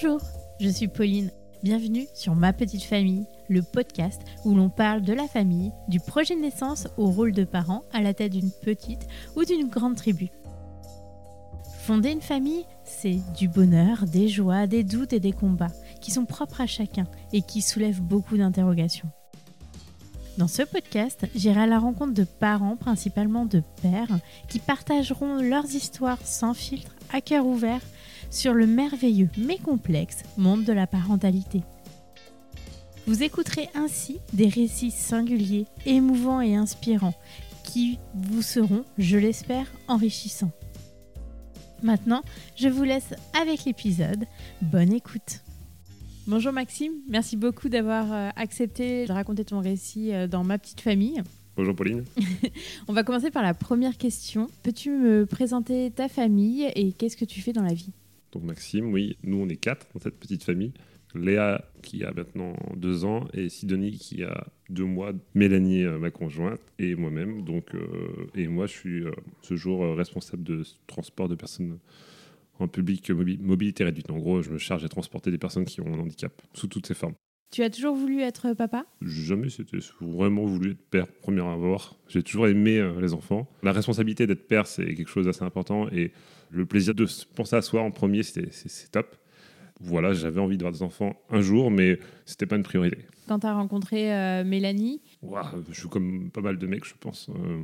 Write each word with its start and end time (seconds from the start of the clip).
Bonjour, 0.00 0.20
je 0.60 0.68
suis 0.68 0.86
Pauline. 0.86 1.32
Bienvenue 1.64 2.06
sur 2.14 2.36
Ma 2.36 2.52
Petite 2.52 2.84
Famille, 2.84 3.26
le 3.48 3.62
podcast 3.62 4.22
où 4.44 4.54
l'on 4.54 4.68
parle 4.68 5.02
de 5.02 5.12
la 5.12 5.26
famille, 5.26 5.72
du 5.88 5.98
projet 5.98 6.36
de 6.36 6.40
naissance 6.40 6.86
au 6.98 7.10
rôle 7.10 7.32
de 7.32 7.42
parent 7.42 7.82
à 7.92 8.00
la 8.00 8.14
tête 8.14 8.30
d'une 8.30 8.52
petite 8.62 9.08
ou 9.34 9.44
d'une 9.44 9.68
grande 9.68 9.96
tribu. 9.96 10.28
Fonder 11.80 12.10
une 12.10 12.20
famille, 12.20 12.64
c'est 12.84 13.18
du 13.36 13.48
bonheur, 13.48 14.04
des 14.04 14.28
joies, 14.28 14.68
des 14.68 14.84
doutes 14.84 15.14
et 15.14 15.20
des 15.20 15.32
combats 15.32 15.72
qui 16.00 16.12
sont 16.12 16.26
propres 16.26 16.60
à 16.60 16.66
chacun 16.68 17.08
et 17.32 17.42
qui 17.42 17.60
soulèvent 17.60 18.02
beaucoup 18.02 18.36
d'interrogations. 18.36 19.10
Dans 20.36 20.48
ce 20.48 20.62
podcast, 20.62 21.26
j'irai 21.34 21.62
à 21.62 21.66
la 21.66 21.80
rencontre 21.80 22.14
de 22.14 22.22
parents, 22.22 22.76
principalement 22.76 23.46
de 23.46 23.64
pères, 23.82 24.20
qui 24.46 24.60
partageront 24.60 25.42
leurs 25.42 25.74
histoires 25.74 26.24
sans 26.24 26.54
filtre, 26.54 26.94
à 27.12 27.20
cœur 27.20 27.46
ouvert, 27.46 27.80
sur 28.30 28.54
le 28.54 28.66
merveilleux 28.66 29.30
mais 29.38 29.58
complexe 29.58 30.22
monde 30.36 30.64
de 30.64 30.72
la 30.72 30.86
parentalité. 30.86 31.62
Vous 33.06 33.22
écouterez 33.22 33.68
ainsi 33.74 34.18
des 34.32 34.48
récits 34.48 34.90
singuliers, 34.90 35.66
émouvants 35.86 36.40
et 36.40 36.54
inspirants 36.56 37.14
qui 37.64 37.98
vous 38.14 38.42
seront, 38.42 38.84
je 38.98 39.16
l'espère, 39.16 39.66
enrichissants. 39.88 40.52
Maintenant, 41.82 42.22
je 42.56 42.68
vous 42.68 42.82
laisse 42.82 43.14
avec 43.40 43.64
l'épisode. 43.64 44.26
Bonne 44.62 44.92
écoute. 44.92 45.42
Bonjour 46.26 46.52
Maxime, 46.52 46.92
merci 47.08 47.38
beaucoup 47.38 47.70
d'avoir 47.70 48.12
euh, 48.12 48.28
accepté 48.36 49.06
de 49.06 49.12
raconter 49.12 49.46
ton 49.46 49.60
récit 49.60 50.12
euh, 50.12 50.26
dans 50.26 50.44
ma 50.44 50.58
petite 50.58 50.82
famille. 50.82 51.22
Bonjour 51.56 51.74
Pauline. 51.74 52.04
On 52.88 52.92
va 52.92 53.02
commencer 53.02 53.30
par 53.30 53.42
la 53.42 53.54
première 53.54 53.96
question. 53.96 54.48
Peux-tu 54.62 54.90
me 54.90 55.24
présenter 55.24 55.90
ta 55.90 56.08
famille 56.08 56.70
et 56.74 56.92
qu'est-ce 56.92 57.16
que 57.16 57.24
tu 57.24 57.40
fais 57.40 57.54
dans 57.54 57.62
la 57.62 57.72
vie? 57.72 57.92
Donc 58.32 58.44
Maxime, 58.44 58.92
oui, 58.92 59.16
nous 59.22 59.38
on 59.38 59.48
est 59.48 59.56
quatre 59.56 59.86
dans 59.94 60.00
cette 60.00 60.18
petite 60.18 60.44
famille. 60.44 60.72
Léa 61.14 61.64
qui 61.82 62.04
a 62.04 62.12
maintenant 62.12 62.54
deux 62.76 63.06
ans 63.06 63.28
et 63.32 63.48
Sidonie 63.48 63.92
qui 63.92 64.22
a 64.24 64.46
deux 64.68 64.84
mois, 64.84 65.12
Mélanie 65.34 65.84
euh, 65.84 65.98
ma 65.98 66.10
conjointe 66.10 66.60
et 66.78 66.94
moi-même. 66.94 67.42
Donc 67.44 67.74
euh, 67.74 68.26
et 68.34 68.46
moi 68.46 68.66
je 68.66 68.72
suis 68.72 69.04
euh, 69.04 69.12
ce 69.40 69.56
jour 69.56 69.96
responsable 69.96 70.42
de 70.42 70.62
transport 70.86 71.30
de 71.30 71.34
personnes 71.34 71.78
en 72.58 72.68
public 72.68 73.08
mobi- 73.10 73.38
mobilité 73.40 73.84
réduite. 73.84 74.10
En 74.10 74.18
gros, 74.18 74.42
je 74.42 74.50
me 74.50 74.58
charge 74.58 74.82
de 74.82 74.88
transporter 74.88 75.30
des 75.30 75.38
personnes 75.38 75.64
qui 75.64 75.80
ont 75.80 75.86
un 75.86 75.98
handicap 75.98 76.42
sous 76.52 76.66
toutes 76.66 76.86
ses 76.86 76.94
formes. 76.94 77.14
Tu 77.50 77.62
as 77.62 77.70
toujours 77.70 77.94
voulu 77.96 78.20
être 78.20 78.52
papa? 78.52 78.84
Jamais 79.00 79.48
c'était 79.48 79.78
vraiment 80.02 80.44
voulu 80.44 80.72
être 80.72 80.90
père 80.90 81.06
premier 81.06 81.40
abord. 81.40 81.98
J'ai 82.08 82.22
toujours 82.22 82.48
aimé 82.48 82.86
les 83.00 83.14
enfants. 83.14 83.48
La 83.62 83.72
responsabilité 83.72 84.26
d'être 84.26 84.46
père, 84.46 84.66
c'est 84.66 84.94
quelque 84.94 85.08
chose 85.08 85.24
d'assez 85.24 85.44
important 85.44 85.88
et 85.90 86.12
le 86.50 86.66
plaisir 86.66 86.94
de 86.94 87.06
se 87.06 87.26
penser 87.26 87.56
à 87.56 87.62
soi 87.62 87.82
en 87.82 87.90
premier, 87.90 88.22
c'était- 88.22 88.48
c'est 88.52 88.90
top. 88.90 89.16
Voilà, 89.80 90.12
j'avais 90.12 90.40
envie 90.40 90.56
d'avoir 90.58 90.72
des 90.72 90.82
enfants 90.82 91.14
un 91.30 91.40
jour, 91.40 91.70
mais 91.70 91.98
c'était 92.26 92.46
pas 92.46 92.56
une 92.56 92.64
priorité. 92.64 92.98
Quand 93.28 93.38
tu 93.40 93.46
as 93.46 93.54
rencontré 93.54 94.12
euh, 94.12 94.42
Mélanie, 94.44 95.00
Ouah, 95.22 95.52
je 95.70 95.78
suis 95.80 95.88
comme 95.88 96.30
pas 96.30 96.40
mal 96.40 96.58
de 96.58 96.66
mecs, 96.66 96.84
je 96.84 96.94
pense. 96.98 97.28
Euh, 97.28 97.62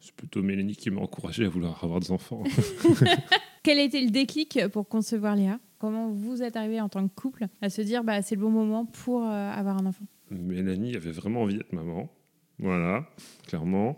c'est 0.00 0.14
plutôt 0.14 0.42
Mélanie 0.42 0.74
qui 0.74 0.90
m'a 0.90 1.00
encouragé 1.00 1.44
à 1.44 1.48
vouloir 1.48 1.82
avoir 1.84 2.00
des 2.00 2.10
enfants. 2.10 2.42
quel 3.62 3.78
a 3.78 3.82
été 3.82 4.00
le 4.02 4.10
déclic 4.10 4.58
pour 4.72 4.88
concevoir 4.88 5.36
Léa? 5.36 5.60
Comment 5.78 6.10
vous 6.10 6.42
êtes 6.42 6.56
arrivé 6.56 6.80
en 6.80 6.88
tant 6.88 7.06
que 7.06 7.14
couple 7.14 7.46
à 7.62 7.70
se 7.70 7.82
dire 7.82 8.02
bah, 8.04 8.20
c'est 8.22 8.34
le 8.34 8.40
bon 8.40 8.50
moment 8.50 8.86
pour 8.86 9.22
euh, 9.22 9.50
avoir 9.52 9.78
un 9.78 9.86
enfant? 9.86 10.04
Mélanie 10.30 10.96
avait 10.96 11.12
vraiment 11.12 11.42
envie 11.42 11.56
d'être 11.58 11.72
maman. 11.72 12.10
Voilà, 12.58 13.06
clairement. 13.46 13.96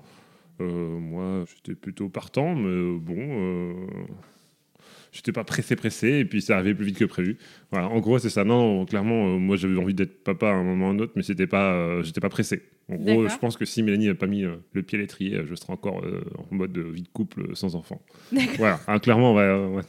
Euh, 0.60 0.98
moi, 0.98 1.44
j'étais 1.54 1.74
plutôt 1.78 2.08
partant, 2.08 2.54
mais 2.54 2.68
euh, 2.68 2.98
bon, 2.98 3.16
euh, 3.18 3.72
j'étais 5.12 5.32
pas 5.32 5.44
pressé, 5.44 5.76
pressé, 5.76 6.08
et 6.20 6.24
puis 6.24 6.40
ça 6.40 6.56
arrivait 6.56 6.74
plus 6.74 6.86
vite 6.86 6.98
que 6.98 7.04
prévu. 7.04 7.36
Voilà, 7.70 7.88
en 7.88 8.00
gros, 8.00 8.18
c'est 8.18 8.30
ça. 8.30 8.44
Non, 8.44 8.84
clairement, 8.86 9.34
euh, 9.34 9.38
moi, 9.38 9.56
j'avais 9.56 9.76
envie 9.76 9.94
d'être 9.94 10.24
papa 10.24 10.48
à 10.48 10.52
un 10.52 10.62
moment 10.64 10.86
ou 10.86 10.88
à 10.88 10.92
un 10.92 10.98
autre, 10.98 11.12
mais 11.16 11.22
c'était 11.22 11.46
pas, 11.46 11.74
euh, 11.74 12.02
j'étais 12.02 12.20
pas 12.20 12.28
pressé. 12.30 12.62
En 12.88 12.94
gros, 12.94 13.28
je 13.28 13.36
pense 13.36 13.56
que 13.56 13.64
si 13.64 13.82
Mélanie 13.82 14.06
n'avait 14.06 14.16
pas 14.16 14.28
mis 14.28 14.44
euh, 14.44 14.54
le 14.72 14.82
pied 14.82 14.96
à 14.96 15.00
l'étrier, 15.02 15.40
je 15.44 15.54
serais 15.56 15.72
encore 15.72 16.04
en 16.38 16.54
mode 16.54 16.70
de 16.72 16.82
vie 16.82 17.02
de 17.02 17.08
couple 17.08 17.48
sans 17.54 17.74
enfant. 17.74 18.00
Voilà, 18.58 18.78
hein, 18.86 19.00
clairement, 19.00 19.34
ouais, 19.34 19.52
ouais. 19.74 19.82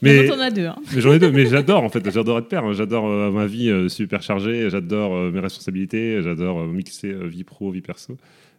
Mais 0.00 0.22
Mais, 0.22 0.30
on 0.32 0.40
a 0.40 0.50
deux. 0.50 0.64
hein. 0.64 0.76
mais 0.94 1.00
j'en 1.02 1.12
ai 1.12 1.18
deux, 1.18 1.30
mais 1.30 1.44
j'adore 1.44 1.84
en 1.84 1.90
fait, 1.90 2.10
j'adore 2.10 2.38
être 2.38 2.48
père, 2.48 2.64
hein. 2.64 2.72
j'adore 2.72 3.06
ma 3.32 3.46
vie 3.46 3.90
super 3.90 4.22
chargée, 4.22 4.70
j'adore 4.70 5.30
mes 5.30 5.40
responsabilités, 5.40 6.22
j'adore 6.22 6.64
mixer 6.66 7.12
vie 7.28 7.44
pro, 7.44 7.70
vie 7.70 7.82
perso. 7.82 8.16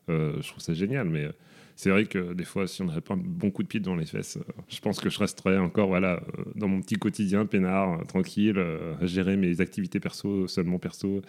Je 0.07 0.47
trouve 0.47 0.61
ça 0.61 0.75
génial, 0.75 1.09
mais 1.09 1.27
c'est 1.79 1.91
vrai 1.91 2.03
que 2.07 2.33
des 2.33 2.43
fois, 2.43 2.67
si 2.67 2.81
on 2.81 2.85
n'avait 2.87 2.99
pas 2.99 3.13
un 3.13 3.21
bon 3.23 3.51
coup 3.51 3.63
de 3.63 3.69
pied 3.69 3.79
devant 3.79 3.95
les 3.95 4.05
fesses, 4.05 4.35
euh, 4.35 4.61
je 4.67 4.81
pense 4.81 4.99
que 4.99 5.09
je 5.09 5.17
resterais 5.17 5.57
encore 5.57 5.87
voilà, 5.87 6.15
euh, 6.37 6.43
dans 6.55 6.67
mon 6.67 6.81
petit 6.81 6.95
quotidien, 6.95 7.45
peinard, 7.45 8.01
euh, 8.01 8.03
tranquille, 8.03 8.61
à 8.99 9.05
gérer 9.05 9.37
mes 9.37 9.61
activités 9.61 10.01
perso, 10.01 10.45
seulement 10.49 10.77
perso, 10.77 11.21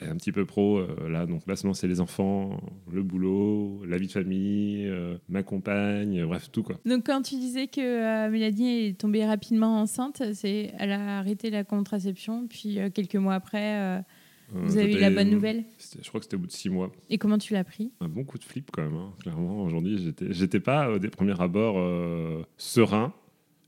un 0.00 0.16
petit 0.16 0.32
peu 0.32 0.46
pro. 0.46 0.80
là, 1.06 1.26
donc 1.26 1.42
là, 1.46 1.56
c'est 1.74 1.86
les 1.88 2.00
enfants, 2.00 2.58
le 2.90 3.02
boulot, 3.02 3.84
la 3.86 3.98
vie 3.98 4.06
de 4.06 4.12
famille, 4.12 4.90
ma 5.28 5.42
compagne, 5.42 6.24
bref, 6.24 6.48
tout 6.50 6.62
quoi. 6.62 6.76
Donc 6.86 7.04
quand 7.04 7.20
tu 7.20 7.34
disais 7.34 7.66
que 7.66 8.30
Mélanie 8.30 8.86
est 8.86 8.98
tombée 8.98 9.26
rapidement 9.26 9.78
enceinte, 9.78 10.22
c'est 10.32 10.72
elle 10.78 10.92
a 10.92 11.18
arrêté 11.18 11.50
la 11.50 11.64
contraception, 11.64 12.46
puis 12.46 12.78
quelques 12.94 13.16
mois 13.16 13.34
après, 13.34 14.02
vous 14.52 14.78
avez 14.78 14.94
eu 14.94 14.98
la 15.00 15.10
bonne 15.10 15.30
nouvelle. 15.30 15.64
Je 16.00 16.08
crois 16.08 16.20
que 16.20 16.24
c'était 16.24 16.36
au 16.36 16.40
bout 16.40 16.46
de 16.46 16.52
six 16.52 16.70
mois. 16.70 16.92
Et 17.10 17.18
comment 17.18 17.38
tu 17.38 17.52
l'as 17.52 17.64
pris 17.64 17.90
un 18.00 18.08
bon 18.08 18.24
coup 18.24 18.38
de 18.38 18.44
flip 18.44 18.70
quand 18.72 18.82
même. 18.82 18.94
hein. 18.94 19.12
Clairement, 19.20 19.62
aujourd'hui, 19.62 19.98
j'étais, 19.98 20.32
j'étais 20.32 20.60
pas 20.60 20.88
euh, 20.88 20.98
des 20.98 21.08
premiers 21.08 21.40
abords 21.40 21.78
euh, 21.78 22.42
serein. 22.56 23.12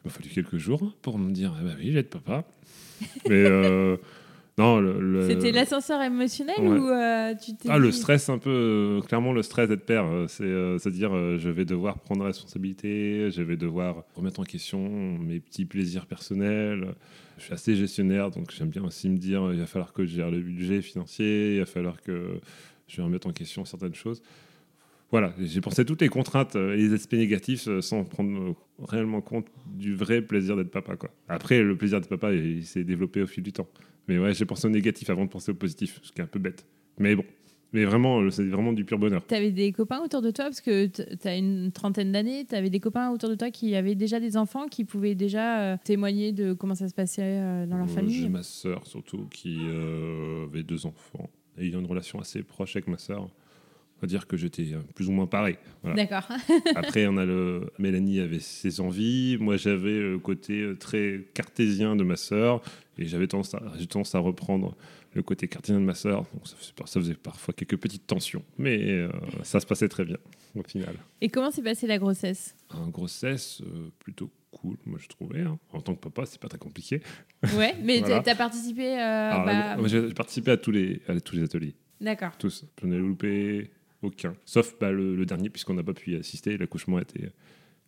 Il 0.04 0.08
m'a 0.08 0.10
fallu 0.12 0.28
quelques 0.30 0.56
jours 0.58 0.94
pour 1.02 1.18
me 1.18 1.32
dire, 1.32 1.54
eh 1.60 1.64
ben 1.64 1.76
oui, 1.78 1.90
vais 1.90 2.00
être 2.00 2.10
papa. 2.10 2.44
Mais 3.28 3.44
euh, 3.44 3.96
non, 4.58 4.80
le, 4.80 5.00
le- 5.00 5.26
C'était 5.28 5.52
l'ascenseur 5.52 6.02
émotionnel 6.02 6.56
ouais. 6.60 6.66
ou 6.78 6.88
euh, 6.91 7.34
tu 7.34 7.54
t'es 7.56 7.69
ah, 7.70 7.78
le 7.78 7.92
stress 7.92 8.28
un 8.28 8.38
peu, 8.38 8.50
euh, 8.50 9.00
clairement 9.00 9.32
le 9.32 9.42
stress 9.42 9.69
d'être 9.69 9.86
père, 9.86 10.04
euh, 10.06 10.26
c'est, 10.28 10.42
euh, 10.44 10.76
c'est-à-dire 10.78 11.14
euh, 11.14 11.38
je 11.38 11.48
vais 11.48 11.64
devoir 11.64 11.98
prendre 12.00 12.24
responsabilité, 12.24 13.30
je 13.30 13.42
vais 13.42 13.56
devoir 13.56 14.04
remettre 14.14 14.41
en 14.41 14.44
question 14.44 15.19
mes 15.19 15.41
petits 15.41 15.64
plaisirs 15.64 16.06
personnels. 16.06 16.94
Je 17.38 17.44
suis 17.44 17.52
assez 17.54 17.76
gestionnaire, 17.76 18.30
donc 18.32 18.50
j'aime 18.52 18.69
bien 18.69 18.82
aussi 18.84 19.08
me 19.08 19.16
dire 19.16 19.48
il 19.52 19.60
va 19.60 19.66
falloir 19.66 19.92
que 19.92 20.04
je 20.04 20.16
gère 20.16 20.30
le 20.30 20.41
budget 20.41 20.82
financier, 20.82 21.54
il 21.54 21.60
va 21.60 21.66
falloir 21.66 22.02
que 22.02 22.40
je 22.88 23.00
remette 23.00 23.26
en 23.26 23.32
question 23.32 23.64
certaines 23.64 23.94
choses. 23.94 24.20
Voilà, 25.10 25.32
j'ai 25.40 25.60
pensé 25.62 25.80
à 25.82 25.84
toutes 25.84 26.02
les 26.02 26.08
contraintes 26.08 26.56
et 26.56 26.76
les 26.76 26.92
aspects 26.92 27.14
négatifs 27.14 27.66
sans 27.80 28.04
prendre 28.04 28.54
réellement 28.82 29.20
compte 29.22 29.46
du 29.66 29.94
vrai 29.94 30.20
plaisir 30.20 30.54
d'être 30.56 30.70
papa. 30.70 30.96
Quoi. 30.96 31.10
Après, 31.28 31.62
le 31.62 31.76
plaisir 31.76 32.00
d'être 32.00 32.10
papa, 32.10 32.32
il, 32.34 32.58
il 32.58 32.66
s'est 32.66 32.84
développé 32.84 33.22
au 33.22 33.26
fil 33.26 33.42
du 33.42 33.52
temps. 33.52 33.69
Mais 34.08 34.19
ouais, 34.19 34.34
j'ai 34.34 34.46
pensé 34.46 34.66
au 34.66 34.70
négatif 34.70 35.10
avant 35.10 35.24
de 35.24 35.30
penser 35.30 35.52
au 35.52 35.54
positif, 35.54 36.00
ce 36.02 36.10
qui 36.12 36.20
est 36.20 36.24
un 36.24 36.28
peu 36.28 36.38
bête. 36.38 36.66
Mais 36.98 37.14
bon, 37.14 37.24
mais 37.72 37.84
vraiment, 37.84 38.20
euh, 38.20 38.30
c'est 38.30 38.46
vraiment 38.46 38.72
du 38.72 38.84
pur 38.84 38.98
bonheur. 38.98 39.22
T'avais 39.26 39.50
des 39.52 39.70
copains 39.72 40.00
autour 40.02 40.22
de 40.22 40.30
toi? 40.30 40.46
Parce 40.46 40.62
que 40.62 40.86
t- 40.86 41.04
t'as 41.16 41.36
une 41.36 41.70
trentaine 41.72 42.10
d'années, 42.12 42.44
t'avais 42.46 42.70
des 42.70 42.80
copains 42.80 43.10
autour 43.10 43.28
de 43.28 43.34
toi 43.34 43.50
qui 43.50 43.74
avaient 43.76 43.94
déjà 43.94 44.19
des 44.20 44.36
enfants, 44.38 44.66
qui 44.69 44.84
pouvaient 44.84 45.14
déjà 45.14 45.60
euh, 45.60 45.76
témoigner 45.84 46.32
de 46.32 46.54
comment 46.54 46.74
ça 46.74 46.88
se 46.88 46.94
passait 46.94 47.22
euh, 47.22 47.66
dans 47.66 47.76
leur 47.76 47.84
Euh, 47.86 47.88
J'ai 47.91 47.94
famille. 47.96 48.28
ma 48.30 48.42
sœur 48.42 48.86
surtout 48.86 49.26
qui 49.30 49.58
euh, 49.69 50.44
avait 50.46 50.62
deux 50.62 50.86
enfants 50.86 51.28
et 51.58 51.66
il 51.66 51.72
y 51.72 51.76
a 51.76 51.78
une 51.78 51.86
relation 51.86 52.19
assez 52.20 52.42
proche 52.42 52.76
avec 52.76 52.88
ma 52.88 52.98
sœur. 52.98 53.28
On 53.98 54.03
va 54.03 54.06
dire 54.06 54.26
que 54.28 54.36
j'étais 54.36 54.75
euh, 54.75 54.78
plus 54.94 55.09
ou 55.09 55.12
moins 55.12 55.26
pareil. 55.26 55.56
Voilà. 55.82 55.97
D'accord. 56.06 56.28
Après, 56.76 57.06
on 57.09 57.16
a 57.16 57.25
le 57.25 57.70
Mélanie 57.78 58.20
avait 58.20 58.38
ses 58.38 58.81
envies. 58.81 59.36
Moi, 59.41 59.56
j'avais 59.56 59.98
le 59.98 60.19
côté 60.19 60.60
euh, 60.60 60.76
très 60.76 61.25
cartésien 61.34 61.97
de 61.97 62.04
ma 62.04 62.14
sœur 62.16 62.62
et 62.97 63.06
j'avais 63.06 63.26
tendance, 63.26 63.54
à- 63.54 63.62
j'ai 63.78 63.87
tendance 63.87 64.14
à 64.14 64.20
reprendre 64.20 64.76
le 65.14 65.22
côté 65.22 65.48
cartésien 65.48 65.81
de 65.81 65.84
ma 65.84 65.94
sœur. 65.94 66.26
Donc, 66.32 66.47
ça 66.87 67.00
faisait, 67.00 67.14
parfois 67.14 67.53
quelques 67.54 67.76
petites 67.76 68.06
tensions, 68.06 68.44
mais 68.56 68.78
euh, 68.88 69.08
ça 69.42 69.58
se 69.58 69.66
passait 69.66 69.88
très 69.88 70.04
bien 70.04 70.19
au 70.54 70.62
final. 70.62 70.94
Et 71.20 71.28
comment 71.28 71.50
s'est 71.50 71.62
passée 71.62 71.87
la 71.88 71.98
grossesse? 71.98 72.54
Un 72.70 72.88
grossesse 72.88 73.62
euh, 73.62 73.88
plutôt 73.99 74.31
cool, 74.52 74.76
moi 74.87 74.99
je 75.02 75.08
trouvais. 75.08 75.40
hein. 75.40 75.58
En 75.72 75.81
tant 75.81 75.94
que 75.96 76.00
papa, 76.00 76.25
c'est 76.26 76.40
pas 76.40 76.49
très 76.49 76.58
compliqué. 76.58 77.00
Ouais, 77.56 77.75
mais 77.82 77.99
Voilà. 77.99 78.17
t'as- 78.20 78.22
t'as 78.22 78.34
participé. 78.37 78.96
euh, 78.96 79.31
Alors, 79.32 79.44
bah, 79.44 79.88
J'ai 79.88 80.14
participé 80.14 80.52
à 80.52 80.56
tous 80.56 80.70
les, 80.70 81.02
à 81.08 81.19
tous 81.20 81.34
les 81.34 81.43
ateliers. 81.43 81.75
D'accord. 82.00 82.31
Tous. 82.38 82.64
Je 82.81 82.87
n'ai 82.87 82.96
loupé 82.99 83.70
aucun. 84.02 84.34
Sauf 84.44 84.76
bah, 84.80 84.92
le, 84.92 85.16
le 85.16 85.26
dernier, 85.26 85.50
puisqu'on 85.50 85.74
n'a 85.74 85.82
pas 85.82 85.94
pu 85.94 86.12
y 86.12 86.16
assister. 86.16 86.56
L'accouchement 86.56 86.98
était 86.98 87.30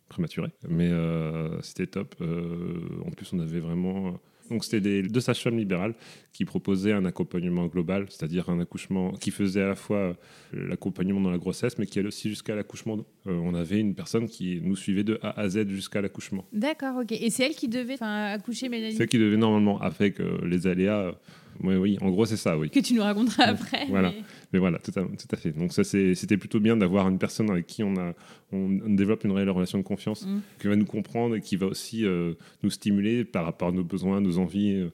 prématuré. 0.09 0.49
Mais 0.67 0.89
euh, 0.89 1.61
c'était 1.61 1.87
top. 1.87 2.15
Euh, 2.21 2.79
en 3.05 3.11
plus, 3.11 3.31
on 3.33 3.39
avait 3.39 3.59
vraiment. 3.59 4.19
Donc, 4.49 4.65
c'était 4.65 4.81
des 4.81 5.03
deux 5.03 5.21
sages-femmes 5.21 5.57
libérales 5.57 5.93
qui 6.33 6.43
proposaient 6.43 6.91
un 6.91 7.05
accompagnement 7.05 7.67
global, 7.67 8.07
c'est-à-dire 8.09 8.49
un 8.49 8.59
accouchement 8.59 9.13
qui 9.13 9.31
faisait 9.31 9.61
à 9.61 9.69
la 9.69 9.75
fois 9.75 9.97
euh, 9.97 10.13
l'accompagnement 10.51 11.21
dans 11.21 11.31
la 11.31 11.37
grossesse, 11.37 11.77
mais 11.77 11.85
qui 11.85 11.99
allait 11.99 12.09
aussi 12.09 12.27
jusqu'à 12.27 12.53
l'accouchement. 12.53 12.97
Euh, 13.27 13.31
on 13.31 13.53
avait 13.53 13.79
une 13.79 13.95
personne 13.95 14.27
qui 14.27 14.59
nous 14.61 14.75
suivait 14.75 15.05
de 15.05 15.17
A 15.21 15.39
à 15.39 15.47
Z 15.47 15.69
jusqu'à 15.69 16.01
l'accouchement. 16.01 16.43
D'accord, 16.51 16.97
ok. 16.97 17.13
Et 17.13 17.29
c'est 17.29 17.45
elle 17.45 17.55
qui 17.55 17.69
devait 17.69 17.95
accoucher 18.03 18.67
Mélanie? 18.67 18.95
C'est 18.95 19.07
qui 19.07 19.19
devait 19.19 19.37
normalement, 19.37 19.79
avec 19.79 20.19
les 20.19 20.67
aléas, 20.67 21.15
oui, 21.63 21.75
oui, 21.75 21.97
en 22.01 22.09
gros, 22.09 22.25
c'est 22.25 22.37
ça, 22.37 22.57
oui. 22.57 22.69
Que 22.69 22.79
tu 22.79 22.93
nous 22.93 23.01
raconteras 23.03 23.43
après. 23.45 23.85
Voilà. 23.89 24.09
mais- 24.11 24.23
Mais 24.53 24.59
voilà, 24.59 24.79
tout 24.79 24.91
à, 24.99 25.03
tout 25.03 25.27
à 25.31 25.37
fait. 25.37 25.51
Donc 25.51 25.71
ça, 25.73 25.83
c'était 25.83 26.37
plutôt 26.37 26.59
bien 26.59 26.75
d'avoir 26.77 27.07
une 27.07 27.17
personne 27.19 27.49
avec 27.49 27.67
qui 27.67 27.83
on, 27.83 27.95
a, 27.97 28.13
on, 28.51 28.79
on 28.85 28.93
développe 28.93 29.23
une 29.23 29.31
réelle 29.31 29.49
relation 29.49 29.77
de 29.77 29.83
confiance, 29.83 30.25
Mm. 30.25 30.39
qui 30.59 30.67
va 30.67 30.75
nous 30.75 30.85
comprendre 30.85 31.35
et 31.35 31.41
qui 31.41 31.55
va 31.55 31.67
aussi 31.67 32.05
euh, 32.05 32.33
nous 32.63 32.69
stimuler 32.69 33.23
par 33.23 33.45
rapport 33.45 33.69
à 33.69 33.71
nos 33.71 33.83
besoins, 33.83 34.19
nos 34.21 34.37
envies, 34.39 34.73
euh, 34.75 34.89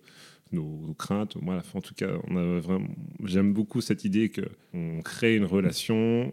nos, 0.52 0.94
craintes. 0.98 1.36
Voilà, 1.42 1.64
en 1.74 1.82
tout 1.82 1.94
cas, 1.96 2.10
on 2.30 2.36
a 2.38 2.60
vraiment, 2.60 2.88
j'aime 3.24 3.52
beaucoup 3.54 3.82
cette 3.82 4.06
idée 4.06 4.32
qu'on 4.32 5.02
crée 5.02 5.36
une 5.36 5.46
relation 5.46 6.32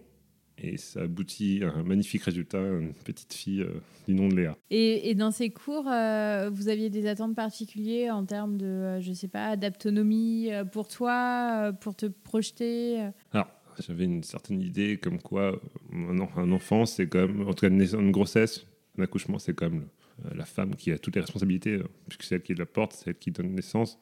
et 0.59 0.77
ça 0.77 1.03
aboutit 1.03 1.63
à 1.65 1.71
un 1.73 1.83
magnifique 1.83 2.23
résultat, 2.23 2.61
une 2.61 2.95
petite 2.95 3.35
fille 3.35 3.63
euh, 3.63 3.81
du 4.07 4.15
nom 4.15 4.29
de 4.29 4.37
Léa. 4.37 4.57
Et, 4.71 5.11
et 5.11 5.15
dans 5.15 5.31
ces 5.31 5.51
cours, 5.51 5.89
euh, 5.89 6.51
vous 6.53 6.69
aviez 6.69 6.91
des 6.91 7.07
attentes 7.07 7.35
particulières 7.35 8.15
en 8.17 8.25
termes 8.25 8.57
de, 8.57 8.67
euh, 8.67 9.01
je 9.01 9.13
sais 9.13 9.29
pas, 9.29 9.57
d'autonomie 9.57 10.53
euh, 10.53 10.65
pour 10.65 10.89
toi, 10.89 11.69
euh, 11.69 11.73
pour 11.73 11.97
te 11.97 12.07
projeter 12.07 13.01
Alors, 13.33 13.49
j'avais 13.87 14.05
une 14.05 14.23
certaine 14.23 14.61
idée 14.61 14.99
comme 14.99 15.21
quoi 15.21 15.61
un, 15.93 16.19
en- 16.21 16.29
un 16.37 16.53
enfant, 16.53 16.87
c'est 16.87 17.09
quand 17.09 17.27
même, 17.27 17.43
en 17.49 17.53
tout 17.55 17.67
cas 17.67 17.69
une, 17.69 18.11
grossesse, 18.13 18.67
un 18.99 19.03
accouchement, 19.03 19.39
c'est 19.39 19.55
quand 19.55 19.71
même 19.71 19.87
la 20.33 20.45
femme 20.45 20.77
qui 20.77 20.93
a 20.93 20.99
toutes 20.99 21.17
les 21.17 21.21
responsabilités, 21.23 21.81
puisque 22.09 22.23
c'est 22.23 22.37
elle 22.37 22.43
qui 22.43 22.55
la 22.55 22.67
porte, 22.67 22.93
c'est 22.93 23.11
elle 23.11 23.19
qui 23.19 23.33
donne 23.33 23.53
naissance. 23.53 23.99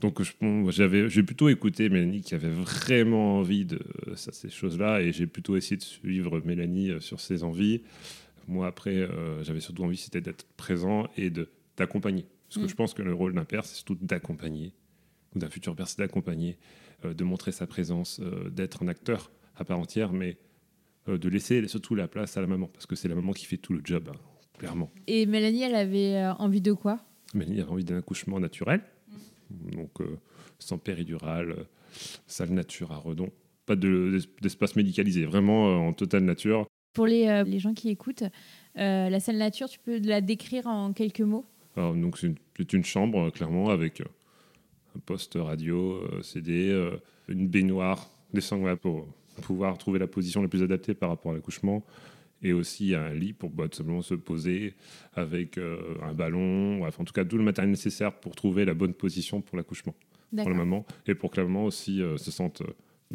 Donc 0.00 0.20
j'avais, 0.70 1.08
j'ai 1.08 1.22
plutôt 1.24 1.48
écouté 1.48 1.88
Mélanie 1.88 2.20
qui 2.20 2.34
avait 2.34 2.50
vraiment 2.50 3.38
envie 3.38 3.64
de 3.64 3.80
euh, 4.06 4.14
ça, 4.14 4.30
ces 4.32 4.48
choses-là, 4.48 5.00
et 5.02 5.12
j'ai 5.12 5.26
plutôt 5.26 5.56
essayé 5.56 5.76
de 5.76 5.82
suivre 5.82 6.40
Mélanie 6.44 6.90
euh, 6.90 7.00
sur 7.00 7.20
ses 7.20 7.42
envies. 7.42 7.82
Moi, 8.46 8.66
après, 8.68 8.94
euh, 8.94 9.42
j'avais 9.42 9.60
surtout 9.60 9.82
envie, 9.84 9.96
c'était 9.96 10.20
d'être 10.20 10.46
présent 10.56 11.08
et 11.16 11.30
de 11.30 11.48
d'accompagner. 11.76 12.26
Parce 12.48 12.58
que 12.60 12.64
Mm. 12.66 12.68
je 12.68 12.74
pense 12.74 12.94
que 12.94 13.02
le 13.02 13.12
rôle 13.12 13.34
d'un 13.34 13.44
père, 13.44 13.64
c'est 13.64 13.74
surtout 13.74 13.96
d'accompagner, 14.00 14.72
ou 15.34 15.38
d'un 15.40 15.50
futur 15.50 15.74
père, 15.76 15.86
c'est 15.88 15.98
d'accompagner, 15.98 16.56
euh, 17.04 17.12
de 17.12 17.24
montrer 17.24 17.50
sa 17.52 17.66
présence, 17.66 18.20
euh, 18.22 18.48
d'être 18.50 18.82
un 18.84 18.88
acteur 18.88 19.30
à 19.56 19.64
part 19.64 19.78
entière, 19.80 20.12
mais 20.12 20.38
de 21.08 21.28
laisser 21.30 21.66
surtout 21.68 21.94
la 21.94 22.06
place 22.06 22.36
à 22.36 22.40
la 22.42 22.46
maman, 22.46 22.66
parce 22.68 22.84
que 22.86 22.94
c'est 22.94 23.08
la 23.08 23.14
maman 23.14 23.32
qui 23.32 23.46
fait 23.46 23.56
tout 23.56 23.72
le 23.72 23.80
job, 23.82 24.10
hein, 24.12 24.18
clairement. 24.58 24.90
Et 25.06 25.24
Mélanie, 25.24 25.62
elle 25.62 25.74
avait 25.74 26.22
envie 26.38 26.60
de 26.60 26.72
quoi? 26.72 27.00
Mélanie 27.34 27.60
avait 27.62 27.70
envie 27.70 27.84
d'un 27.84 27.96
accouchement 27.98 28.38
naturel, 28.38 28.82
donc 29.50 30.00
euh, 30.00 30.18
sans 30.58 30.78
péridurale, 30.78 31.50
euh, 31.50 31.64
salle 32.26 32.50
nature 32.50 32.92
à 32.92 32.96
Redon. 32.96 33.30
Pas 33.66 33.76
de- 33.76 34.18
d'espace 34.40 34.76
médicalisé, 34.76 35.24
vraiment 35.24 35.68
euh, 35.68 35.88
en 35.88 35.92
totale 35.92 36.24
nature. 36.24 36.66
Pour 36.94 37.06
les, 37.06 37.44
les 37.44 37.58
gens 37.58 37.74
qui 37.74 37.90
écoutent, 37.90 38.24
la 38.74 39.20
salle 39.20 39.36
nature, 39.36 39.68
tu 39.68 39.78
peux 39.78 39.98
la 39.98 40.20
décrire 40.20 40.66
en 40.66 40.92
quelques 40.92 41.20
mots? 41.20 41.44
Alors, 41.76 41.94
donc 41.94 42.18
c'est 42.18 42.72
une, 42.72 42.84
chambre, 42.84 43.30
clairement, 43.30 43.68
avec 43.68 44.00
un 44.00 45.00
poste 45.06 45.34
radio, 45.36 46.02
CD, 46.22 46.90
une 47.28 47.46
baignoire, 47.46 48.10
des 48.32 48.40
sangles 48.40 48.76
pour 48.78 49.06
pouvoir 49.42 49.78
trouver 49.78 50.00
la 50.00 50.08
position 50.08 50.42
la 50.42 50.48
plus 50.48 50.62
adaptée 50.62 50.94
par 50.94 51.10
rapport 51.10 51.30
à 51.30 51.34
l'accouchement, 51.36 51.84
et 52.42 52.52
aussi 52.52 52.94
un 52.94 53.12
lit 53.12 53.32
pour 53.32 53.50
bah, 53.50 53.66
simplement 53.72 54.02
se 54.02 54.14
poser 54.14 54.74
avec 55.14 55.58
euh, 55.58 55.94
un 56.02 56.14
ballon, 56.14 56.78
bref, 56.78 56.98
en 57.00 57.04
tout 57.04 57.12
cas 57.12 57.24
tout 57.24 57.38
le 57.38 57.44
matériel 57.44 57.70
nécessaire 57.70 58.12
pour 58.12 58.36
trouver 58.36 58.64
la 58.64 58.74
bonne 58.74 58.94
position 58.94 59.40
pour 59.40 59.56
l'accouchement, 59.56 59.94
pour 60.36 60.48
la 60.48 60.56
maman, 60.56 60.86
et 61.06 61.14
pour 61.14 61.30
que 61.30 61.40
la 61.40 61.46
maman 61.46 61.64
aussi 61.64 62.00
euh, 62.02 62.16
se 62.16 62.30
sente 62.30 62.62
euh, 62.62 62.66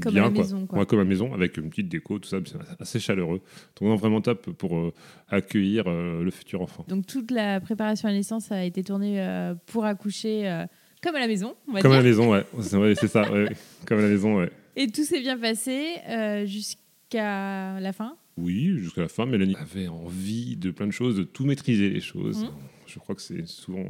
Comme 0.02 0.14
bien, 0.14 0.24
à 0.24 0.26
la 0.28 0.32
quoi. 0.34 0.44
maison, 0.44 0.66
quoi. 0.68 0.80
Ouais, 0.80 0.86
comme 0.86 1.00
à 1.00 1.04
la 1.04 1.10
maison, 1.10 1.34
avec 1.34 1.58
une 1.58 1.70
petite 1.70 1.88
déco, 1.88 2.20
tout 2.20 2.28
ça, 2.28 2.40
c'est 2.46 2.58
assez 2.82 3.00
chaleureux. 3.00 3.42
Donc 3.80 3.90
non, 3.90 3.96
vraiment 3.96 4.22
top 4.22 4.52
pour 4.52 4.78
euh, 4.78 4.94
accueillir 5.30 5.90
le 5.90 6.32
futur 6.32 6.62
enfant. 6.62 6.86
Donc 6.88 7.06
toute 7.08 7.32
la 7.32 7.62
préparation 7.62 8.08
à 8.10 8.12
la 8.12 8.18
naissance 8.18 8.52
a 8.52 8.66
été 8.66 8.84
tournée 8.84 9.54
pour 9.68 9.86
accoucher 9.86 10.66
comme 11.02 11.16
à 11.18 11.20
la 11.20 11.28
maison, 11.28 11.54
on 11.68 11.74
va 11.74 11.82
Comme 11.82 11.92
à 11.92 11.98
la 11.98 12.04
maison, 12.04 12.32
ouais. 12.32 12.46
C'est 12.62 12.78
ouais, 12.78 12.96
c'est 12.96 13.10
ça, 13.10 13.30
ouais. 13.30 13.50
Comme 13.86 14.00
à 14.00 14.04
la 14.04 14.08
maison, 14.08 14.38
ouais. 14.38 14.50
Et 14.78 14.88
tout 14.88 15.04
s'est 15.04 15.20
bien 15.20 15.38
passé 15.38 15.98
jusqu'à 16.46 17.78
la 17.82 17.92
fin. 17.92 18.16
Oui, 18.38 18.78
jusqu'à 18.80 19.02
la 19.02 19.08
fin, 19.08 19.26
Mélanie 19.26 19.56
avait 19.56 19.88
envie 19.88 20.56
de 20.56 20.72
plein 20.72 20.88
de 20.88 20.92
choses, 20.92 21.16
de 21.16 21.24
tout 21.24 21.46
maîtriser 21.46 21.90
les 21.90 22.00
choses. 22.02 22.44
Mhm. 22.46 22.50
Je 22.88 23.00
crois 23.00 23.16
que 23.16 23.22
c'est 23.22 23.48
souvent, 23.48 23.84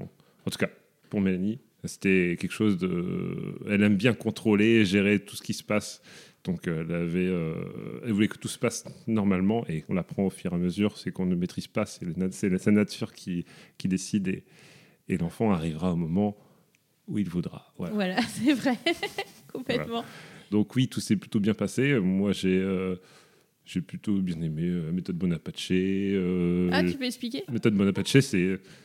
en 0.46 0.50
tout 0.50 0.58
cas 0.58 0.70
pour 1.10 1.22
Mélanie, 1.22 1.60
c'était 1.86 2.38
quelque 2.40 2.52
chose 2.54 2.78
de. 2.78 3.56
Elle 3.70 3.84
aime 3.84 3.96
bien 3.98 4.14
contrôler, 4.14 4.86
gérer 4.86 5.20
tout 5.20 5.36
ce 5.36 5.42
qui 5.44 5.54
se 5.54 5.64
passe. 5.64 6.02
Donc 6.44 6.68
elle 6.68 6.92
avait, 6.94 7.26
euh, 7.28 7.56
elle 8.06 8.12
voulait 8.12 8.28
que 8.28 8.38
tout 8.38 8.50
se 8.50 8.60
passe 8.60 8.84
normalement 9.08 9.66
et 9.70 9.86
on 9.88 9.94
l'apprend 9.94 10.24
au 10.26 10.30
fur 10.30 10.52
et 10.52 10.56
à 10.56 10.58
mesure. 10.58 10.98
C'est 10.98 11.12
qu'on 11.12 11.26
ne 11.26 11.36
maîtrise 11.36 11.68
pas, 11.68 11.86
c'est 11.86 12.06
nat- 12.18 12.32
sa 12.32 12.72
nature 12.72 13.14
qui, 13.14 13.46
qui 13.78 13.88
décide 13.88 14.28
et, 14.28 14.44
et 15.08 15.18
l'enfant 15.18 15.52
arrivera 15.54 15.94
au 15.94 15.96
moment 15.96 16.36
où 17.08 17.18
il 17.18 17.30
voudra. 17.30 17.72
Voilà. 17.78 17.94
Voilà, 17.94 18.22
c'est 18.28 18.54
vrai, 18.54 18.78
complètement. 19.54 20.04
Donc 20.52 20.76
oui, 20.76 20.88
tout 20.90 21.00
s'est 21.00 21.16
plutôt 21.16 21.40
bien 21.40 21.54
passé. 21.54 21.98
Moi, 22.00 22.34
j'ai 22.34 22.58
euh, 22.60 22.98
j'ai 23.66 23.82
plutôt 23.82 24.20
bien 24.20 24.42
aimé 24.42 24.64
euh, 24.64 24.86
la 24.88 24.92
méthode 24.92 25.18
Bonaparte. 25.18 25.68
euh, 25.72 26.70
Ah, 26.72 26.84
tu 26.84 26.98
peux 26.98 27.06
expliquer? 27.06 27.44
La 27.48 27.54
méthode 27.54 27.76
Bonaparte, 27.76 28.08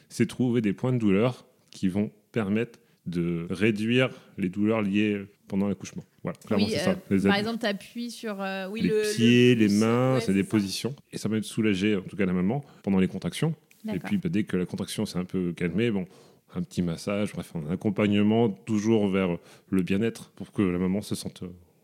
c'est 0.08 0.26
trouver 0.26 0.60
des 0.60 0.72
points 0.72 0.92
de 0.92 0.98
douleur 0.98 1.46
qui 1.70 1.88
vont 1.88 2.10
permettre 2.32 2.78
de 3.06 3.46
réduire 3.50 4.10
les 4.36 4.48
douleurs 4.50 4.82
liées 4.82 5.22
pendant 5.48 5.66
l'accouchement. 5.68 6.04
Voilà, 6.22 6.38
clairement, 6.46 6.66
Oui, 6.66 6.72
c'est 6.72 6.80
euh, 6.88 6.92
ça. 6.94 7.00
Les, 7.10 7.20
Par 7.22 7.36
exemple, 7.36 7.58
tu 7.60 7.66
appuies 7.66 8.10
sur 8.10 8.40
euh, 8.42 8.68
oui, 8.68 8.82
les 8.82 8.88
le, 8.88 8.96
le 9.02 9.14
pieds, 9.16 9.54
les 9.54 9.68
mains, 9.68 10.14
Ouais, 10.16 10.20
c'est 10.20 10.34
des 10.34 10.42
ça. 10.44 10.50
positions. 10.50 10.94
Et 11.12 11.16
ça 11.18 11.28
va 11.28 11.36
de 11.40 11.44
soulager, 11.44 11.96
en 11.96 12.02
tout 12.02 12.16
cas, 12.16 12.26
la 12.26 12.32
maman 12.34 12.62
pendant 12.82 12.98
les 12.98 13.08
contractions. 13.08 13.54
Et 13.92 13.98
puis, 13.98 14.18
bah, 14.18 14.28
dès 14.28 14.44
que 14.44 14.56
la 14.58 14.66
contraction 14.66 15.06
s'est 15.06 15.18
un 15.18 15.24
peu 15.24 15.52
calmée, 15.52 15.90
bon, 15.90 16.06
un 16.54 16.62
petit 16.62 16.82
massage, 16.82 17.32
bref, 17.32 17.52
un 17.54 17.70
accompagnement 17.70 18.50
toujours 18.50 19.08
vers 19.08 19.38
le 19.70 19.82
bien-être 19.82 20.30
pour 20.32 20.52
que 20.52 20.60
la 20.60 20.78
maman 20.78 21.00
se 21.00 21.14
sente 21.14 21.42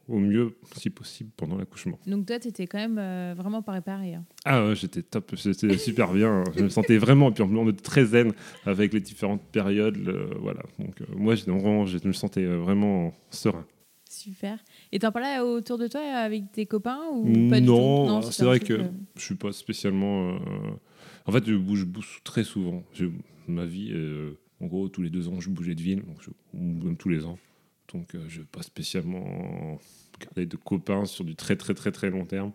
au 0.09 0.19
mieux, 0.19 0.57
si 0.77 0.91
possible, 0.91 1.31
pendant 1.37 1.57
l'accouchement. 1.57 1.99
Donc 2.07 2.27
toi, 2.27 2.39
tu 2.39 2.49
étais 2.49 2.67
quand 2.67 2.79
même 2.79 2.99
euh, 2.99 3.35
vraiment 3.37 3.63
préparé. 3.63 4.15
hein. 4.15 4.25
Ah 4.45 4.67
ouais, 4.67 4.75
j'étais 4.77 5.03
top, 5.03 5.33
j'étais 5.35 5.77
super 5.79 6.13
bien. 6.13 6.45
Je 6.57 6.63
me 6.65 6.69
sentais 6.69 6.99
vraiment, 6.99 7.33
puis 7.33 7.43
en 7.43 7.49
plus, 7.49 7.57
on 7.57 7.69
était 7.71 7.83
très 7.83 8.05
zen 8.05 8.33
avec 8.67 8.93
les 8.93 9.01
différentes 9.01 9.43
périodes. 9.43 9.97
le- 9.97 10.31
voilà. 10.41 10.63
Donc, 10.79 11.01
euh, 11.01 11.05
moi, 11.17 11.35
vraiment, 11.35 11.87
je 11.87 11.99
me 12.07 12.13
sentais 12.13 12.45
euh, 12.45 12.57
vraiment 12.59 13.13
serein. 13.31 13.65
Super. 14.09 14.59
Et 14.93 14.99
t'en 14.99 15.11
parlais 15.11 15.41
autour 15.41 15.79
de 15.79 15.89
toi 15.89 16.01
avec 16.01 16.53
tes 16.53 16.67
copains 16.67 17.01
ou 17.13 17.49
pas 17.51 17.61
Non, 17.61 18.21
tout? 18.21 18.31
C'est 18.31 18.45
vrai 18.45 18.59
truc, 18.61 18.69
que 18.69 18.83
euh, 18.83 18.89
je 19.17 19.23
suis 19.23 19.35
pas 19.35 19.53
spécialement. 19.53 20.35
euh, 20.35 20.39
En 21.27 21.33
fait, 21.33 21.45
je 21.47 21.55
bouge, 21.55 21.85
bouge 21.85 22.21
très 22.25 22.45
souvent. 22.45 22.83
Je- 22.93 23.07
Ma 23.49 23.67
vie, 23.67 23.93
en 24.61 24.67
gros, 24.67 24.89
tous 24.89 25.03
les 25.03 25.11
deux 25.11 25.29
ans, 25.29 25.39
je 25.41 25.51
bougeais 25.51 25.75
de 25.75 25.83
ville, 25.83 26.03
donc 26.03 26.17
je... 26.23 26.31
ou 26.55 26.59
même 26.85 26.97
tous 26.97 27.09
les 27.11 27.25
ans. 27.27 27.39
Donc, 27.95 28.15
euh, 28.15 28.25
je 28.29 28.41
vais 28.41 28.47
pas 28.51 28.63
spécialement 28.63 29.79
garder 30.21 30.47
de 30.47 30.57
copains 30.57 31.05
sur 31.07 31.25
du 31.25 31.35
très, 31.37 31.57
très, 31.57 31.75
très, 31.75 31.93
très 31.93 32.11
long 32.11 32.25
terme. 32.25 32.53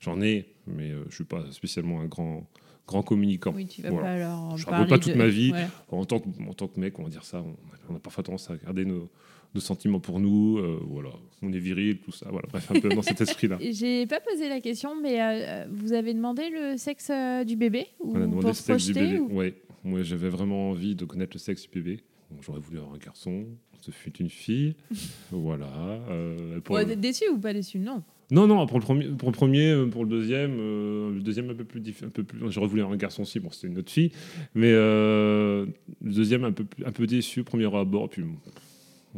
J'en 0.00 0.20
ai, 0.20 0.46
mais 0.66 0.90
euh, 0.90 1.04
je 1.08 1.14
suis 1.16 1.24
pas 1.24 1.44
spécialement 1.50 2.00
un 2.00 2.06
grand, 2.06 2.46
grand 2.86 3.02
communicant. 3.02 3.52
Oui, 3.54 3.66
tu 3.66 3.82
vas 3.82 3.90
Voilà. 3.90 4.08
pas 4.08 4.18
leur 4.18 4.56
Je 4.56 4.66
raconte 4.66 4.88
pas 4.88 4.98
toute 4.98 5.12
de- 5.12 5.18
ma 5.18 5.28
vie. 5.28 5.50
Voilà. 5.50 5.68
En 5.90 6.04
tant, 6.04 6.20
que, 6.20 6.28
en 6.48 6.52
tant 6.54 6.68
que 6.68 6.78
mec, 6.80 6.98
on 6.98 7.04
va 7.04 7.08
dire 7.10 7.24
ça, 7.24 7.40
on, 7.42 7.56
on 7.88 7.96
a 7.96 7.98
parfois 8.00 8.22
tendance 8.24 8.50
à 8.50 8.56
garder 8.56 8.84
nos, 8.84 9.08
nos 9.54 9.60
sentiments 9.60 10.00
pour 10.00 10.18
nous. 10.20 10.58
euh, 10.58 10.78
voilà, 10.88 11.10
on 11.40 11.52
est 11.52 11.58
viril, 11.58 11.98
tout 12.00 12.12
ça. 12.12 12.26
Voilà, 12.30 12.48
bref, 12.50 12.70
un 12.70 12.80
peu 12.80 12.88
dans 12.88 13.02
cet 13.02 13.20
esprit-là. 13.20 13.58
J'ai 13.60 14.06
pas 14.06 14.20
posé 14.20 14.48
la 14.48 14.60
question, 14.60 15.00
mais 15.00 15.22
euh, 15.22 15.66
vous 15.70 15.92
avez 15.92 16.12
demandé 16.14 16.50
le 16.50 16.76
sexe 16.76 17.08
euh, 17.10 17.44
du 17.44 17.56
bébé 17.56 17.86
ou 18.00 18.12
On 18.14 18.16
a 18.16 18.26
demandé 18.26 18.48
le 18.48 18.52
se 18.54 18.62
sexe 18.62 18.86
du 18.86 18.92
bébé. 18.94 19.18
ou- 19.20 19.32
Ouais, 19.36 19.54
moi 19.84 20.02
j'avais 20.02 20.28
vraiment 20.28 20.70
envie 20.70 20.94
de 20.96 21.04
connaître 21.04 21.34
le 21.34 21.38
sexe 21.40 21.62
du 21.62 21.68
bébé. 21.80 22.00
J'aurais 22.40 22.60
voulu 22.60 22.78
avoir 22.78 22.94
un 22.94 22.98
garçon, 22.98 23.44
ce 23.80 23.90
fut 23.90 24.16
une 24.18 24.30
fille. 24.30 24.74
voilà. 25.30 25.66
euh, 26.10 26.60
pour 26.60 26.76
Ouais, 26.76 26.84
le- 26.84 26.96
déçu 26.96 27.28
ou 27.28 27.38
pas 27.38 27.52
déçu? 27.52 27.78
Non. 27.78 28.02
Non, 28.30 28.46
non, 28.46 28.64
pour 28.66 28.78
le 28.78 28.84
premier, 28.84 29.08
pour 29.08 29.28
le, 29.28 29.34
premier, 29.34 29.86
pour 29.90 30.04
le 30.04 30.10
deuxième, 30.10 30.56
euh, 30.58 31.12
le 31.12 31.20
deuxième 31.20 31.50
un 31.50 31.54
peu 31.54 31.64
plus, 31.64 31.80
diff- 31.80 32.02
un 32.04 32.08
peu 32.08 32.24
plus. 32.24 32.50
J'aurais 32.50 32.66
voulu 32.66 32.80
avoir 32.80 32.94
un 32.94 32.98
garçon 32.98 33.22
aussi, 33.22 33.40
bon, 33.40 33.50
c'était 33.50 33.66
une 33.66 33.76
autre 33.78 33.90
fille, 33.92 34.10
mais 34.54 34.70
euh, 34.72 35.66
le 36.00 36.12
deuxième 36.12 36.44
un 36.44 36.52
peu, 36.52 36.64
un 36.86 36.92
peu 36.92 37.06
déçu, 37.06 37.44
premier 37.44 37.66
abord, 37.76 38.08
puis 38.08 38.24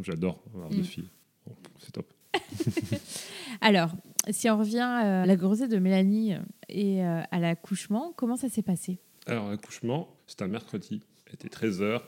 j'adore 0.03 0.43
avoir 0.53 0.71
deux 0.71 0.79
Mm. 0.81 0.85
filles, 0.85 1.09
Bon, 1.47 1.55
c'est 1.79 1.93
top. 1.93 2.13
Alors, 3.61 3.91
si 4.31 4.49
on 4.51 4.59
revient 4.59 4.79
euh, 5.05 5.23
à 5.23 5.27
la 5.27 5.37
grossesse 5.37 5.69
de 5.69 5.79
Mélanie 5.79 6.35
et 6.69 7.03
à 7.03 7.39
l'accouchement, 7.39 8.13
comment 8.17 8.37
ça 8.37 8.49
s'est 8.49 8.63
passé? 8.63 8.99
Alors, 9.27 9.49
l'accouchement, 9.51 10.09
c'était 10.27 10.45
un 10.45 10.49
mercredi, 10.49 11.01
était 11.35 11.49
13h, 11.49 12.01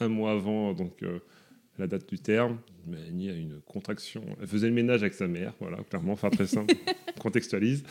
un 0.00 0.08
mois 0.08 0.32
avant 0.32 0.72
donc, 0.72 1.02
euh, 1.02 1.20
la 1.78 1.86
date 1.86 2.08
du 2.08 2.18
terme. 2.18 2.58
Mélanie 2.86 3.30
a 3.30 3.34
une 3.34 3.60
contraction. 3.66 4.24
Elle 4.40 4.46
faisait 4.46 4.68
le 4.68 4.74
ménage 4.74 5.02
avec 5.02 5.14
sa 5.14 5.28
mère, 5.28 5.52
voilà, 5.60 5.78
clairement, 5.88 6.12
enfin 6.12 6.30
très 6.30 6.46
simple, 6.46 6.74
contextualise. 7.20 7.84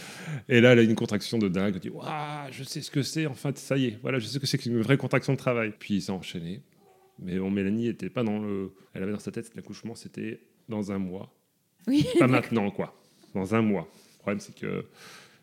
Et 0.50 0.60
là, 0.60 0.74
elle 0.74 0.80
a 0.80 0.84
une 0.84 0.96
contraction 0.96 1.38
de 1.38 1.48
dingue. 1.48 1.74
Elle 1.76 1.80
dit 1.80 1.90
Waouh, 1.90 2.52
je 2.52 2.64
sais 2.64 2.82
ce 2.82 2.92
que 2.92 3.04
c'est, 3.04 3.28
enfin, 3.28 3.52
ça 3.56 3.78
y 3.78 3.86
est, 3.86 4.00
voilà, 4.02 4.20
je 4.20 4.26
sais 4.26 4.34
ce 4.34 4.40
que 4.40 4.48
c'est 4.48 4.58
qu'une 4.58 4.82
vraie 4.82 4.98
contraction 4.98 5.34
de 5.34 5.38
travail. 5.38 5.74
Puis 5.78 5.96
il 5.96 6.02
s'est 6.02 6.12
enchaîné. 6.12 6.62
Mais 7.20 7.40
bon, 7.40 7.50
Mélanie 7.50 7.88
n'était 7.88 8.10
pas 8.10 8.24
dans 8.24 8.40
le. 8.40 8.74
Elle 8.94 9.04
avait 9.04 9.12
dans 9.12 9.20
sa 9.20 9.32
tête, 9.32 9.52
l'accouchement, 9.56 9.96
c'était 9.96 10.40
dans 10.70 10.92
un 10.92 11.00
mois. 11.00 11.34
Oui. 11.88 12.06
Pas 12.20 12.28
maintenant, 12.28 12.70
quoi. 12.72 12.96
Dans 13.34 13.56
un 13.56 13.62
mois. 13.62 13.88
Le 14.16 14.20
problème, 14.20 14.40
c'est 14.40 14.56
que 14.56 14.86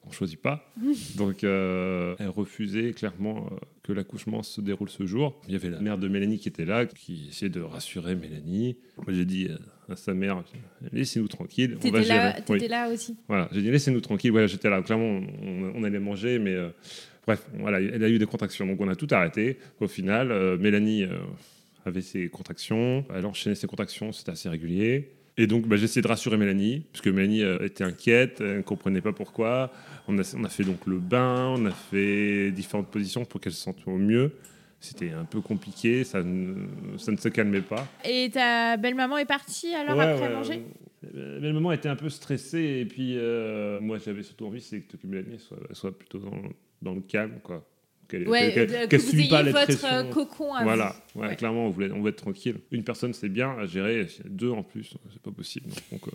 on 0.06 0.10
choisit 0.10 0.40
pas. 0.40 0.70
Donc, 1.16 1.44
euh, 1.44 2.14
elle 2.18 2.28
refusait 2.28 2.92
clairement 2.92 3.48
euh, 3.50 3.56
que 3.82 3.92
l'accouchement 3.92 4.42
se 4.42 4.60
déroule 4.60 4.88
ce 4.88 5.06
jour. 5.06 5.40
Il 5.48 5.52
y 5.52 5.56
avait 5.56 5.70
la 5.70 5.80
mère 5.80 5.98
de 5.98 6.08
Mélanie 6.08 6.38
qui 6.38 6.48
était 6.48 6.64
là, 6.64 6.86
qui 6.86 7.28
essayait 7.30 7.50
de 7.50 7.60
rassurer 7.60 8.14
Mélanie. 8.14 8.76
Moi, 8.98 9.06
j'ai 9.10 9.24
dit 9.24 9.48
euh, 9.48 9.92
à 9.92 9.96
sa 9.96 10.14
mère, 10.14 10.42
laissez-nous 10.92 11.28
tranquille. 11.28 11.78
on 11.82 11.90
va 11.90 12.00
là, 12.00 12.34
gérer. 12.46 12.68
là 12.68 12.90
aussi. 12.90 13.16
Voilà, 13.28 13.48
j'ai 13.52 13.62
dit, 13.62 13.70
laissez-nous 13.70 14.00
tranquille. 14.00 14.30
Voilà, 14.30 14.46
j'étais 14.46 14.70
là. 14.70 14.82
Clairement, 14.82 15.20
on, 15.74 15.82
allait 15.84 15.98
manger, 15.98 16.38
mais 16.38 16.56
bref, 17.26 17.46
voilà, 17.58 17.80
elle 17.80 18.02
a 18.02 18.08
eu 18.08 18.18
des 18.18 18.26
contractions. 18.26 18.66
Donc, 18.66 18.80
on 18.80 18.88
a 18.88 18.96
tout 18.96 19.08
arrêté. 19.10 19.58
Au 19.80 19.88
final, 19.88 20.58
Mélanie 20.58 21.06
avait 21.84 22.00
ses 22.00 22.28
contractions. 22.28 23.04
Elle 23.14 23.26
enchaînait 23.26 23.56
ses 23.56 23.66
contractions, 23.66 24.12
c'était 24.12 24.32
assez 24.32 24.48
régulier. 24.48 25.10
Et 25.36 25.46
donc, 25.46 25.66
bah, 25.66 25.76
j'ai 25.76 25.84
essayé 25.84 26.02
de 26.02 26.08
rassurer 26.08 26.36
Mélanie, 26.36 26.86
puisque 26.92 27.08
Mélanie 27.08 27.42
euh, 27.42 27.58
était 27.64 27.84
inquiète, 27.84 28.40
elle 28.40 28.58
ne 28.58 28.62
comprenait 28.62 29.00
pas 29.00 29.12
pourquoi. 29.12 29.72
On 30.06 30.16
a, 30.18 30.34
on 30.36 30.44
a, 30.44 30.48
fait 30.48 30.64
donc 30.64 30.86
le 30.86 30.98
bain, 30.98 31.54
on 31.56 31.66
a 31.66 31.72
fait 31.72 32.52
différentes 32.52 32.88
positions 32.88 33.24
pour 33.24 33.40
qu'elle 33.40 33.52
se 33.52 33.60
sente 33.60 33.78
au 33.86 33.96
mieux. 33.96 34.32
C'était 34.78 35.12
un 35.12 35.24
peu 35.24 35.40
compliqué, 35.40 36.04
ça 36.04 36.22
ne, 36.22 36.54
ça 36.98 37.10
ne 37.10 37.16
se 37.16 37.28
calmait 37.30 37.62
pas. 37.62 37.88
Et 38.04 38.30
ta 38.30 38.76
belle-maman 38.76 39.16
est 39.18 39.24
partie 39.24 39.74
alors 39.74 39.98
après 39.98 40.28
manger? 40.28 40.62
euh, 41.14 41.40
Belle-maman 41.40 41.72
était 41.72 41.88
un 41.88 41.96
peu 41.96 42.10
stressée, 42.10 42.80
et 42.82 42.84
puis 42.84 43.16
euh, 43.16 43.80
moi 43.80 43.96
j'avais 43.96 44.22
surtout 44.22 44.44
envie 44.46 44.60
c'est 44.60 44.80
que 44.80 44.96
Mélanie 45.04 45.38
soit, 45.38 45.56
soit 45.72 45.96
plutôt 45.96 46.18
dans, 46.18 46.42
dans 46.82 46.92
le 46.94 47.00
calme. 47.00 47.38
quoi 47.42 47.66
qu'elle 48.08 48.28
ouais, 48.28 48.88
qu 48.88 48.98
qu 48.98 49.28
pas 49.28 49.42
votre 49.42 49.84
euh, 49.84 50.04
cocon 50.04 50.54
à 50.54 50.62
Voilà, 50.62 50.96
ouais, 51.14 51.34
clairement, 51.36 51.66
on 51.66 51.70
voulait, 51.70 51.90
on 51.90 51.98
voulait 51.98 52.10
être 52.10 52.22
tranquille. 52.22 52.56
Une 52.70 52.84
personne, 52.84 53.12
c'est 53.12 53.28
bien 53.28 53.56
à 53.58 53.66
gérer, 53.66 54.06
deux 54.24 54.50
en 54.50 54.62
plus, 54.62 54.94
c'est 55.12 55.22
pas 55.22 55.30
possible. 55.30 55.66
Donc, 55.90 56.06
euh, 56.08 56.10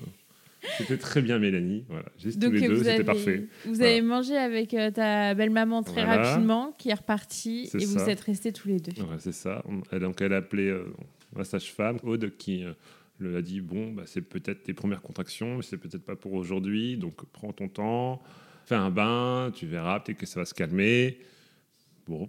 c'était 0.77 0.97
très 0.97 1.21
bien, 1.21 1.39
Mélanie. 1.39 1.85
Voilà, 1.87 2.05
juste 2.17 2.41
tous 2.41 2.51
les 2.51 2.67
deux, 2.67 2.83
c'était 2.83 3.03
parfait. 3.03 3.47
Vous 3.65 3.81
avez 3.81 4.01
mangé 4.01 4.37
avec 4.37 4.73
euh, 4.73 4.91
ta 4.91 5.33
belle-maman 5.33 5.83
très 5.83 6.03
rapidement, 6.03 6.75
qui 6.77 6.89
est 6.89 6.93
repartie, 6.95 7.69
et 7.73 7.85
vous 7.85 8.09
êtes 8.09 8.21
restés 8.21 8.51
tous 8.51 8.67
les 8.67 8.79
deux. 8.79 8.93
C'est 9.19 9.33
ça. 9.33 9.63
donc, 9.99 10.21
elle 10.21 10.33
a 10.33 10.37
appelé 10.37 10.73
la 11.35 11.43
sage-femme, 11.43 11.99
Aude, 12.03 12.35
qui 12.37 12.65
lui 13.19 13.35
a 13.35 13.41
dit 13.41 13.61
Bon, 13.61 13.91
bah, 13.91 14.03
c'est 14.05 14.21
peut-être 14.21 14.63
tes 14.63 14.73
premières 14.73 15.01
contractions, 15.01 15.57
mais 15.57 15.63
c'est 15.63 15.77
peut-être 15.77 16.03
pas 16.03 16.15
pour 16.15 16.33
aujourd'hui, 16.33 16.97
donc 16.97 17.25
prends 17.31 17.51
ton 17.51 17.67
temps, 17.67 18.21
fais 18.65 18.75
un 18.75 18.89
bain, 18.89 19.51
tu 19.53 19.65
verras, 19.65 19.99
peut-être 19.99 20.17
que 20.17 20.25
ça 20.25 20.39
va 20.39 20.45
se 20.45 20.53
calmer. 20.53 21.19
Bon, 22.09 22.27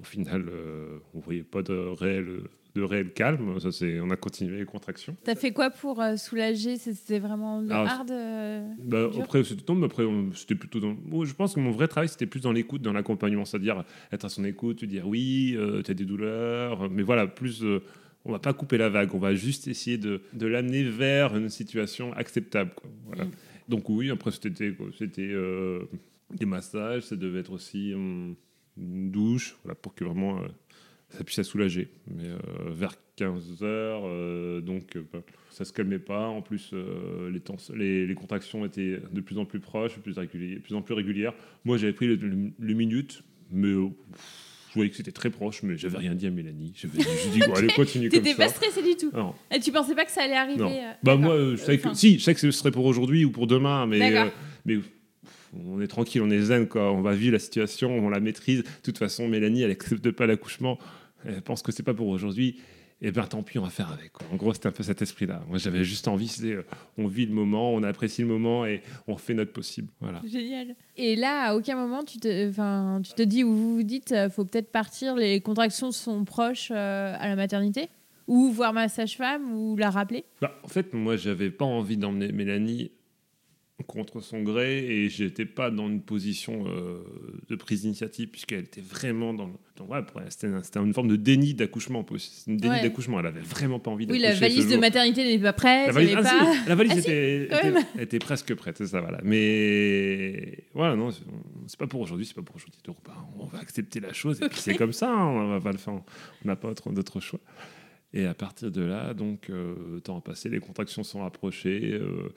au 0.00 0.02
final, 0.02 0.46
euh, 0.48 0.98
on 1.14 1.18
ne 1.18 1.22
voyait 1.22 1.44
pas 1.44 1.62
de 1.62 1.72
réel, 1.72 2.40
de 2.74 2.82
réel 2.82 3.12
calme. 3.12 3.60
Ça, 3.60 3.70
c'est, 3.70 4.00
on 4.00 4.10
a 4.10 4.16
continué 4.16 4.58
les 4.58 4.64
contractions. 4.64 5.16
T'as 5.22 5.36
fait 5.36 5.52
quoi 5.52 5.70
pour 5.70 6.02
euh, 6.02 6.16
soulager? 6.16 6.76
C'était 6.76 7.20
vraiment 7.20 7.64
hard 7.70 8.10
euh, 8.10 8.66
bah, 8.80 9.08
Après, 9.22 9.44
c'était, 9.44 9.72
après, 9.84 10.04
c'était 10.34 10.56
plutôt 10.56 10.80
dans... 10.80 11.24
je 11.24 11.32
pense 11.34 11.54
que 11.54 11.60
mon 11.60 11.70
vrai 11.70 11.86
travail, 11.86 12.08
c'était 12.08 12.26
plus 12.26 12.40
dans 12.40 12.50
l'écoute, 12.50 12.82
dans 12.82 12.92
l'accompagnement. 12.92 13.44
C'est-à-dire 13.44 13.84
être 14.10 14.24
à 14.24 14.28
son 14.28 14.44
écoute, 14.44 14.84
dire 14.84 15.06
oui, 15.06 15.56
tu 15.84 15.90
as 15.90 15.94
des 15.94 16.04
douleurs. 16.04 16.90
Mais 16.90 17.04
voilà, 17.04 17.28
plus... 17.28 17.62
on 18.24 18.32
va 18.32 18.40
pas 18.40 18.54
couper 18.54 18.78
la 18.78 18.88
vague, 18.88 19.14
on 19.14 19.20
va 19.20 19.36
juste 19.36 19.68
essayer 19.68 19.98
de, 19.98 20.20
de 20.32 20.46
l'amener 20.48 20.82
vers 20.82 21.36
une 21.36 21.48
situation 21.48 22.12
acceptable. 22.14 22.72
Voilà. 23.04 23.26
Mm. 23.26 23.30
Donc 23.68 23.88
oui, 23.88 24.10
après, 24.10 24.32
c'était, 24.32 24.76
c'était 24.98 25.32
des 26.34 26.46
massages, 26.46 27.04
ça 27.04 27.14
devait 27.14 27.38
être 27.38 27.52
aussi... 27.52 27.94
Hum, 27.94 28.34
une 28.78 29.10
douche, 29.10 29.56
voilà, 29.64 29.74
pour 29.74 29.94
que 29.94 30.04
vraiment 30.04 30.38
euh, 30.38 30.46
ça 31.10 31.24
puisse 31.24 31.38
la 31.38 31.44
soulager. 31.44 31.88
Mais 32.08 32.28
euh, 32.28 32.38
vers 32.68 32.94
15 33.16 33.62
heures, 33.62 34.02
euh, 34.04 34.60
donc 34.60 34.96
bah, 35.12 35.20
ça 35.50 35.64
se 35.64 35.72
calmait 35.72 35.98
pas. 35.98 36.26
En 36.26 36.42
plus, 36.42 36.72
les, 37.30 37.40
temps, 37.40 37.56
les, 37.74 38.06
les, 38.06 38.14
contractions 38.14 38.64
étaient 38.64 39.00
de 39.10 39.20
plus 39.20 39.38
en 39.38 39.44
plus 39.44 39.60
proches, 39.60 39.98
plus, 39.98 40.18
régulières, 40.18 40.60
plus 40.62 40.74
en 40.74 40.82
plus 40.82 40.94
régulières. 40.94 41.34
Moi, 41.64 41.78
j'avais 41.78 41.92
pris 41.92 42.06
le, 42.06 42.16
le, 42.58 42.74
minute, 42.74 43.22
mais 43.50 43.72
je 43.72 44.74
voyais 44.74 44.90
que 44.90 44.96
c'était 44.96 45.12
très 45.12 45.30
proche, 45.30 45.62
mais 45.62 45.78
j'avais 45.78 45.98
rien 45.98 46.14
dit 46.14 46.26
à 46.26 46.30
Mélanie. 46.30 46.74
Je 46.76 46.88
dit, 46.88 47.40
bon, 47.46 47.54
allez, 47.54 47.68
continue 47.76 48.10
comme 48.10 48.18
ça. 48.18 48.24
T'étais 48.24 48.36
pas 48.36 48.48
stressé 48.48 48.82
du 48.82 48.96
tout. 48.96 49.10
Et 49.54 49.60
tu 49.60 49.72
pensais 49.72 49.94
pas 49.94 50.04
que 50.04 50.12
ça 50.12 50.22
allait 50.22 50.34
arriver 50.36 50.82
Bah 51.02 51.16
moi, 51.16 51.52
je 51.52 51.56
savais 51.56 51.78
que 51.78 51.94
si, 51.94 52.18
je 52.18 52.24
sais 52.24 52.34
que 52.34 52.40
ce 52.40 52.50
serait 52.50 52.70
pour 52.70 52.84
aujourd'hui 52.84 53.24
ou 53.24 53.30
pour 53.30 53.46
demain, 53.46 53.86
mais 53.86 54.30
mais 54.66 54.80
on 55.54 55.80
est 55.80 55.86
tranquille, 55.86 56.22
on 56.22 56.30
est 56.30 56.40
zen, 56.40 56.66
quoi. 56.68 56.92
on 56.92 57.02
va 57.02 57.14
vivre 57.14 57.32
la 57.32 57.38
situation, 57.38 57.90
on 57.90 58.08
la 58.08 58.20
maîtrise. 58.20 58.62
De 58.62 58.68
toute 58.82 58.98
façon, 58.98 59.28
Mélanie, 59.28 59.62
elle 59.62 59.70
accepte 59.70 60.10
pas 60.10 60.26
l'accouchement, 60.26 60.78
elle 61.24 61.42
pense 61.42 61.62
que 61.62 61.72
c'est 61.72 61.82
pas 61.82 61.94
pour 61.94 62.08
aujourd'hui. 62.08 62.56
Et 63.02 63.08
eh 63.08 63.10
bien 63.10 63.24
tant 63.24 63.42
pis, 63.42 63.58
on 63.58 63.62
va 63.62 63.68
faire 63.68 63.92
avec. 63.92 64.12
En 64.32 64.36
gros, 64.36 64.54
c'était 64.54 64.68
un 64.68 64.72
peu 64.72 64.82
cet 64.82 65.02
esprit-là. 65.02 65.42
Moi, 65.50 65.58
j'avais 65.58 65.84
juste 65.84 66.08
envie, 66.08 66.28
c'est 66.28 66.52
euh, 66.52 66.64
on 66.96 67.06
vit 67.06 67.26
le 67.26 67.34
moment, 67.34 67.74
on 67.74 67.82
apprécie 67.82 68.22
le 68.22 68.28
moment 68.28 68.64
et 68.64 68.80
on 69.06 69.18
fait 69.18 69.34
notre 69.34 69.52
possible. 69.52 69.92
Voilà. 70.00 70.22
Génial. 70.24 70.74
Et 70.96 71.14
là, 71.14 71.50
à 71.50 71.54
aucun 71.54 71.76
moment, 71.76 72.04
tu 72.04 72.18
te, 72.18 72.48
enfin, 72.48 73.02
tu 73.04 73.12
te 73.12 73.20
dis 73.20 73.44
ou 73.44 73.54
vous 73.54 73.74
vous 73.76 73.82
dites, 73.82 74.12
euh, 74.12 74.30
faut 74.30 74.46
peut-être 74.46 74.72
partir, 74.72 75.14
les 75.14 75.42
contractions 75.42 75.92
sont 75.92 76.24
proches 76.24 76.70
euh, 76.70 77.14
à 77.18 77.28
la 77.28 77.36
maternité? 77.36 77.90
Ou 78.28 78.50
voir 78.50 78.72
ma 78.72 78.88
sage-femme 78.88 79.52
ou 79.52 79.76
la 79.76 79.90
rappeler? 79.90 80.24
Bah, 80.40 80.58
En 80.62 80.68
fait, 80.68 80.94
moi, 80.94 81.16
j'avais 81.16 81.50
pas 81.50 81.66
envie 81.66 81.98
d'emmener 81.98 82.32
Mélanie 82.32 82.92
contre 83.84 84.20
son 84.20 84.42
gré 84.42 84.86
et 84.86 85.08
j'étais 85.10 85.44
pas 85.44 85.70
dans 85.70 85.86
une 85.88 86.00
position 86.00 86.64
euh, 86.66 87.02
de 87.48 87.56
prise 87.56 87.82
d'initiative 87.82 88.28
puisqu'elle 88.28 88.60
était 88.60 88.80
vraiment 88.80 89.34
dans, 89.34 89.50
ouais, 89.86 90.00
c'était, 90.30 90.78
une 90.78 90.94
forme 90.94 91.08
de 91.08 91.16
déni 91.16 91.52
d'accouchement 91.52 92.04
une 92.46 92.56
déni 92.56 92.80
d'accouchement. 92.80 93.20
Elle 93.20 93.26
avait 93.26 93.40
vraiment 93.40 93.78
pas 93.78 93.90
envie 93.90 94.06
oui 94.08 94.18
la 94.18 94.34
valise 94.34 94.68
de 94.68 94.76
maternité 94.76 95.24
n'était 95.24 95.42
pas 95.42 95.52
prête 95.52 95.88
la 95.88 95.92
valise, 95.92 96.16
ah, 96.16 96.22
pas... 96.22 96.68
la 96.68 96.74
valise 96.74 96.92
ah, 96.94 96.98
était, 96.98 97.48
était, 98.02 98.18
presque 98.18 98.54
prête 98.54 98.82
ça 98.82 99.00
voilà. 99.00 99.20
Mais 99.22 100.64
voilà 100.72 100.96
non 100.96 101.10
c'est 101.10 101.78
pas 101.78 101.86
pour 101.86 102.00
aujourd'hui 102.00 102.24
c'est 102.24 102.34
pas 102.34 102.42
pour 102.42 102.56
aujourd'hui 102.56 102.80
donc 102.82 102.96
bah, 103.04 103.14
on 103.38 103.44
va 103.44 103.58
accepter 103.58 104.00
la 104.00 104.14
chose 104.14 104.40
et 104.40 104.48
puis 104.48 104.58
c'est 104.58 104.74
comme 104.74 104.94
ça 104.94 105.12
hein, 105.12 105.26
on 105.26 105.48
va 105.50 105.60
pas 105.60 105.72
le 105.72 105.78
faire 105.78 105.94
on 105.94 106.02
n'a 106.44 106.56
pas 106.56 106.72
d'autre 106.72 107.20
choix. 107.20 107.40
Et 108.14 108.24
à 108.24 108.32
partir 108.32 108.70
de 108.70 108.80
là 108.82 109.12
donc 109.12 109.50
euh, 109.50 109.74
le 109.92 110.00
temps 110.00 110.16
a 110.16 110.22
passé 110.22 110.48
les 110.48 110.60
contractions 110.60 111.04
sont 111.04 111.20
rapprochées 111.20 111.92
euh, 111.92 112.32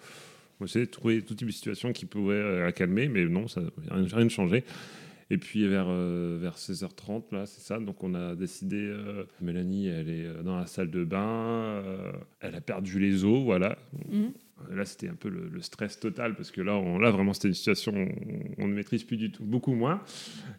on 0.60 0.66
essayé 0.66 0.86
de 0.86 0.92
trouver 0.92 1.22
tout 1.22 1.36
type 1.36 1.48
de 1.48 1.54
situation 1.54 1.94
qui 1.94 2.06
pouvait 2.06 2.36
euh, 2.36 2.64
la 2.66 2.72
calmer, 2.72 3.08
mais 3.08 3.26
non, 3.26 3.48
ça 3.48 3.62
n'a 3.62 3.70
rien, 4.12 4.30
changé. 4.30 4.64
Et 5.32 5.38
puis 5.38 5.68
vers, 5.68 5.86
euh, 5.88 6.38
vers 6.42 6.58
16h30, 6.58 7.34
là, 7.34 7.46
c'est 7.46 7.62
ça. 7.62 7.80
Donc 7.80 8.04
on 8.04 8.16
a 8.16 8.36
décidé, 8.36 8.78
euh, 8.78 9.24
Mélanie, 9.42 9.88
elle 9.88 10.10
est 10.10 10.44
dans 10.44 10.58
la 10.58 10.66
salle 10.66 10.90
de 10.90 11.04
bain, 11.04 11.84
elle 12.40 12.56
a 12.56 12.62
perdu 12.62 13.00
les 13.00 13.24
os, 13.24 13.44
voilà. 13.44 13.78
Mhm. 14.12 14.32
Là, 14.72 14.86
c'était 14.86 15.08
un 15.08 15.16
peu 15.16 15.30
le, 15.30 15.62
stress 15.62 16.00
total 16.00 16.36
parce 16.36 16.52
que 16.52 16.62
là, 16.62 16.76
on, 16.76 17.00
là 17.00 17.12
vraiment, 17.12 17.34
c'était 17.34 17.48
une 17.48 17.54
situation 17.54 17.94
on, 18.58 18.68
ne 18.68 18.74
maîtrise 18.74 19.04
plus 19.04 19.18
du 19.18 19.32
tout, 19.32 19.44
beaucoup 19.44 19.74
moins. 19.74 20.02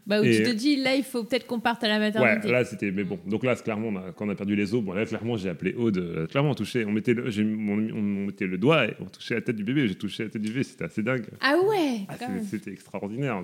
Bah, 0.07 0.21
où 0.21 0.25
tu 0.25 0.43
te 0.43 0.51
dis, 0.51 0.77
là, 0.77 0.95
il 0.95 1.05
faut 1.05 1.25
peut-être 1.25 1.47
qu'on 1.47 1.61
parte 1.61 1.85
à 1.85 1.89
la 1.89 1.99
maternité. 1.99 2.47
Ouais, 2.47 2.53
là, 2.53 2.65
c'était. 2.65 2.91
Mais 2.91 3.05
bon, 3.05 3.19
donc 3.27 3.45
là, 3.45 3.55
clairement, 3.57 3.93
quand 4.17 4.27
on 4.27 4.31
a 4.31 4.35
perdu 4.35 4.57
les 4.57 4.75
os, 4.75 4.83
bon, 4.83 4.93
là, 4.93 5.05
clairement, 5.07 5.37
j'ai 5.37 5.49
appelé 5.49 5.75
Aude. 5.75 5.99
Euh, 5.99 6.27
clairement, 6.27 6.51
on 6.51 6.55
touchait, 6.55 6.85
on 6.85 6.93
mettait, 6.93 7.15
le, 7.15 7.29
on, 7.29 8.03
mettait 8.03 8.47
le 8.47 8.59
doigt 8.59 8.87
et 8.87 8.97
on 9.01 9.07
touchait 9.07 9.35
la 9.35 9.43
tête 9.43 9.57
du 9.57 9.65
bébé. 9.65 9.87
J'ai 9.89 9.95
touché 9.95 10.25
la 10.25 10.31
tête 10.31 10.43
du 10.43 10.49
bébé, 10.49 10.63
c'était 10.63 10.85
assez 10.85 11.03
dingue. 11.03 11.27
Ah 11.41 11.57
ouais 11.69 12.01
ah, 12.09 12.15
C'était 12.49 12.73
extraordinaire. 12.73 13.43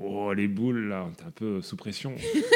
Oh, 0.00 0.32
les 0.32 0.46
boules, 0.46 0.88
là, 0.88 1.08
t'es 1.16 1.24
un 1.24 1.32
peu 1.32 1.60
sous 1.60 1.76
pression. 1.76 2.14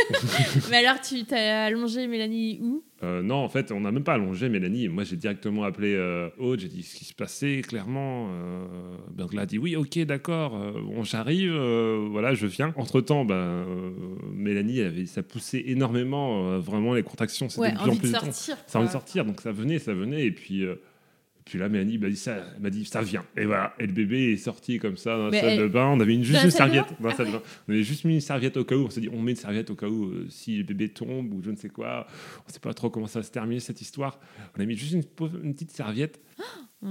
Mais 0.71 0.77
alors, 0.77 1.01
tu 1.01 1.25
t'as 1.25 1.65
allongé 1.65 2.07
Mélanie 2.07 2.61
où? 2.63 2.85
Euh, 3.03 3.21
Non, 3.21 3.37
en 3.37 3.49
fait, 3.49 3.73
on 3.73 3.81
n'a 3.81 3.91
même 3.91 4.05
pas 4.05 4.15
allongé 4.15 4.49
Mélanie. 4.49 4.87
Moi, 4.87 5.03
j'ai 5.03 5.17
directement 5.17 5.65
appelé 5.65 5.95
euh, 5.95 6.29
Aude, 6.39 6.61
j'ai 6.61 6.69
dit 6.69 6.85
ce 6.85 6.95
qui 6.95 7.05
se 7.05 7.15
passait, 7.15 7.63
clairement. 7.67 8.29
Euh, 8.31 8.97
ben, 9.11 9.27
a 9.39 9.47
dit 9.47 9.59
oui, 9.59 9.75
ok, 9.75 9.99
d'accord, 10.01 10.57
euh, 10.57 10.71
bon, 10.73 11.03
j'arrive, 11.03 11.53
voilà, 12.11 12.33
je 12.35 12.47
viens. 12.47 12.73
Entre-temps, 12.77 13.25
ben, 13.25 13.67
Mélanie, 14.33 14.81
avait, 14.81 15.07
ça 15.07 15.25
poussait 15.25 15.65
énormément, 15.67 16.59
vraiment, 16.61 16.95
les 16.95 17.03
contractions, 17.03 17.49
c'était 17.49 17.73
de 17.73 17.77
plus 17.77 17.91
en 17.91 17.97
plus 17.97 18.11
sortir, 18.13 18.57
Ça 18.69 18.79
envie 18.79 18.87
de 18.87 18.93
sortir, 18.93 19.25
donc 19.25 19.41
ça 19.41 19.51
venait, 19.51 19.81
ça 19.81 19.95
venait, 19.95 20.27
et 20.27 20.31
puis 20.31 20.65
puis 21.53 21.59
là, 21.59 21.69
Mélanie 21.69 21.99
m'a 21.99 22.09
dit 22.09 22.17
ça, 22.17 22.47
m'a 22.63 22.71
dit 22.71 22.87
ça 22.87 23.03
vient. 23.03 23.27
Et 23.37 23.45
voilà. 23.45 23.75
Et 23.79 23.87
le 23.87 23.93
bébé 23.93 24.33
est 24.33 24.37
sorti 24.39 24.79
comme 24.79 24.97
ça 24.97 25.19
dans 25.19 25.29
la 25.29 25.39
salle 25.39 25.59
de 25.59 25.69
bain. 25.69 25.89
On 25.89 26.01
avait 26.01 26.15
une, 26.15 26.25
juste 26.25 26.45
une 26.45 26.51
serviette. 26.51 26.87
Dans 26.99 27.11
la 27.11 27.15
salle 27.15 27.27
de 27.27 27.33
bain. 27.33 27.43
On 27.69 27.73
avait 27.73 27.83
juste 27.83 28.07
mis 28.07 28.15
une 28.15 28.23
serviette 28.23 28.57
au 28.57 28.65
cas 28.65 28.75
où. 28.75 28.87
On 28.87 28.89
s'est 28.89 29.03
dit, 29.03 29.11
on 29.13 29.21
met 29.21 29.33
une 29.33 29.37
serviette 29.37 29.69
au 29.69 29.75
cas 29.75 29.87
où 29.87 30.07
euh, 30.07 30.27
si 30.31 30.57
le 30.57 30.63
bébé 30.63 30.89
tombe 30.89 31.35
ou 31.35 31.43
je 31.43 31.51
ne 31.51 31.57
sais 31.57 31.69
quoi. 31.69 32.07
On 32.39 32.49
ne 32.49 32.53
sait 32.55 32.59
pas 32.59 32.73
trop 32.73 32.89
comment 32.89 33.07
ça 33.07 33.19
va 33.19 33.23
se 33.23 33.31
terminer 33.31 33.61
cette 33.61 33.83
histoire. 33.83 34.19
On 34.57 34.63
a 34.63 34.65
mis 34.65 34.79
juste 34.79 34.95
une, 34.95 35.03
une 35.45 35.53
petite 35.53 35.73
serviette. 35.73 36.23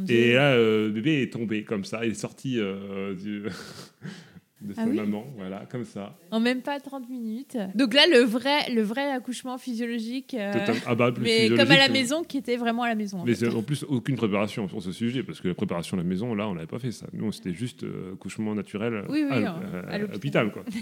et 0.08 0.34
là, 0.34 0.52
euh, 0.52 0.86
le 0.90 0.92
bébé 0.92 1.24
est 1.24 1.34
tombé 1.34 1.64
comme 1.64 1.84
ça. 1.84 2.06
Il 2.06 2.12
est 2.12 2.14
sorti 2.14 2.60
euh, 2.60 3.16
du. 3.16 3.46
de 4.62 4.74
ah 4.78 4.82
sa 4.82 4.86
maman, 4.86 5.26
voilà, 5.38 5.66
comme 5.70 5.84
ça. 5.84 6.16
En 6.30 6.40
même 6.40 6.62
pas 6.62 6.80
30 6.80 7.10
minutes. 7.10 7.58
Donc 7.76 7.94
là, 7.94 8.04
le 8.08 8.20
vrai, 8.20 8.72
le 8.74 8.82
vrai 8.82 9.12
accouchement 9.12 9.58
physiologique, 9.58 10.36
euh, 10.36 10.52
ah 10.86 10.96
bah, 10.96 11.12
mais 11.20 11.50
comme 11.50 11.72
à 11.72 11.78
la 11.78 11.90
maison, 11.90 12.24
qui 12.24 12.38
était 12.38 12.58
vraiment 12.58 12.84
à 12.84 12.90
la 12.90 12.96
maison. 12.96 13.24
mais 13.26 13.48
en, 13.48 13.64
plus, 13.64 13.84
aucune 13.84 14.16
préparation 14.16 14.68
sur 14.68 14.82
ce 14.82 14.92
sujet, 14.92 15.24
parce 15.24 15.42
que 15.42 15.48
la 15.48 15.56
préparation 15.56 15.98
à 15.98 16.02
la 16.02 16.08
maison, 16.08 16.36
là, 16.36 16.48
on 16.48 16.54
n'avait 16.54 16.68
pas 16.68 16.80
fait 16.80 16.92
ça. 16.92 17.08
Nous, 17.14 17.32
c'était 17.32 17.54
juste 17.54 17.84
euh, 17.84 18.14
accouchement 18.14 18.54
naturel 18.54 19.06
oui, 19.10 19.26
oui, 19.30 19.46
à, 19.88 19.98
l'hôpital. 19.98 20.52
quoi. 20.52 20.64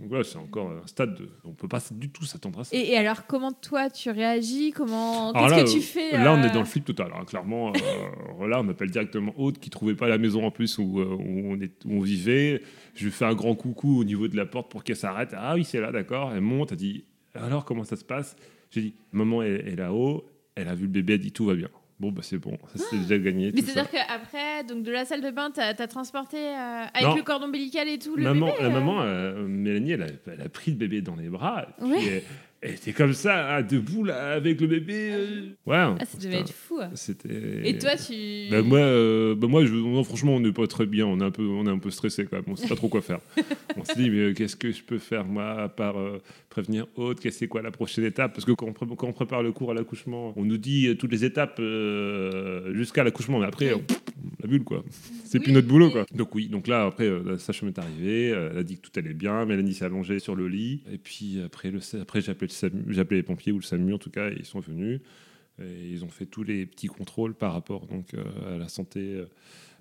Donc 0.00 0.08
voilà, 0.08 0.24
c'est 0.24 0.38
encore 0.38 0.70
un 0.70 0.86
stade 0.86 1.14
de... 1.14 1.28
On 1.44 1.52
peut 1.52 1.68
pas 1.68 1.78
du 1.90 2.08
tout 2.08 2.24
s'attendre 2.24 2.60
à 2.60 2.64
ça. 2.64 2.74
Et, 2.74 2.92
et 2.92 2.96
alors, 2.96 3.26
comment 3.26 3.52
toi 3.52 3.90
tu 3.90 4.08
réagis? 4.10 4.72
Comment 4.72 5.30
Alors 5.32 5.48
Qu'est-ce 5.50 5.56
là, 5.60 5.64
que 5.64 5.70
tu 5.70 5.78
euh, 5.78 5.82
fais 5.82 6.12
Là, 6.12 6.32
on 6.32 6.38
euh, 6.42 6.46
est 6.48 6.50
dans 6.52 6.60
le 6.60 6.64
flip 6.64 6.86
total. 6.86 7.10
hein. 7.14 7.24
Clairement, 7.26 7.70
euh, 7.74 8.46
là, 8.48 8.62
on 8.62 8.68
appelle 8.70 8.90
directement 8.90 9.34
Aude 9.38 9.58
qui 9.58 9.68
trouvait 9.68 9.94
pas 9.94 10.08
la 10.08 10.16
maison 10.16 10.42
en 10.46 10.50
plus 10.50 10.78
où, 10.78 11.00
euh, 11.00 11.04
où 11.18 11.52
on, 11.52 11.60
est, 11.60 11.84
où 11.84 11.98
on 11.98 12.00
vivait. 12.00 12.62
Je 12.94 13.04
lui 13.04 13.12
fais 13.12 13.26
un 13.26 13.34
grand 13.34 13.54
coucou 13.54 13.98
au 14.00 14.04
niveau 14.04 14.26
de 14.26 14.36
la 14.36 14.46
porte 14.46 14.70
pour 14.70 14.84
qu'elle 14.84 14.96
s'arrête. 14.96 15.34
Ah 15.36 15.54
oui, 15.54 15.64
c'est 15.64 15.80
là, 15.82 15.92
d'accord. 15.92 16.32
Elle 16.34 16.40
monte, 16.40 16.72
elle 16.72 16.78
dit 16.78 17.04
Alors, 17.34 17.66
comment 17.66 17.84
ça 17.84 17.96
se 17.96 18.04
passe? 18.04 18.36
J'ai 18.70 18.80
dit 18.80 18.94
Maman 19.12 19.42
est, 19.42 19.68
est 19.68 19.76
là-haut. 19.76 20.24
Elle 20.54 20.68
a 20.68 20.74
vu 20.74 20.84
le 20.84 20.92
bébé, 20.92 21.14
elle 21.14 21.20
dit 21.20 21.32
Tout 21.32 21.44
va 21.44 21.54
bien. 21.54 21.68
Bon, 22.00 22.10
bah 22.10 22.22
c'est 22.24 22.38
bon, 22.38 22.56
ça 22.74 22.82
c'est 22.90 22.96
déjà 22.96 23.18
gagné. 23.18 23.52
Mais 23.54 23.60
c'est-à-dire 23.60 23.90
qu'après, 23.90 24.64
donc 24.64 24.82
de 24.82 24.90
la 24.90 25.04
salle 25.04 25.20
de 25.20 25.30
bain, 25.30 25.50
t'as 25.54 25.68
as 25.78 25.86
transporté 25.86 26.38
euh, 26.38 26.84
avec 26.94 27.06
Non. 27.06 27.14
le 27.14 27.22
cordon 27.22 27.44
ombilical 27.46 27.88
et 27.88 27.98
tout 27.98 28.16
le 28.16 28.22
maman, 28.22 28.46
bébé 28.46 28.58
la 28.62 28.66
euh 28.68 28.70
maman, 28.70 29.02
euh, 29.02 29.46
Mélanie, 29.46 29.92
elle 29.92 30.02
a, 30.04 30.06
elle 30.32 30.40
a 30.40 30.48
pris 30.48 30.70
le 30.70 30.78
bébé 30.78 31.02
dans 31.02 31.14
les 31.14 31.28
bras. 31.28 31.66
et 31.78 31.82
puis 31.82 31.90
Ouais. 31.92 31.98
elle, 32.16 32.22
elle 32.62 32.74
était 32.74 32.92
comme 32.92 33.14
ça, 33.14 33.56
hein, 33.56 33.62
debout 33.62 34.04
là, 34.04 34.32
avec 34.32 34.60
le 34.60 34.66
bébé. 34.66 35.10
euh. 35.12 35.40
Ouais. 35.66 35.76
Ah, 35.76 35.96
ça 36.04 36.18
devait 36.18 36.40
être 36.40 36.52
fou. 36.52 36.78
hein. 36.80 36.90
C'était. 36.94 37.68
Et 37.68 37.78
toi, 37.78 37.92
tu. 37.96 38.48
Bah, 38.50 38.60
moi, 38.62 38.78
euh, 38.80 39.34
bah, 39.34 39.46
moi 39.46 39.64
je, 39.64 39.72
non, 39.72 40.04
franchement, 40.04 40.34
on 40.36 40.40
n'est 40.40 40.52
pas 40.52 40.66
très 40.66 40.84
bien. 40.86 41.06
On 41.06 41.18
est 41.20 41.24
un 41.24 41.30
peu, 41.30 41.42
on 41.46 41.66
est 41.66 41.70
un 41.70 41.78
peu 41.78 41.90
stressé 41.90 42.24
quand 42.26 42.36
même. 42.36 42.44
On 42.48 42.56
sait 42.56 42.68
pas 42.68 42.76
trop 42.76 42.88
quoi 42.88 43.00
faire. 43.00 43.20
on 43.76 43.84
s'est 43.84 43.94
dit, 43.96 44.10
mais 44.10 44.18
euh, 44.18 44.34
qu'est-ce 44.34 44.56
que 44.56 44.70
je 44.72 44.82
peux 44.82 44.98
faire 44.98 45.24
moi 45.24 45.62
à 45.62 45.68
part 45.68 45.98
euh, 45.98 46.18
prévenir 46.50 46.86
autre 46.96 47.20
Qu'est-ce 47.22 47.36
que 47.36 47.38
c'est 47.40 47.48
quoi 47.48 47.62
la 47.62 47.70
prochaine 47.70 48.04
étape? 48.04 48.32
Parce 48.34 48.44
que 48.44 48.52
quand 48.52 48.66
on, 48.66 48.72
pré- 48.72 48.86
quand 48.96 49.06
on 49.08 49.12
prépare 49.12 49.42
le 49.42 49.52
cours 49.52 49.70
à 49.70 49.74
l'accouchement, 49.74 50.34
on 50.36 50.44
nous 50.44 50.58
dit 50.58 50.94
toutes 50.98 51.12
les 51.12 51.24
étapes 51.24 51.58
euh, 51.60 52.74
jusqu'à 52.74 53.04
l'accouchement, 53.04 53.38
mais 53.40 53.46
après, 53.46 53.72
Oui. 54.48 54.48
euh, 54.48 54.48
pff, 54.48 54.48
on 54.48 54.48
a 54.48 54.50
vu 54.50 54.62
quoi. 54.64 54.84
C'est 55.24 55.38
Oui, 55.38 55.44
plus 55.44 55.52
notre 55.52 55.68
boulot 55.68 55.90
quoi. 55.90 56.06
Donc 56.14 56.34
oui, 56.34 56.48
donc 56.48 56.66
là 56.68 56.84
après, 56.86 57.06
euh, 57.06 57.22
la 57.24 57.38
sage-femme 57.38 57.68
est 57.68 57.78
arrivée. 57.78 58.32
euh, 58.32 58.50
elle 58.52 58.58
a 58.58 58.62
dit 58.62 58.76
que 58.78 58.88
tout 58.88 58.92
allait 58.98 59.14
bien. 59.14 59.44
Mélanie 59.46 59.74
s'est 59.74 59.84
allongée 59.84 60.18
sur 60.18 60.34
le 60.36 60.48
lit. 60.48 60.82
Et 60.92 60.98
puis 60.98 61.40
après, 61.44 61.70
le, 61.70 61.80
après 62.00 62.28
appelé, 62.30 62.50
j'ai 62.88 63.00
appelé 63.00 63.18
les 63.18 63.22
pompiers 63.22 63.52
ou 63.52 63.56
le 63.56 63.62
SAMU 63.62 63.94
en 63.94 63.98
tout 63.98 64.10
cas. 64.10 64.30
Et 64.30 64.36
ils 64.38 64.44
sont 64.46 64.60
venus. 64.60 65.00
Et 65.60 65.88
ils 65.92 66.04
ont 66.04 66.08
fait 66.08 66.26
tous 66.26 66.42
les 66.42 66.64
petits 66.66 66.86
contrôles 66.88 67.34
par 67.34 67.52
rapport 67.52 67.86
donc, 67.86 68.14
euh, 68.14 68.54
à 68.54 68.58
la 68.58 68.68
santé 68.68 69.00
euh, 69.00 69.26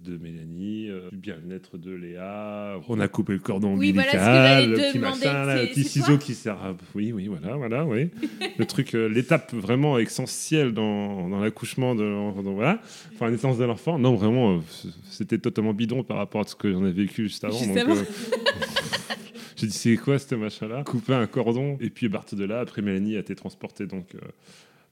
de 0.04 0.18
Mélanie, 0.18 0.88
euh, 0.90 1.10
du 1.12 1.18
bien-être 1.18 1.78
de 1.78 1.92
Léa. 1.92 2.80
On 2.90 3.00
a 3.00 3.08
coupé 3.08 3.34
le 3.34 3.40
cordon 3.40 3.76
Oui, 3.78 3.90
ombilical, 3.92 4.70
le 4.70 4.76
petit 4.76 4.98
demander, 4.98 5.26
machin, 5.26 5.46
là, 5.46 5.56
c'est- 5.58 5.62
le 5.64 5.68
petit 5.70 5.84
c'est 5.84 5.90
ciseau 5.90 6.18
qui 6.18 6.34
sert 6.36 6.56
à... 6.62 6.76
Oui, 6.96 7.12
oui, 7.12 7.28
voilà, 7.28 7.56
voilà, 7.58 7.86
oui. 7.86 8.10
le 8.58 8.66
truc, 8.66 8.94
euh, 8.96 9.08
l'étape 9.08 9.54
vraiment 9.54 10.00
essentielle 10.00 10.74
dans, 10.74 11.30
dans 11.30 11.40
l'accouchement 11.40 11.96
de 11.96 12.04
l'enfant, 12.04 12.42
voilà, 12.42 12.82
enfin 13.14 13.26
la 13.26 13.32
naissance 13.32 13.58
de 13.58 13.66
l'enfant. 13.66 14.00
Non, 14.00 14.16
vraiment, 14.16 14.62
c'était 15.10 15.38
totalement 15.38 15.74
bidon 15.74 16.04
par 16.04 16.18
rapport 16.18 16.42
à 16.42 16.48
ce 16.48 16.56
que 16.56 16.72
j'en 16.72 16.86
ai 16.86 16.92
vécu 16.92 17.24
juste 17.24 17.44
avant. 17.44 17.58
Juste 17.58 17.70
donc, 17.70 17.78
avant. 17.80 17.96
euh, 17.96 18.04
J'ai 19.58 19.68
dit, 19.68 19.74
c'est 19.74 19.98
quoi 19.98 20.18
ce 20.20 20.36
machin-là? 20.36 20.84
Couper 20.86 21.14
un 21.16 21.28
cordon. 21.28 21.78
Et 21.82 21.90
puis, 21.90 22.06
à 22.08 22.10
partir 22.10 22.38
de 22.38 22.46
là, 22.46 22.62
après, 22.62 22.82
Mélanie 22.82 23.18
a 23.18 23.20
été 23.20 23.36
transportée 23.36 23.86
donc, 23.88 24.16
euh, 24.16 24.20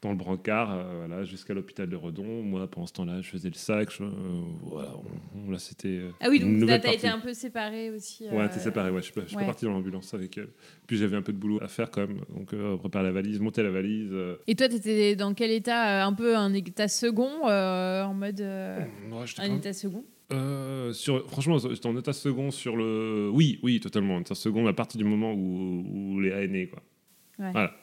dans 0.01 0.11
le 0.11 0.15
brancard 0.15 0.71
euh, 0.71 1.05
voilà, 1.07 1.23
jusqu'à 1.23 1.53
l'hôpital 1.55 1.89
de 1.89 1.95
Redon. 1.95 2.43
Moi, 2.43 2.69
pendant 2.69 2.85
ce 2.85 2.93
temps-là, 2.93 3.21
je 3.21 3.29
faisais 3.29 3.49
le 3.49 3.55
sac. 3.55 3.89
je- 3.91 4.03
euh, 4.03 4.07
voilà, 4.61 4.89
on- 4.95 5.39
on- 5.47 5.51
là, 5.51 5.57
c'était. 5.57 5.87
euh, 5.87 6.11
Ah 6.19 6.27
oui, 6.29 6.37
une 6.39 6.59
donc 6.59 6.69
là, 6.69 6.77
t'as 6.79 6.93
été 6.93 7.07
un 7.07 7.19
peu 7.19 7.33
séparé 7.33 7.89
aussi. 7.91 8.27
Ouais, 8.29 8.47
t'es 8.49 8.59
séparé, 8.59 8.91
ouais. 8.91 8.99
Je 8.99 9.05
suis 9.05 9.13
pas, 9.13 9.21
je 9.21 9.27
suis 9.27 9.35
pas 9.35 9.41
ouais. 9.41 9.47
parti 9.47 9.65
dans 9.65 9.71
l'ambulance 9.71 10.13
avec 10.13 10.37
elle. 10.37 10.49
Puis 10.85 10.97
j'avais 10.97 11.15
un 11.17 11.21
peu 11.23 11.33
de 11.33 11.37
boulot 11.37 11.59
à 11.63 11.67
faire 11.67 11.89
quand 11.89 12.07
même. 12.07 12.21
Donc, 12.29 12.53
euh, 12.53 12.77
préparer 12.77 13.05
la 13.05 13.11
valise, 13.11 13.39
monter 13.39 13.63
la 13.63 13.71
valise. 13.71 14.09
euh. 14.11 14.35
Et 14.47 14.55
toi, 14.55 14.69
t'étais 14.69 15.15
dans 15.15 15.33
quel 15.33 15.51
état 15.51 16.05
Un 16.05 16.13
peu 16.13 16.35
un 16.37 16.53
état 16.53 16.87
second, 16.87 17.47
euh, 17.47 18.03
en 18.03 18.13
mode. 18.13 18.39
euh, 18.41 18.79
Ouais, 19.11 19.25
un 19.39 19.55
état 19.55 19.73
second 19.73 20.03
Euh, 20.31 20.91
sur, 20.93 21.25
franchement, 21.29 21.57
j'étais 21.57 21.87
en 21.87 21.97
état 21.97 22.11
second 22.13 22.51
sur 22.51 22.75
le. 22.75 23.29
Oui, 23.33 23.59
oui, 23.63 23.79
totalement. 23.79 24.17
En 24.17 24.21
état 24.21 24.35
second 24.35 24.67
à 24.67 24.73
partir 24.73 24.97
du 24.99 25.05
moment 25.05 25.33
où, 25.33 25.85
où 25.89 26.19
Léa 26.19 26.43
est 26.43 26.47
née, 26.49 26.67
quoi. 26.67 26.83
Ouais. 27.39 27.51
Voilà. 27.51 27.73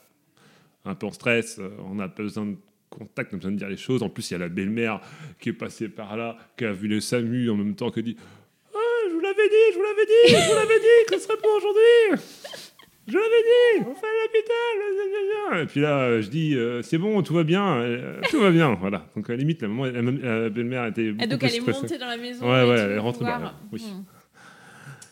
Un 0.85 0.95
peu 0.95 1.07
en 1.07 1.13
stress, 1.13 1.59
euh, 1.59 1.71
on 1.91 1.99
a 1.99 2.09
besoin 2.09 2.47
de 2.47 2.57
contact, 2.91 3.33
on 3.33 3.37
a 3.37 3.39
besoin 3.39 3.53
de 3.53 3.57
dire 3.57 3.69
les 3.69 3.77
choses. 3.77 4.03
En 4.03 4.09
plus, 4.11 4.31
il 4.31 4.35
y 4.35 4.37
a 4.37 4.39
la 4.41 4.49
belle-mère 4.49 5.01
qui 5.41 5.49
est 5.49 5.53
passée 5.55 5.89
par 5.89 6.17
là, 6.17 6.37
qui 6.57 6.65
a 6.65 6.73
vu 6.73 6.89
le 6.89 7.01
SAMU 7.01 7.49
en 7.51 7.57
même 7.57 7.75
temps, 7.75 7.91
qui 7.91 8.01
a 8.01 8.03
dit 8.03 8.17
Ah, 8.75 8.79
je 9.09 9.15
vous 9.15 9.21
l'avais 9.21 9.49
dit, 9.49 9.73
je 9.73 9.77
vous 9.77 9.83
l'avais 9.83 10.07
dit, 10.07 10.29
je 10.29 10.49
vous 10.51 10.55
l'avais 10.57 10.79
dit 10.81 11.07
que 11.09 11.15
ce 11.17 11.21
serait 11.25 11.37
pas 11.39 11.49
aujourd'hui 11.57 12.23
Je 13.09 13.15
l'avais 13.15 13.81
dit, 13.83 13.87
on 13.91 13.95
fait 13.95 14.07
l'hôpital. 14.23 15.63
Et 15.63 15.67
puis 15.67 15.81
là, 15.81 16.21
je 16.21 16.29
dis 16.29 16.55
euh, 16.55 16.83
C'est 16.83 16.99
bon, 16.99 17.23
tout 17.23 17.35
va 17.35 17.45
bien, 17.45 17.77
euh, 17.79 18.21
tout 18.31 18.41
va 18.41 18.51
bien. 18.51 18.75
Voilà. 18.75 19.07
Donc, 19.17 19.29
à 19.31 19.33
la 19.33 19.39
limite, 19.39 19.63
la, 19.63 19.69
maman- 19.69 19.87
la, 19.87 20.41
la 20.43 20.49
belle-mère 20.51 20.87
était. 20.87 21.13
Beaucoup 21.13 21.29
donc 21.31 21.43
elle 21.43 21.55
est 21.55 21.61
stressée. 21.61 21.81
montée 21.83 21.99
dans 21.99 22.07
la 22.07 22.17
maison. 22.17 22.51
Ouais, 22.51 22.65
et 22.67 22.69
ouais, 22.71 22.79
elle 22.79 22.93
est 22.93 22.97
pour 22.97 23.05
rentrée 23.05 23.25
par 23.25 23.39
voir. 23.41 23.53
là, 23.53 23.59
oui. 23.73 23.83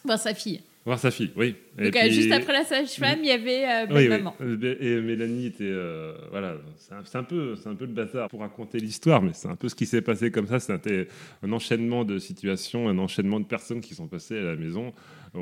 Hmm. 0.05 0.17
Sa 0.17 0.35
fille. 0.35 0.61
Voir 0.85 0.99
sa 0.99 1.13
fille, 1.13 1.31
oui. 1.37 1.55
Et 1.79 1.85
Donc 1.85 1.97
euh, 1.97 2.01
puis- 2.01 2.11
juste 2.13 2.33
après 2.33 2.53
la 2.53 2.65
sage-femme, 2.65 3.21
il 3.23 3.27
y 3.29 3.31
avait 3.31 3.65
euh, 3.65 3.87
Oui, 3.89 3.95
oui. 4.03 4.09
belle-maman. 4.09 4.35
Euh, 4.41 4.77
Et 4.81 5.01
Mélanie 5.01 5.47
était. 5.47 5.63
euh, 5.71 6.13
voilà, 6.31 6.57
c'est 7.05 7.17
un, 7.19 7.23
peu, 7.23 7.55
un 7.65 7.75
peu 7.77 7.85
le 7.85 7.93
bazar 7.93 8.29
pour 8.29 8.41
raconter 8.41 8.79
l'histoire, 8.81 9.23
mais 9.23 9.31
c'est 9.33 9.47
un 9.47 9.55
peu 9.55 9.69
ce 9.69 9.77
qui 9.77 9.87
s'est 9.87 10.03
passé 10.03 10.33
comme 10.33 10.49
ça. 10.49 10.59
C'était 10.59 11.07
un 11.45 11.53
enchaînement 11.53 12.05
de 12.05 12.19
situations, 12.19 12.89
un 12.89 12.99
enchaînement 12.99 13.39
de 13.39 13.45
personnes 13.45 13.81
qui 13.81 13.95
sont 13.95 14.09
passées 14.09 14.39
à 14.39 14.43
la 14.43 14.57
maison. 14.57 14.93
On, 15.35 15.41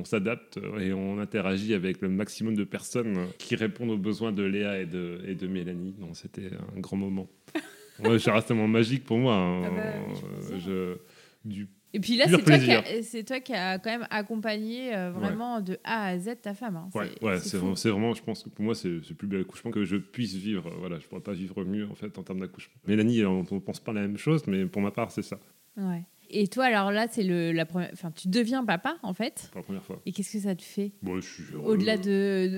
on 0.00 0.04
s'adapte 0.04 0.58
et 0.80 0.92
on 0.92 1.18
interagit 1.20 1.72
avec 1.74 2.00
le 2.00 2.08
maximum 2.08 2.56
de 2.56 2.64
personnes 2.64 3.26
qui 3.38 3.54
répondent 3.54 3.90
aux 3.90 3.96
besoins 3.96 4.32
de 4.32 4.42
Léa 4.42 4.80
et 4.80 4.86
de, 4.86 5.20
et 5.26 5.36
de 5.36 5.46
Mélanie. 5.46 5.94
Donc 6.00 6.16
c'était 6.16 6.50
un 6.76 6.80
grand 6.80 6.96
moment. 6.96 7.28
Ouais, 8.02 8.18
c'est 8.18 8.30
un 8.30 8.54
moment 8.54 8.66
magique 8.66 9.04
pour 9.04 9.18
moi. 9.18 9.34
hein. 9.34 9.60
Ah 9.66 9.70
bah 9.76 10.56
je- 10.58 10.96
du 11.44 11.68
Et 11.92 11.98
puis 12.00 12.16
là, 12.16 12.26
c'est 12.26 12.30
toi, 12.32 12.38
qui 12.40 12.44
plaisir. 12.44 12.78
a- 12.86 13.02
c'est 13.02 13.24
toi 13.24 13.40
qui 13.40 13.52
as 13.52 13.78
quand 13.80 13.90
même 13.90 14.06
accompagné 14.10 14.94
euh, 14.94 15.10
vraiment 15.10 15.60
de 15.60 15.78
A 15.82 16.06
à 16.06 16.18
Z 16.18 16.36
ta 16.40 16.54
femme. 16.54 16.76
hein. 16.76 16.88
Ouais, 16.94 17.08
C'est- 17.38 17.56
ouais, 17.56 17.90
vraiment, 17.90 18.14
je 18.14 18.22
pense 18.22 18.44
que 18.44 18.48
pour 18.48 18.64
moi, 18.64 18.74
c'est 18.76 18.88
le 18.88 19.00
plus 19.00 19.26
bel 19.26 19.40
accouchement 19.40 19.70
que 19.72 19.84
je 19.84 19.96
puisse 19.96 20.34
vivre. 20.34 20.70
Voilà, 20.78 20.98
je 21.00 21.06
pourrais 21.06 21.20
pas 21.20 21.32
vivre 21.32 21.64
mieux 21.64 21.88
en 21.90 21.94
fait 21.96 22.16
en 22.16 22.22
termes 22.22 22.38
d'accouchement. 22.40 22.74
Mélanie, 22.86 23.24
on, 23.24 23.44
on 23.50 23.60
pense 23.60 23.80
pas 23.80 23.92
la 23.92 24.02
même 24.02 24.16
chose, 24.18 24.46
mais 24.46 24.66
pour 24.66 24.82
ma 24.82 24.90
part, 24.92 25.10
c'est 25.10 25.22
ça, 25.22 25.38
Ouais. 25.76 26.04
Et 26.32 26.46
toi, 26.48 26.64
alors 26.66 26.92
là, 26.92 27.06
c'est 27.10 27.22
le 27.22 27.52
la 27.52 27.66
première. 27.66 27.90
Enfin, 27.92 28.10
tu 28.10 28.28
deviens 28.28 28.64
papa 28.64 28.96
en 29.02 29.12
fait. 29.14 29.48
pour 29.52 29.58
la 29.60 29.64
première 29.64 29.82
fois. 29.84 30.00
Et 30.06 30.12
qu'est-ce 30.12 30.32
que 30.32 30.38
ça 30.40 30.54
te 30.54 30.62
fait 30.62 30.92
Bon, 31.02 31.14
heureux. 31.52 31.72
Au-delà 31.72 31.96
de, 31.96 32.02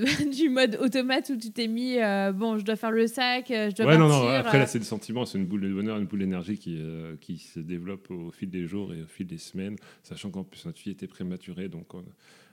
de- 0.00 0.30
du 0.37 0.48
mode 0.50 0.76
automate 0.80 1.30
où 1.30 1.37
tu 1.37 1.50
t'es 1.50 1.68
mis, 1.68 1.98
euh, 1.98 2.32
bon, 2.32 2.58
je 2.58 2.64
dois 2.64 2.76
faire 2.76 2.90
le 2.90 3.06
sac, 3.06 3.50
euh, 3.50 3.70
je 3.70 3.76
dois 3.76 3.87
Ouais, 3.87 3.98
non, 3.98 4.08
partir. 4.08 4.24
non. 4.28 4.35
Après, 4.35 4.56
euh, 4.58 4.61
là, 4.61 4.66
c'est 4.66 4.78
le 4.78 4.85
sentiment, 4.85 5.24
c'est 5.24 5.38
une 5.38 5.46
boule 5.46 5.62
de 5.62 5.72
bonheur, 5.72 5.98
une 5.98 6.06
boule 6.06 6.18
d'énergie 6.20 6.58
qui, 6.58 6.76
euh, 6.78 7.16
qui 7.20 7.38
se 7.38 7.61
développe 7.61 8.11
au 8.11 8.30
fil 8.30 8.50
des 8.50 8.66
jours 8.66 8.92
et 8.94 9.02
au 9.02 9.06
fil 9.06 9.26
des 9.26 9.38
semaines, 9.38 9.76
sachant 10.02 10.30
qu'en 10.30 10.44
plus, 10.44 10.64
notre 10.66 10.78
fille 10.78 10.92
était 10.92 11.06
prématurée, 11.08 11.68
donc 11.68 11.94
on- 11.94 12.04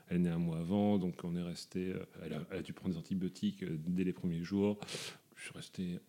elle 0.10 0.17
est 0.17 0.19
née 0.21 0.29
un 0.29 0.39
mois 0.39 0.58
avant, 0.60 0.97
donc 0.97 1.15
on 1.23 1.36
est 1.36 1.41
resté. 1.43 1.91
euh, 1.93 1.99
elle, 2.25 2.34
a, 2.34 2.38
elle 2.51 2.60
a 2.60 2.62
dû 2.62 2.73
prendre 2.73 2.93
des 2.95 2.99
antibiotiques 2.99 3.62
euh, 3.63 3.77
dès 3.88 4.03
les 4.03 4.13
premiers 4.13 4.43
jours. 4.43 4.79
Je 5.36 5.43
suis 5.43 5.53
resté 5.53 5.99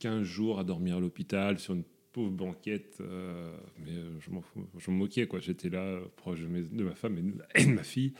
15 0.00 0.22
jours 0.24 0.58
à 0.58 0.64
dormir 0.64 0.96
à 0.98 1.00
l'hôpital 1.00 1.58
sur 1.58 1.74
une 1.74 1.82
pauvre 2.18 2.30
banquette, 2.30 2.98
euh, 3.00 3.56
mais 3.78 3.92
je 4.20 4.30
m'en 4.30 4.40
fous, 4.40 4.66
je 4.76 4.90
me 4.90 4.96
moquais, 4.96 5.26
quoi. 5.28 5.38
J'étais 5.38 5.68
là, 5.68 5.80
euh, 5.82 6.04
proche 6.16 6.40
de, 6.40 6.82
ma 6.82 6.94
femme 6.96 7.16
et 7.56 7.62
de, 7.64 7.70
ma 7.72 7.82
fille, 7.84 8.12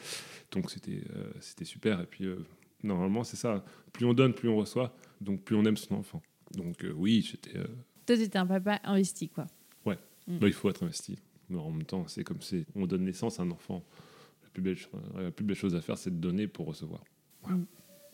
donc 0.52 0.70
c'était 0.70 1.02
euh, 1.16 1.32
c'était 1.40 1.64
super. 1.64 2.00
Et 2.00 2.06
puis, 2.06 2.24
euh, 2.26 2.44
normalement, 2.84 3.24
c'est 3.24 3.36
ça. 3.36 3.64
Plus 3.92 4.06
on 4.06 4.14
donne, 4.14 4.34
plus 4.34 4.48
on 4.48 4.56
reçoit, 4.56 4.94
donc 5.20 5.42
plus 5.42 5.56
on 5.56 5.64
aime 5.64 5.76
son 5.76 5.96
enfant. 5.96 6.22
Donc 6.54 6.84
oui, 6.94 7.26
j'étais. 7.28 7.58
Toi, 8.06 8.16
t'étais 8.16 8.38
un 8.38 8.46
papa 8.46 8.80
investi, 8.84 9.28
quoi. 9.28 9.46
bah, 9.84 9.96
il 10.46 10.52
faut 10.52 10.70
être 10.70 10.82
investi. 10.84 11.18
Mais 11.48 11.58
en 11.58 11.70
même 11.70 11.84
temps, 11.86 12.06
c'est 12.06 12.22
comme 12.24 12.40
si 12.42 12.66
on 12.74 12.86
donne 12.86 13.04
naissance 13.04 13.40
à 13.40 13.42
un 13.42 13.50
enfant. 13.50 13.82
La 14.44 14.50
plus 14.50 14.62
belle, 14.62 14.76
cho- 14.76 14.90
la 15.16 15.30
plus 15.30 15.44
belle 15.44 15.56
chose 15.56 15.74
à 15.74 15.80
faire, 15.80 15.96
c'est 15.98 16.10
de 16.10 16.20
donner 16.20 16.46
pour 16.46 16.66
recevoir. 16.66 17.02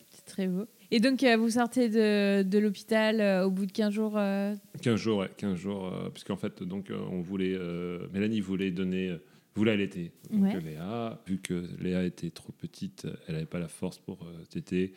C'est 0.09 0.25
très 0.25 0.47
beau. 0.47 0.65
Et 0.91 0.99
donc, 0.99 1.23
euh, 1.23 1.35
vous 1.37 1.51
sortez 1.51 1.89
de, 1.89 2.43
de 2.43 2.59
l'hôpital 2.59 3.19
euh, 3.19 3.45
au 3.45 3.51
bout 3.51 3.65
de 3.65 3.71
15 3.71 3.93
jours. 3.93 4.17
euh, 4.17 4.53
15 4.81 4.95
jours, 4.99 5.19
ouais, 5.19 5.29
15 5.37 5.55
jours, 5.57 5.85
euh, 5.87 6.09
puisqu'en 6.09 6.37
fait, 6.37 6.61
donc, 6.63 6.89
euh, 6.91 6.97
on 7.11 7.21
voulait, 7.21 7.55
euh, 7.55 8.07
Mélanie 8.13 8.39
voulait 8.41 8.71
donner, 8.71 9.09
euh, 9.09 9.17
voulait 9.55 9.71
allaiter. 9.71 10.11
Donc, 10.29 10.43
Ouais. 10.43 10.55
euh, 10.55 10.59
Léa, 10.59 11.21
vu 11.27 11.39
que 11.39 11.65
Léa 11.79 12.03
était 12.03 12.29
trop 12.29 12.51
petite, 12.51 13.07
elle 13.27 13.33
n'avait 13.35 13.45
pas 13.45 13.59
la 13.59 13.67
force 13.67 13.97
pour 13.97 14.23
euh, 14.23 14.43
téter. 14.49 14.93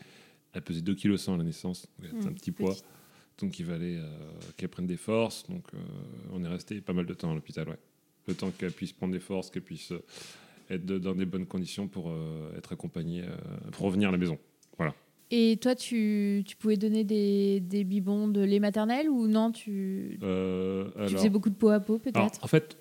Elle 0.52 0.62
pesait 0.62 0.80
2 0.82 0.94
kg 0.94 1.14
à 1.28 1.36
la 1.36 1.44
naissance, 1.44 1.86
donc 1.98 2.08
c'est 2.20 2.26
Mmh, 2.26 2.28
un 2.28 2.32
petit 2.34 2.52
poids. 2.52 2.74
Donc 3.38 3.58
il 3.60 3.66
fallait 3.66 3.96
euh, 3.98 4.06
qu'elle 4.56 4.68
prenne 4.70 4.86
des 4.86 4.96
forces. 4.96 5.46
Donc 5.48 5.64
euh, 5.74 5.78
on 6.32 6.42
est 6.42 6.48
resté 6.48 6.80
pas 6.80 6.92
mal 6.92 7.06
de 7.06 7.14
temps 7.14 7.30
à 7.30 7.34
l'hôpital, 7.34 7.68
ouais. 7.68 7.78
Le 8.26 8.34
temps 8.34 8.50
qu'elle 8.50 8.72
puisse 8.72 8.92
prendre 8.92 9.12
des 9.12 9.20
forces, 9.20 9.50
qu'elle 9.50 9.62
puisse 9.62 9.92
euh, 9.92 10.02
être 10.70 10.84
de- 10.84 10.98
dans 10.98 11.14
des 11.14 11.24
bonnes 11.26 11.46
conditions 11.46 11.86
pour 11.86 12.10
euh, 12.10 12.50
être 12.58 12.72
accompagnée, 12.72 13.22
euh, 13.22 13.36
pour 13.72 13.86
revenir 13.86 14.08
à 14.08 14.12
la 14.12 14.18
maison. 14.18 14.38
Et 15.30 15.58
toi, 15.60 15.74
tu, 15.74 16.42
tu 16.46 16.56
pouvais 16.56 16.76
donner 16.76 17.04
des, 17.04 17.60
des 17.60 17.84
biberons 17.84 18.28
de 18.28 18.40
lait 18.40 18.60
maternel 18.60 19.08
ou 19.10 19.26
non 19.26 19.52
Tu, 19.52 20.18
Euh, 20.22 20.88
tu 21.06 21.14
faisais 21.14 21.28
beaucoup 21.30 21.50
de 21.50 21.54
peau 21.54 21.68
à 21.68 21.80
peau, 21.80 21.98
peut-être 21.98 22.42
en 22.42 22.46
fait, 22.46 22.78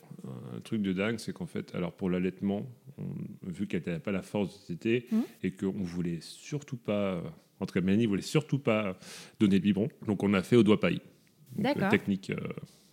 un 0.56 0.60
truc 0.62 0.82
de 0.82 0.94
dingue, 0.94 1.18
c'est 1.20 1.34
qu'en 1.34 1.46
fait, 1.46 1.76
alors 1.76 1.92
pour 1.94 2.10
l'allaitement, 2.10 2.66
vu 3.44 3.68
qu'elle 3.68 3.84
n'avait 3.86 4.00
pas 4.00 4.12
la 4.12 4.22
force 4.22 4.62
de 4.62 4.74
téter 4.76 5.08
Mhm. 5.12 5.24
et 5.44 5.52
qu'on 5.52 5.72
voulait 5.84 6.20
surtout 6.22 6.78
pas, 6.78 7.14
euh, 7.16 7.22
en 7.60 7.66
tout 7.66 7.74
cas 7.74 7.82
Mélanie 7.82 8.06
voulait 8.06 8.22
surtout 8.22 8.60
pas 8.60 8.98
donner 9.40 9.60
de 9.60 9.64
biberon, 9.64 9.90
donc 10.08 10.24
on 10.24 10.34
a 10.34 10.42
fait 10.42 10.56
au 10.56 10.64
doigt 10.64 10.80
paille. 10.80 11.02
Donc, 11.56 11.64
D'accord. 11.66 11.84
euh, 11.84 11.90
Technique 11.90 12.30
euh, 12.30 12.36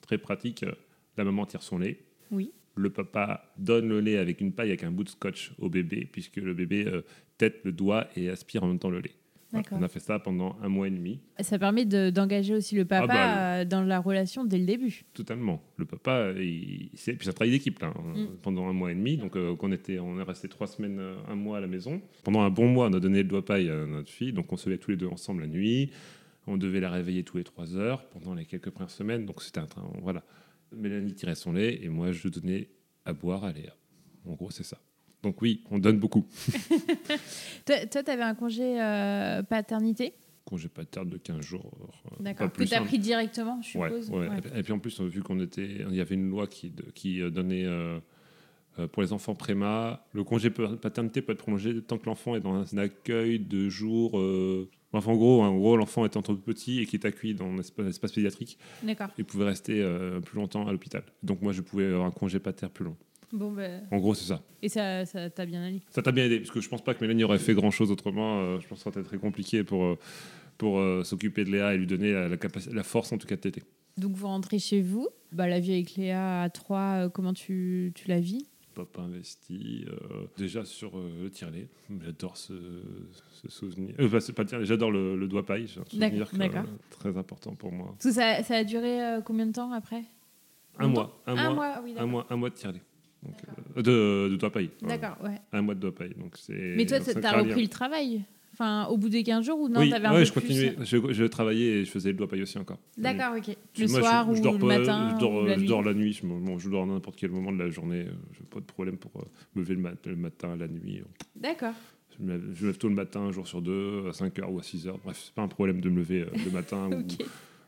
très 0.00 0.18
pratique. 0.18 0.62
euh, 0.64 0.72
La 1.16 1.22
maman 1.24 1.46
tire 1.46 1.62
son 1.62 1.78
lait. 1.78 1.98
Oui. 2.32 2.50
le 2.76 2.90
papa 2.90 3.52
donne 3.56 3.88
le 3.88 4.00
lait 4.00 4.16
avec 4.18 4.40
une 4.40 4.50
paille 4.52 4.70
avec 4.70 4.82
un 4.82 4.90
bout 4.90 5.04
de 5.04 5.08
scotch 5.08 5.52
au 5.58 5.68
bébé, 5.70 6.08
puisque 6.10 6.36
le 6.38 6.54
bébé 6.54 6.84
euh, 6.88 7.02
tête 7.38 7.60
le 7.62 7.70
doigt 7.70 8.08
et 8.16 8.28
aspire 8.28 8.64
en 8.64 8.66
même 8.66 8.80
temps 8.80 8.90
le 8.90 8.98
lait. 8.98 9.12
On 9.72 9.82
a 9.82 9.88
fait 9.88 10.00
ça 10.00 10.18
pendant 10.18 10.56
un 10.62 10.68
mois 10.68 10.88
et 10.88 10.90
demi. 10.90 11.20
Ça 11.40 11.58
permet 11.58 11.84
de- 11.84 12.10
d'engager 12.10 12.54
aussi 12.54 12.74
le 12.76 12.84
papa 12.84 13.06
bah, 13.06 13.36
euh, 13.60 13.64
dans 13.64 13.82
la 13.82 13.98
relation 14.00 14.44
dès 14.44 14.58
le 14.58 14.66
début. 14.66 15.04
Totalement. 15.14 15.62
Le 15.76 15.84
papa, 15.84 16.32
il, 16.36 16.90
c'est, 16.94 17.14
puis 17.14 17.26
ça 17.26 17.32
travaille 17.32 17.52
d'équipe 17.52 17.78
là, 17.80 17.92
hein, 17.96 18.14
Mm. 18.16 18.26
pendant 18.42 18.68
un 18.68 18.72
mois 18.72 18.90
et 18.92 18.94
demi. 18.94 19.16
Donc 19.16 19.36
euh, 19.36 19.54
qu'on 19.56 19.72
était, 19.72 19.98
on 19.98 20.18
est 20.18 20.22
resté 20.24 20.48
trois 20.48 20.66
semaines, 20.66 20.98
euh, 20.98 21.16
un 21.28 21.34
mois 21.36 21.58
à 21.58 21.60
la 21.60 21.66
maison. 21.66 22.00
Pendant 22.24 22.42
un 22.42 22.50
bon 22.50 22.68
mois, 22.68 22.88
on 22.88 22.92
a 22.92 23.00
donné 23.00 23.22
le 23.22 23.28
doigt 23.28 23.44
paille 23.44 23.68
à 23.70 23.86
notre 23.86 24.10
fille. 24.10 24.32
Donc 24.32 24.52
on 24.52 24.56
se 24.56 24.68
levait 24.68 24.78
tous 24.78 24.90
les 24.90 24.96
deux 24.96 25.06
ensemble 25.08 25.42
la 25.42 25.48
nuit. 25.48 25.90
On 26.46 26.56
devait 26.56 26.80
la 26.80 26.90
réveiller 26.90 27.22
tous 27.24 27.38
les 27.38 27.44
trois 27.44 27.74
heures 27.76 28.04
pendant 28.10 28.34
les 28.34 28.44
quelques 28.44 28.70
premières 28.70 28.90
semaines. 28.90 29.24
Donc 29.26 29.42
c'était 29.42 29.60
un 29.60 29.66
train. 29.66 29.90
Voilà. 30.02 30.22
Mélanie 30.76 31.14
tirait 31.14 31.34
son 31.36 31.52
lait 31.52 31.82
et 31.82 31.88
moi 31.88 32.12
je 32.12 32.28
donnais 32.28 32.68
à 33.04 33.12
boire 33.12 33.44
à 33.44 33.52
Léa. 33.52 33.72
En 34.26 34.32
gros, 34.34 34.50
c'est 34.50 34.62
ça. 34.64 34.78
Donc 35.24 35.40
oui, 35.42 35.62
on 35.70 35.78
donne 35.78 35.98
beaucoup. 35.98 36.24
Toi, 37.66 37.76
tu 38.04 38.10
avais 38.10 38.22
un 38.22 38.34
congé 38.34 38.80
euh, 38.80 39.42
paternité? 39.42 40.12
Congé 40.44 40.68
paternes 40.68 41.08
de 41.08 41.16
15 41.16 41.40
jours. 41.40 41.72
D'accord. 42.20 42.52
Que 42.52 42.64
tu 42.64 42.74
as 42.74 42.80
hein. 42.80 42.84
pris 42.84 42.98
directement, 42.98 43.60
je 43.62 43.68
suppose? 43.70 44.10
ouais. 44.10 44.28
Ouais. 44.28 44.40
Et 44.54 44.62
puis 44.62 44.72
en 44.74 44.78
plus, 44.78 45.00
vu 45.00 45.22
qu'on 45.22 45.40
était, 45.40 45.66
il 45.88 45.94
y 45.96 46.00
avait 46.02 46.14
une 46.14 46.28
loi 46.28 46.46
qui, 46.46 46.72
qui 46.94 47.22
euh, 47.22 47.30
donnait 47.30 47.64
euh, 47.64 47.98
euh, 48.78 48.86
pour 48.86 49.00
les 49.02 49.14
enfants 49.14 49.34
préma, 49.34 50.04
le 50.12 50.22
congé 50.22 50.50
pa- 50.50 50.76
paternité 50.76 51.22
peut 51.22 51.32
être 51.32 51.38
prolongé 51.38 51.80
tant 51.80 51.96
que 51.96 52.04
l'enfant 52.06 52.36
est 52.36 52.40
dans 52.40 52.54
un 52.54 52.78
accueil 52.78 53.38
de 53.38 53.68
jour. 53.70 54.18
euh, 54.20 54.68
Enfin, 54.92 55.10
en 55.10 55.16
gros, 55.16 55.42
en 55.42 55.56
gros, 55.56 55.76
l'enfant 55.76 56.04
étant 56.04 56.22
trop 56.22 56.36
petit 56.36 56.80
et 56.80 56.86
qui 56.86 56.94
est 56.94 57.04
accueilli 57.04 57.34
dans 57.34 57.46
un 57.46 57.58
espace, 57.58 57.86
espace 57.88 58.12
pédiatrique, 58.12 58.58
D'accord. 58.84 59.08
il 59.18 59.24
pouvait 59.24 59.46
rester 59.46 59.82
euh, 59.82 60.20
plus 60.20 60.36
longtemps 60.36 60.68
à 60.68 60.70
l'hôpital. 60.72 61.02
Donc 61.24 61.42
moi, 61.42 61.52
je 61.52 61.62
pouvais 61.62 61.86
avoir 61.86 62.06
un 62.06 62.12
congé 62.12 62.38
pater 62.38 62.68
plus 62.68 62.84
long. 62.84 62.96
Bon, 63.34 63.50
ben, 63.52 63.82
En 63.90 63.98
gros, 63.98 64.14
c'est 64.14 64.26
ça. 64.26 64.42
Et 64.62 64.68
ça 64.68 65.04
ça 65.04 65.28
t'a 65.28 65.44
bien 65.44 65.62
allé. 65.64 65.82
Ça 65.90 66.02
t'a 66.02 66.12
bien 66.12 66.24
aidé, 66.24 66.38
parce 66.38 66.50
que 66.52 66.60
je 66.60 66.68
pense 66.68 66.82
pas 66.84 66.94
que 66.94 67.00
Mélanie 67.00 67.24
aurait 67.24 67.38
fait 67.38 67.52
grand 67.54 67.70
chose 67.72 67.90
autrement. 67.90 68.40
euh, 68.40 68.60
je 68.60 68.68
pense 68.68 68.78
que 68.78 68.84
ça 68.84 68.90
aurait 68.90 69.00
été 69.00 69.08
très 69.08 69.18
compliqué 69.18 69.64
pour, 69.64 69.82
euh, 69.84 69.98
pour 70.56 70.78
euh, 70.78 71.02
s'occuper 71.04 71.44
de 71.44 71.50
Léa 71.50 71.74
et 71.74 71.78
lui 71.78 71.86
donner 71.86 72.12
la, 72.12 72.28
la, 72.28 72.36
capaci- 72.36 72.72
la 72.72 72.84
force, 72.84 73.12
en 73.12 73.18
tout 73.18 73.26
cas, 73.26 73.34
de 73.36 73.40
téter. 73.40 73.62
Donc 73.98 74.12
vous 74.16 74.26
rentrez 74.28 74.58
chez 74.58 74.80
vous. 74.80 75.08
Bah, 75.32 75.48
la 75.48 75.58
vie 75.60 75.72
avec 75.72 75.96
Léa 75.96 76.42
à 76.42 76.48
3, 76.48 77.08
comment 77.10 77.32
tu, 77.34 77.92
tu 77.96 78.08
la 78.08 78.20
vis? 78.20 78.46
Papa 78.74 79.02
investi 79.02 79.84
euh, 79.88 80.24
déjà 80.36 80.64
sur 80.64 80.96
euh, 80.98 81.10
le 81.22 81.30
tire-lait. 81.30 81.68
J'adore 82.04 82.36
ce, 82.36 82.52
ce 83.42 83.48
souvenir. 83.48 83.94
Euh, 84.00 84.08
bah, 84.08 84.20
c'est 84.20 84.32
pas 84.32 84.42
le 84.44 84.64
j'adore 84.64 84.90
le, 84.90 85.16
le 85.16 85.28
doigt 85.28 85.44
paille. 85.46 85.68
C'est 85.68 85.78
un 85.80 85.84
souvenir 85.88 86.28
D'accord, 86.32 86.64
très 86.90 87.16
important 87.16 87.54
pour 87.54 87.70
moi. 87.70 87.94
Tout 88.00 88.10
ça, 88.12 88.42
ça 88.42 88.56
a 88.56 88.64
duré 88.64 89.00
euh, 89.04 89.20
combien 89.20 89.46
de 89.46 89.52
temps 89.52 89.70
après? 89.72 90.02
Un 90.78 90.88
mois, 90.88 91.22
un, 91.26 91.36
Un 91.36 91.44
mois, 91.44 91.54
mois, 91.54 91.80
oui, 91.84 91.94
un 91.96 92.06
mois, 92.06 92.26
un 92.30 92.36
mois 92.36 92.50
de 92.50 92.54
tire-lait. 92.56 92.82
Donc, 93.24 93.34
euh, 93.78 93.82
de, 93.82 94.30
de 94.32 94.36
doigt 94.36 94.50
paille. 94.50 94.70
Voilà. 94.80 94.98
D'accord, 94.98 95.24
ouais. 95.24 95.36
Un 95.52 95.62
mois 95.62 95.74
de 95.74 95.80
doigt 95.80 95.94
paille. 95.94 96.14
Donc 96.18 96.34
c'est. 96.36 96.74
Mais 96.76 96.86
toi, 96.86 97.00
t'as 97.00 97.12
crânien. 97.20 97.42
repris 97.48 97.62
le 97.62 97.68
travail 97.68 98.22
Enfin, 98.56 98.86
au 98.86 98.96
bout 98.96 99.08
des 99.08 99.24
15 99.24 99.44
jours 99.44 99.58
ou 99.58 99.68
non 99.68 99.80
oui, 99.80 99.90
t'avais 99.90 100.06
un 100.06 100.12
ouais, 100.12 100.20
peu 100.20 100.24
je 100.26 100.30
plus 100.32 100.40
continuais. 100.42 100.76
Je, 100.84 101.12
je 101.12 101.24
travaillais 101.24 101.66
et 101.80 101.84
je 101.84 101.90
faisais 101.90 102.10
le 102.10 102.16
doigt 102.16 102.28
paille 102.28 102.42
aussi 102.42 102.56
encore. 102.56 102.78
D'accord, 102.96 103.34
ok. 103.36 103.48
Le 103.48 103.86
moi, 103.88 103.98
je- 103.98 104.04
soir 104.04 104.32
je, 104.32 104.38
ou 104.38 104.42
dors 104.44 104.52
le 104.52 104.58
pas- 104.60 104.78
matin 104.78 105.10
je 105.12 105.18
dors, 105.18 105.42
la 105.44 105.56
nuit 105.56 105.66
dors 105.66 105.82
la 105.82 105.92
nuit. 105.92 106.12
Je, 106.12 106.24
me- 106.24 106.38
bon, 106.38 106.56
je 106.60 106.70
dors 106.70 106.84
à 106.84 106.86
n'importe 106.86 107.16
quel 107.16 107.32
moment 107.32 107.50
de 107.50 107.58
la 107.58 107.68
journée. 107.68 108.04
Je 108.32 108.38
n'ai 108.38 108.46
pas 108.48 108.60
de 108.60 108.64
problème 108.64 108.96
pour 108.96 109.10
euh, 109.16 109.24
me 109.56 109.62
lever 109.62 109.74
le, 109.74 109.80
mat- 109.80 110.06
le 110.06 110.14
matin, 110.14 110.54
la 110.56 110.68
nuit. 110.68 111.00
D'accord. 111.34 111.74
Je 112.16 112.24
me, 112.24 112.30
lève, 112.38 112.76
tôt 112.78 112.88
le 112.88 112.94
matin, 112.94 113.22
un 113.22 113.32
jour 113.32 113.48
sur 113.48 113.60
deux, 113.60 114.04
à 114.06 114.12
5h 114.12 114.44
ou 114.48 114.60
à 114.60 114.62
6h. 114.62 114.92
Bref, 115.02 115.20
c'est 115.24 115.34
pas 115.34 115.42
un 115.42 115.48
problème 115.48 115.80
de 115.80 115.88
me 115.90 115.96
lever 115.96 116.20
euh, 116.20 116.26
le 116.44 116.52
matin. 116.52 116.88
ou- 116.92 117.00
Ok. 117.00 117.26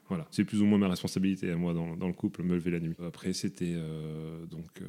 Voilà. 0.09 0.27
C'est 0.31 0.45
plus 0.45 0.63
ou 0.63 0.67
moins 0.67 0.79
ma 0.79 0.89
responsabilité 0.89 1.51
à 1.51 1.57
moi 1.57 1.75
dans, 1.75 1.97
dans 1.97 2.07
le 2.07 2.13
couple, 2.13 2.43
me 2.43 2.55
lever 2.55 2.71
la 2.71 2.81
nuit. 2.81 2.95
Après, 3.05 3.33
c'était 3.33 3.75
euh, 3.77 4.47
donc 4.47 4.67
euh, 4.81 4.85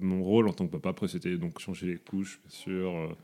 mon 0.00 0.22
rôle 0.22 0.48
en 0.48 0.52
tant 0.52 0.66
que 0.66 0.72
papa. 0.72 0.90
Après, 0.90 1.08
c'était 1.08 1.36
donc 1.36 1.58
changer 1.60 1.86
les 1.86 1.96
couches, 1.98 2.40
bien 2.42 2.50
sûr. 2.50 3.16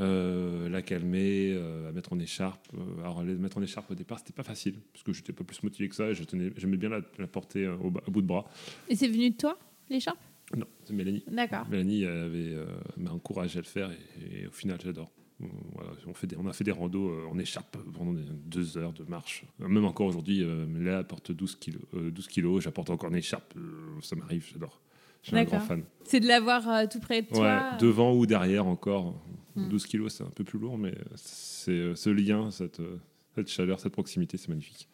euh, 0.00 0.68
la 0.70 0.82
calmer, 0.82 1.54
la 1.84 1.92
mettre 1.92 2.12
en 2.12 2.18
écharpe. 2.18 2.68
Alors, 3.00 3.22
les 3.22 3.34
mettre 3.34 3.58
en 3.58 3.62
écharpe 3.62 3.90
au 3.90 3.94
départ, 3.94 4.18
c'était 4.18 4.32
pas 4.32 4.42
facile, 4.42 4.76
parce 4.92 5.02
que 5.02 5.12
j'étais 5.12 5.32
pas 5.32 5.44
plus 5.44 5.62
motivé 5.62 5.88
que 5.88 5.94
ça. 5.94 6.08
et 6.10 6.14
je 6.14 6.24
tenais- 6.24 6.52
J'aimais 6.56 6.76
bien 6.78 6.88
la, 6.88 7.00
la 7.18 7.26
porter 7.26 7.66
au, 7.68 7.90
bas- 7.90 8.02
au 8.06 8.10
bout 8.10 8.22
de 8.22 8.26
bras. 8.26 8.48
Et 8.88 8.96
c'est 8.96 9.08
venu 9.08 9.30
de 9.30 9.36
toi, 9.36 9.58
l'écharpe? 9.90 10.18
Non, 10.56 10.66
c'est 10.84 10.92
Mélanie. 10.94 11.22
D'accord. 11.30 11.68
Mélanie 11.70 12.04
avait 12.06 12.56
m'a 12.96 13.12
encouragé 13.12 13.58
à 13.58 13.62
le 13.62 13.66
faire 13.68 13.90
et, 13.92 14.42
et 14.42 14.46
au 14.48 14.50
final 14.50 14.78
j'adore. 14.82 15.12
Euh, 15.80 15.84
on, 16.06 16.14
fait 16.14 16.26
des- 16.26 16.36
on 16.36 16.46
a 16.46 16.52
fait 16.52 16.64
des 16.64 16.70
randos 16.72 17.08
euh, 17.10 17.26
en 17.30 17.38
écharpe 17.38 17.76
pendant 17.96 18.12
deux 18.46 18.76
heures 18.78 18.92
de 18.92 19.04
marche. 19.04 19.44
Euh, 19.60 19.68
Même 19.68 19.84
encore 19.84 20.06
aujourd'hui, 20.06 20.42
euh, 20.44 20.66
Léa 20.78 21.02
porte 21.04 21.32
12 21.32 21.56
kilos, 21.56 21.82
euh, 21.94 22.10
12 22.10 22.26
kilos 22.28 22.62
j'apporte 22.62 22.90
encore 22.90 23.08
une 23.10 23.16
écharpe. 23.16 23.54
euh, 23.56 24.00
ça 24.02 24.16
m'arrive, 24.16 24.46
j'adore. 24.52 24.80
Je 25.22 25.28
suis 25.28 25.36
un 25.36 25.44
grand 25.44 25.60
fan. 25.60 25.82
C'est 26.04 26.20
de 26.20 26.26
l'avoir 26.26 26.66
euh, 26.68 26.86
tout 26.90 27.00
près 27.00 27.22
de 27.22 27.26
toi 27.28 27.40
Ouais, 27.40 27.78
devant 27.78 28.14
ou 28.14 28.24
derrière 28.26 28.66
encore. 28.66 29.20
Hmm. 29.56 29.68
12 29.68 29.86
kilos, 29.86 30.14
c'est 30.14 30.24
un 30.24 30.30
peu 30.30 30.44
plus 30.44 30.58
lourd, 30.58 30.78
mais 30.78 30.94
c'est 31.16 31.72
euh, 31.72 31.94
ce 31.94 32.08
lien, 32.08 32.50
cette, 32.50 32.80
euh, 32.80 32.96
cette 33.34 33.48
chaleur, 33.50 33.80
cette 33.80 33.92
proximité, 33.92 34.36
c'est 34.38 34.48
magnifique. 34.48 34.88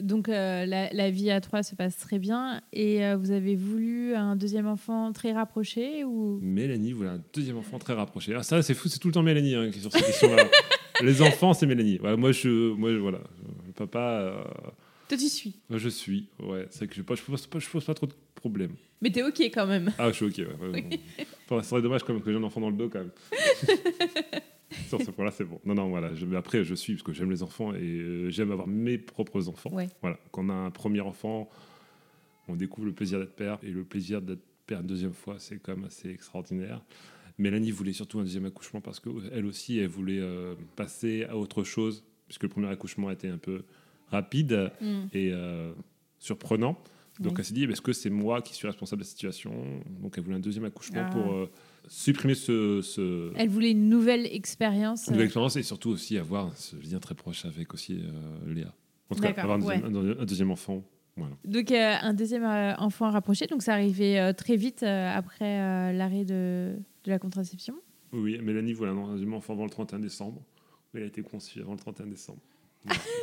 Donc 0.00 0.28
euh, 0.28 0.64
la, 0.66 0.90
la 0.92 1.10
vie 1.10 1.30
à 1.30 1.40
trois 1.40 1.62
se 1.62 1.74
passe 1.74 1.96
très 1.98 2.18
bien. 2.18 2.60
Et 2.72 3.04
euh, 3.04 3.16
vous 3.16 3.30
avez 3.30 3.54
voulu 3.56 4.14
un 4.14 4.36
deuxième 4.36 4.66
enfant 4.66 5.12
très 5.12 5.32
rapproché 5.32 6.04
ou? 6.04 6.38
Mélanie 6.42 6.92
voulait 6.92 7.10
un 7.10 7.22
deuxième 7.34 7.58
enfant 7.58 7.78
très 7.78 7.92
rapproché. 7.94 8.34
Ah, 8.34 8.42
ça, 8.42 8.62
c'est 8.62 8.74
fou, 8.74 8.88
c'est 8.88 8.98
tout 8.98 9.08
le 9.08 9.14
temps 9.14 9.22
Mélanie 9.22 9.54
hein, 9.54 9.70
qui 9.70 9.78
est 9.78 9.82
sur 9.82 9.92
ces 9.92 10.00
questions-là. 10.02 10.44
Les 11.02 11.22
enfants, 11.22 11.54
c'est 11.54 11.66
Mélanie. 11.66 11.98
Voilà, 11.98 12.16
moi, 12.16 12.30
je, 12.32 12.72
moi, 12.74 12.90
je- 12.92 12.98
voilà, 12.98 13.20
le 13.66 13.72
papa, 13.72 13.98
euh, 13.98 14.42
Toi, 15.08 15.16
tu 15.18 15.28
suis. 15.28 15.54
moi, 15.70 15.78
je 15.78 15.88
suis. 15.88 16.28
Ouais, 16.42 16.66
c'est 16.70 16.86
que 16.86 16.94
je, 16.94 17.00
ne 17.00 17.04
pose, 17.04 17.20
pas- 17.46 17.58
je 17.58 17.68
pose 17.70 17.84
pas 17.84 17.94
trop 17.94 18.06
de 18.06 18.12
problèmes. 18.34 18.74
Mais 19.02 19.10
t'es 19.10 19.22
OK 19.22 19.40
quand 19.40 19.66
même. 19.66 19.90
Ah, 19.98 20.08
je 20.10 20.16
suis 20.16 20.26
ok. 20.26 20.38
Ouais, 20.60 20.68
ouais, 20.68 20.82
bon. 20.82 20.96
Enfin, 21.50 21.62
ce 21.62 21.70
serait 21.70 21.82
dommage 21.82 22.02
quand 22.04 22.12
même 22.12 22.22
que 22.22 22.30
j'ai 22.30 22.36
un 22.38 22.42
enfant 22.42 22.60
dans 22.60 22.70
le 22.70 22.76
dos 22.76 22.88
quand 22.90 22.98
même. 23.00 23.10
Sur 24.88 25.00
ce 25.02 25.10
point-là, 25.10 25.30
c'est 25.32 25.44
bon. 25.44 25.60
Non, 25.64 25.74
non, 25.74 25.88
voilà. 25.88 26.14
Je, 26.14 26.26
après, 26.36 26.64
je 26.64 26.74
suis 26.74 26.94
parce 26.94 27.02
que 27.02 27.12
j'aime 27.12 27.30
les 27.30 27.42
enfants 27.42 27.74
et 27.74 27.78
euh, 27.80 28.30
j'aime 28.30 28.50
avoir 28.52 28.66
mes 28.68 28.98
propres 28.98 29.48
enfants. 29.48 29.70
Ouais. 29.72 29.88
Voilà. 30.00 30.18
Quand 30.30 30.44
on 30.46 30.48
a 30.50 30.54
un 30.54 30.70
premier 30.70 31.00
enfant, 31.00 31.48
on 32.48 32.56
découvre 32.56 32.86
le 32.86 32.92
plaisir 32.92 33.18
d'être 33.18 33.34
père 33.34 33.58
et 33.62 33.70
le 33.70 33.84
plaisir 33.84 34.22
d'être 34.22 34.42
père 34.66 34.80
une 34.80 34.86
deuxième 34.86 35.12
fois, 35.12 35.36
c'est 35.38 35.58
quand 35.58 35.74
même 35.76 35.84
assez 35.84 36.08
extraordinaire. 36.10 36.82
Mélanie 37.38 37.70
voulait 37.70 37.92
surtout 37.92 38.18
un 38.20 38.22
deuxième 38.22 38.44
accouchement 38.44 38.80
parce 38.80 39.00
qu'elle 39.00 39.46
aussi, 39.46 39.78
elle 39.78 39.88
voulait 39.88 40.20
euh, 40.20 40.54
passer 40.76 41.24
à 41.24 41.36
autre 41.36 41.64
chose 41.64 42.04
puisque 42.28 42.42
le 42.44 42.48
premier 42.48 42.68
accouchement 42.68 43.10
était 43.10 43.28
un 43.28 43.38
peu 43.38 43.64
rapide 44.08 44.70
Hmm. 44.80 45.06
et 45.12 45.30
euh, 45.32 45.72
surprenant. 46.18 46.78
Donc 47.18 47.32
Oui. 47.32 47.36
elle 47.38 47.44
s'est 47.44 47.54
dit, 47.54 47.64
est-ce 47.64 47.80
que 47.80 47.92
c'est 47.92 48.10
moi 48.10 48.40
qui 48.42 48.54
suis 48.54 48.66
responsable 48.66 49.00
de 49.02 49.04
la 49.04 49.10
situation? 49.10 49.52
Donc 50.00 50.14
elle 50.16 50.24
voulait 50.24 50.36
un 50.36 50.40
deuxième 50.40 50.64
accouchement 50.64 51.02
Ah. 51.06 51.10
pour 51.10 51.32
euh, 51.32 51.50
supprimer 51.88 52.34
ce, 52.34 52.80
ce 52.82 53.32
Elle 53.36 53.48
voulait 53.48 53.70
une 53.72 53.88
nouvelle 53.88 54.26
expérience. 54.26 55.06
une 55.06 55.12
nouvelle 55.12 55.24
euh, 55.24 55.26
expérience 55.26 55.56
et 55.56 55.62
surtout 55.62 55.90
aussi 55.90 56.18
avoir 56.18 56.56
ce 56.56 56.76
lien 56.76 56.98
très 56.98 57.14
proche 57.14 57.44
avec 57.44 57.72
aussi 57.74 57.94
euh, 58.02 58.52
Léa. 58.52 58.72
En 59.10 59.14
tout 59.16 59.22
cas, 59.22 59.30
avoir 59.30 59.58
un, 59.58 59.62
ouais. 59.62 59.78
deuxième, 59.80 59.96
un- 60.18 60.22
un 60.22 60.24
deuxième 60.24 60.50
enfant. 60.50 60.84
Voilà. 61.16 61.34
Donc 61.44 61.70
euh, 61.72 61.94
un 62.00 62.14
deuxième 62.14 62.44
enfant 62.78 63.10
rapproché. 63.10 63.46
Donc 63.46 63.62
ça 63.62 63.72
arrivait 63.74 64.32
très 64.34 64.56
vite 64.56 64.82
après 64.84 65.92
l'arrêt 65.92 66.24
de, 66.24 66.76
de 67.04 67.10
la 67.10 67.18
contraception. 67.18 67.74
Oui, 68.12 68.38
Mélanie 68.40 68.72
voulait 68.72 68.90
un 68.90 69.12
deuxième 69.12 69.34
enfant 69.34 69.52
avant 69.54 69.64
le 69.64 69.70
31 69.70 69.98
décembre. 70.00 70.42
Mais 70.92 71.00
elle 71.00 71.04
a 71.04 71.08
été 71.08 71.22
conçue 71.22 71.60
avant 71.60 71.72
le 71.72 71.78
31 71.78 72.06
décembre. 72.06 72.40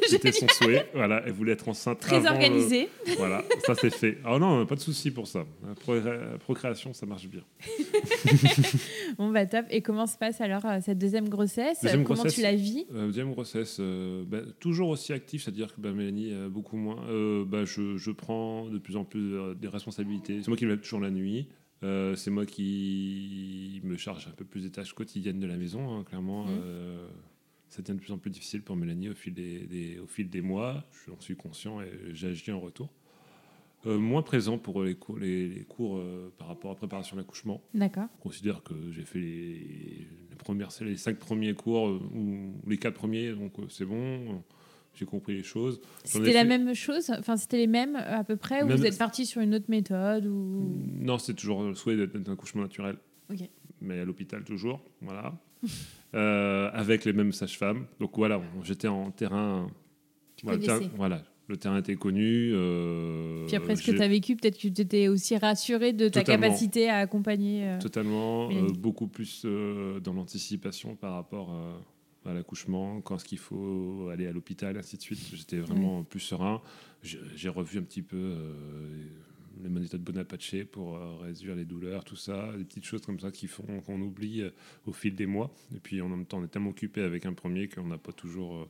C'était 0.07 0.31
son 0.31 0.47
souhait. 0.47 0.87
Voilà, 0.93 1.21
elle 1.25 1.31
voulait 1.33 1.53
être 1.53 1.67
enceinte 1.67 1.99
Très 1.99 2.17
avant, 2.17 2.27
euh, 2.27 2.31
organisée. 2.33 2.89
voilà, 3.17 3.43
ça 3.65 3.75
c'est 3.75 3.89
fait. 3.93 4.19
Ah 4.23 4.37
non, 4.39 4.65
pas 4.65 4.75
de 4.75 4.79
souci 4.79 5.11
pour 5.11 5.27
ça. 5.27 5.45
La 5.65 6.37
procréation, 6.37 6.93
ça 6.93 7.05
marche 7.05 7.27
bien. 7.27 7.41
Bon 9.17 9.31
bah 9.31 9.45
top. 9.45 9.65
Et 9.69 9.81
comment 9.81 10.05
se 10.05 10.17
passe 10.17 10.41
alors 10.41 10.65
euh, 10.65 10.79
cette 10.81 10.99
deuxième 10.99 11.27
grossesse? 11.27 11.81
Deuxième 11.81 12.03
Comment 12.03 12.21
grossesse. 12.21 12.35
tu 12.35 12.41
la 12.41 12.55
vis? 12.55 12.85
Euh, 12.93 13.07
deuxième 13.07 13.31
grossesse, 13.31 13.77
euh, 13.79 14.23
bah, 14.27 14.41
toujours 14.59 14.89
aussi 14.89 15.11
actif, 15.13 15.43
c'est-à-dire 15.43 15.73
que 15.75 15.81
bah, 15.81 15.91
Mélanie, 15.91 16.31
beaucoup 16.49 16.77
moins. 16.77 16.97
Bah, 17.45 17.65
je, 17.65 17.97
je 17.97 18.11
prends 18.11 18.65
de 18.69 18.77
plus 18.77 18.95
en 18.95 19.03
plus 19.05 19.33
des 19.55 19.67
responsabilités. 19.67 20.41
C'est 20.41 20.49
moi 20.49 20.57
qui 20.57 20.65
me 20.65 20.71
lève 20.71 20.81
toujours 20.81 20.99
la 21.01 21.11
nuit. 21.11 21.47
Euh, 21.83 22.15
c'est 22.15 22.31
moi 22.31 22.45
qui 22.45 23.81
me 23.83 23.97
charge 23.97 24.27
un 24.27 24.31
peu 24.35 24.45
plus 24.45 24.63
des 24.63 24.71
tâches 24.71 24.93
quotidiennes 24.93 25.39
de 25.39 25.47
la 25.47 25.57
maison, 25.57 25.95
hein, 25.95 26.03
clairement. 26.03 26.45
Euh, 26.49 27.07
ça 27.77 27.83
devient 27.83 27.97
de 27.99 28.03
plus 28.03 28.11
en 28.13 28.17
plus 28.17 28.31
difficile 28.31 28.61
pour 28.63 28.75
Mélanie 28.75 29.09
au 29.09 29.13
fil 29.15 29.33
des, 29.33 29.59
des- 29.67 29.99
au 29.99 30.07
fil 30.07 30.29
des 30.29 30.41
mois. 30.41 30.83
J'en 31.07 31.19
suis 31.19 31.35
conscient 31.35 31.79
et 31.81 31.91
j'agis 32.13 32.51
en 32.51 32.59
retour. 32.59 32.89
Euh, 33.85 33.99
moins 33.99 34.23
présent 34.23 34.57
pour 34.57 34.83
les 34.83 34.95
cours, 34.95 35.19
les, 35.19 35.47
les 35.47 35.63
cours 35.63 35.97
euh, 35.97 36.33
par 36.39 36.47
rapport 36.47 36.71
à 36.71 36.73
la 36.73 36.77
préparation 36.77 37.15
de 37.15 37.21
l'accouchement. 37.21 37.61
D'accord. 37.75 38.07
Je 38.17 38.23
considère 38.23 38.63
que 38.63 38.73
j'ai 38.91 39.03
fait 39.03 39.19
les, 39.19 40.07
les 40.31 40.35
premières, 40.37 40.69
les 40.81 40.97
cinq 40.97 41.17
premiers 41.19 41.53
cours 41.53 41.87
euh, 41.87 42.01
ou 42.13 42.53
les 42.67 42.77
quatre 42.77 42.95
premiers, 42.95 43.31
donc 43.33 43.53
c'est 43.69 43.85
bon. 43.85 44.41
J'ai 44.95 45.05
compris 45.05 45.35
les 45.35 45.43
choses. 45.43 45.79
C'était 46.05 46.33
la 46.33 46.41
fait- 46.41 46.47
même 46.57 46.73
chose 46.73 47.11
Enfin, 47.19 47.37
c'était 47.37 47.57
les 47.57 47.67
mêmes 47.67 47.95
à 47.95 48.23
peu 48.23 48.35
près 48.35 48.63
Ou 48.63 48.67
Même- 48.67 48.77
vous 48.77 48.85
êtes 48.85 48.97
parti 48.97 49.27
sur 49.27 49.41
une 49.41 49.53
autre 49.53 49.69
méthode 49.69 50.25
ou... 50.25 50.75
Non, 50.99 51.19
c'est 51.19 51.35
toujours 51.35 51.61
le 51.63 51.75
souhait 51.75 51.95
d'être 51.95 52.13
d'être 52.17 52.27
un 52.29 52.33
accouchement 52.33 52.63
naturel. 52.63 52.97
Ok. 53.31 53.47
Mais 53.79 53.99
à 53.99 54.05
l'hôpital 54.05 54.43
toujours, 54.43 54.83
voilà. 55.01 55.39
Euh, 56.15 56.69
avec 56.73 57.03
les 57.05 57.11
mêmes 57.13 57.31
sages-femmes. 57.33 57.85
Donc 57.99 58.15
voilà, 58.17 58.41
j'étais 58.63 58.87
en 58.87 59.11
terrain. 59.11 59.67
Voilà, 60.43 60.57
connaissais. 60.59 60.79
terrain- 60.85 60.91
voilà. 60.95 61.23
Le 61.49 61.57
terrain 61.57 61.77
était 61.79 61.95
connu. 61.95 62.51
euh, 62.53 63.45
Puis 63.47 63.55
après 63.55 63.75
ce 63.75 63.85
que 63.91 63.95
tu 63.95 64.01
as 64.01 64.07
vécu, 64.07 64.35
peut-être 64.35 64.55
que 64.55 64.61
tu 64.61 64.73
t'étais 64.73 65.07
aussi 65.09 65.37
rassuré 65.37 65.93
de 65.93 66.07
ta 66.09 66.21
Totalement. 66.21 66.47
capacité 66.47 66.89
à 66.89 66.97
accompagner. 66.97 67.65
euh, 67.67 67.79
Totalement, 67.79 68.49
euh, 68.51 68.67
beaucoup 68.77 69.07
plus 69.07 69.45
dans 69.45 70.13
l'anticipation 70.13 70.95
par 70.95 71.13
rapport 71.13 71.53
à 72.25 72.33
l'accouchement, 72.33 72.99
quand 73.01 73.15
est-ce 73.15 73.23
qu'il 73.25 73.37
faut 73.37 74.09
aller 74.11 74.27
à 74.27 74.31
l'hôpital, 74.33 74.77
ainsi 74.77 74.97
de 74.97 75.01
suite. 75.01 75.19
J'étais 75.33 75.59
vraiment 75.59 76.03
plus 76.03 76.19
serein. 76.19 76.61
J'ai 77.01 77.49
revu 77.49 77.79
un 77.79 77.83
petit 77.83 78.01
peu 78.01 78.35
les 79.63 79.69
méthodes 79.69 80.01
Bonaparte 80.01 80.63
pour 80.71 80.95
euh, 80.97 81.17
réduire 81.21 81.55
les 81.55 81.65
douleurs, 81.65 82.03
tout 82.03 82.15
ça, 82.15 82.51
des 82.57 82.63
petites 82.63 82.85
choses 82.85 83.01
comme 83.01 83.19
ça 83.19 83.31
qui 83.31 83.47
font 83.47 83.81
qu'on 83.85 83.99
oublie 84.01 84.41
euh, 84.41 84.49
au 84.85 84.93
fil 84.93 85.15
des 85.15 85.25
mois. 85.25 85.51
Et 85.75 85.79
puis 85.79 86.01
en 86.01 86.09
même 86.09 86.25
temps, 86.25 86.39
on 86.39 86.43
est 86.43 86.47
tellement 86.49 86.69
occupé 86.71 87.01
avec 87.01 87.25
un 87.25 87.33
premier 87.33 87.67
qu'on 87.67 87.85
n'a 87.87 87.97
pas 87.97 88.11
toujours 88.11 88.67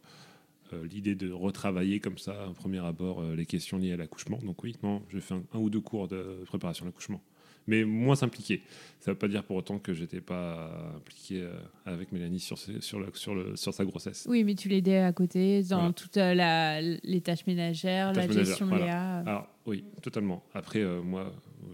euh, 0.74 0.86
l'idée 0.88 1.16
de 1.16 1.32
retravailler 1.32 2.00
comme 2.00 2.18
ça, 2.18 2.46
à 2.48 2.54
premier 2.54 2.80
abord, 2.86 3.24
les 3.24 3.46
questions 3.46 3.78
liées 3.78 3.94
à 3.94 3.98
l'accouchement. 3.98 4.38
Donc 4.44 4.64
oui, 4.64 4.76
non, 4.84 5.02
j'ai 5.12 5.22
fait 5.22 5.34
un, 5.34 5.44
un 5.54 5.60
ou 5.60 5.70
deux 5.70 5.82
cours 5.82 6.08
de 6.08 6.44
préparation 6.46 6.86
à 6.86 6.88
l'accouchement 6.90 7.22
mais 7.70 7.84
moins 7.84 8.24
impliqué. 8.24 8.62
Ça 9.02 9.12
ne 9.12 9.16
veut 9.16 9.20
pas 9.20 9.28
dire 9.28 9.44
pour 9.44 9.58
autant 9.58 9.78
que 9.78 9.94
j'étais 9.94 10.22
pas 10.22 10.90
impliqué 10.96 11.46
avec 11.86 12.14
Mélanie 12.14 12.40
sur, 12.40 12.58
ses- 12.58 12.80
sur, 12.80 12.98
le, 12.98 13.08
sur, 13.14 13.36
le, 13.36 13.58
sur 13.58 13.74
sa 13.74 13.84
grossesse. 13.84 14.26
Oui, 14.30 14.46
mais 14.46 14.56
tu 14.56 14.70
l'aidais 14.70 15.00
à 15.00 15.12
côté 15.12 15.64
dans 15.64 15.80
Voilà. 15.80 15.92
toutes 15.94 16.16
la- 16.16 16.80
les 16.82 17.20
tâches 17.20 17.46
ménagères, 17.46 18.14
Tâches 18.14 18.24
la 18.24 18.30
ménagères, 18.30 18.46
gestion 18.46 18.68
voilà. 18.68 18.86
Léa. 18.86 19.18
Alors 19.18 19.48
oui, 19.68 19.84
totalement. 20.02 20.44
Après, 20.54 20.80
euh, 20.82 21.02
moi, 21.02 21.32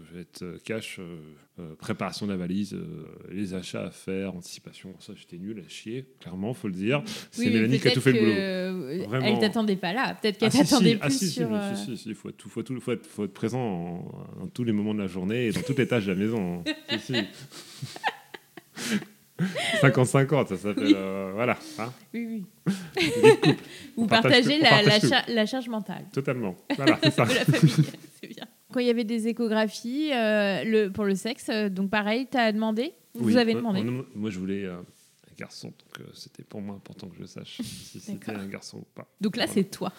je 0.08 0.14
vais 0.14 0.20
être 0.22 0.42
euh, 0.42 0.58
cash, 0.64 0.98
euh, 1.00 1.74
préparation 1.76 2.26
de 2.26 2.32
la 2.32 2.36
valise, 2.36 2.74
euh, 2.74 3.06
les 3.30 3.54
achats 3.54 3.84
à 3.86 3.90
faire, 3.90 4.34
anticipation, 4.34 4.94
ça 4.98 5.12
j'étais 5.16 5.38
nul 5.38 5.62
à 5.64 5.68
chier, 5.68 6.06
clairement, 6.20 6.52
faut 6.52 6.66
le 6.68 6.74
dire. 6.74 7.02
C'est 7.30 7.46
Oui, 7.46 7.52
Mélanie 7.52 7.78
qui 7.80 7.88
a 7.88 7.92
tout 7.92 8.00
fait 8.00 8.12
le 8.12 8.18
boulot. 8.98 9.08
Vraiment. 9.08 9.26
Elle 9.26 9.38
t'attendait 9.38 9.76
pas 9.76 9.92
là. 9.92 10.14
Peut-être 10.20 10.38
qu'elle 10.38 10.48
Ah, 10.48 10.50
si, 10.50 10.58
si. 10.58 10.64
t'attendait 10.70 10.98
Ah, 11.00 11.06
plus 11.06 11.18
si, 11.18 11.26
si, 11.28 11.32
sur. 11.34 11.48
si, 11.76 11.84
si, 11.84 11.96
si, 11.96 12.14
faut, 12.14 12.28
être, 12.30 12.36
tout- 12.36 12.48
faut, 12.48 12.62
tout- 12.62 12.80
faut 12.80 12.92
être, 12.92 13.06
faut 13.06 13.24
être 13.24 13.32
présent 13.32 13.60
en- 14.40 14.46
tous 14.52 14.64
les 14.64 14.72
moments 14.72 14.94
de 14.94 15.00
la 15.00 15.06
journée 15.06 15.46
et 15.46 15.52
dans 15.52 15.62
toutes 15.62 15.78
les 15.78 15.86
tâches 15.86 16.06
de 16.06 16.12
la 16.12 16.18
maison. 16.18 16.64
Si, 16.98 16.98
si. 16.98 17.14
50-50, 19.82 20.46
ça 20.48 20.56
s'appelle. 20.56 20.84
Oui. 20.84 20.92
euh, 20.96 21.32
voilà, 21.34 21.58
hein, 21.78 21.92
Oui, 22.12 22.26
oui. 22.26 22.72
vie 22.96 23.10
de 23.10 23.30
couple, 23.40 23.60
Ou 23.96 24.04
On 24.04 24.06
partage 24.06 24.32
partager 24.32 24.58
tout, 24.60 24.60
on 24.60 24.62
la, 24.64 24.70
la, 24.70 24.82
partage 24.82 25.00
tout. 25.00 25.08
cha- 25.08 25.24
la 25.28 25.46
charge 25.46 25.68
mentale 25.68 26.04
totalement. 26.12 26.56
Voilà, 26.76 26.98
c'est 27.02 27.10
ça. 27.12 27.26
C'est 28.20 28.26
bien. 28.28 28.44
Quand 28.72 28.80
il 28.80 28.86
y 28.86 28.90
avait 28.90 29.04
des 29.04 29.26
échographies 29.28 30.12
euh, 30.12 30.64
le, 30.64 30.88
pour 30.90 31.04
le 31.04 31.14
sexe, 31.14 31.48
euh, 31.48 31.68
donc 31.68 31.90
pareil, 31.90 32.26
tu 32.30 32.36
as 32.38 32.52
demandé 32.52 32.92
Vous 33.14 33.26
Oui, 33.26 33.38
avez 33.38 33.54
demandé 33.54 33.80
on- 33.80 34.04
moi, 34.18 34.30
je 34.30 34.38
voulais 34.38 34.64
euh, 34.64 34.76
un 34.78 35.34
garçon, 35.36 35.68
donc 35.68 36.00
euh, 36.00 36.10
c'était 36.14 36.42
pour 36.44 36.60
moi 36.60 36.76
important 36.76 37.08
que 37.08 37.16
je 37.20 37.24
sache 37.24 37.60
si 37.62 37.98
c'était 38.00 38.30
un 38.32 38.46
garçon 38.46 38.78
ou 38.78 38.86
pas. 38.94 39.06
Donc 39.20 39.36
là, 39.36 39.46
Voilà. 39.46 39.62
c'est 39.62 39.70
toi. 39.70 39.92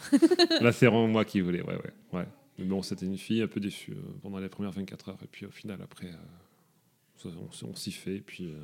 Là, 0.61 0.71
c'est 0.71 0.85
vraiment 0.87 1.07
moi 1.07 1.25
qui 1.25 1.41
voulais, 1.41 1.61
ouais, 1.61 1.75
ouais. 1.75 1.93
ouais. 2.19 2.25
Mais 2.57 2.65
bon, 2.65 2.81
c'était 2.81 3.05
une 3.05 3.17
fille 3.17 3.41
un 3.41 3.47
peu 3.47 3.59
déçue 3.59 3.91
euh, 3.91 4.01
pendant 4.21 4.39
les 4.39 4.47
premières 4.49 4.71
24 4.71 5.09
heures, 5.09 5.17
et 5.23 5.27
puis 5.27 5.45
au 5.45 5.51
final, 5.51 5.79
après, 5.83 6.07
euh, 6.07 7.29
on, 7.63 7.67
on 7.67 7.75
s'y 7.75 7.91
fait, 7.91 8.15
et 8.15 8.21
puis 8.21 8.45
euh, 8.45 8.59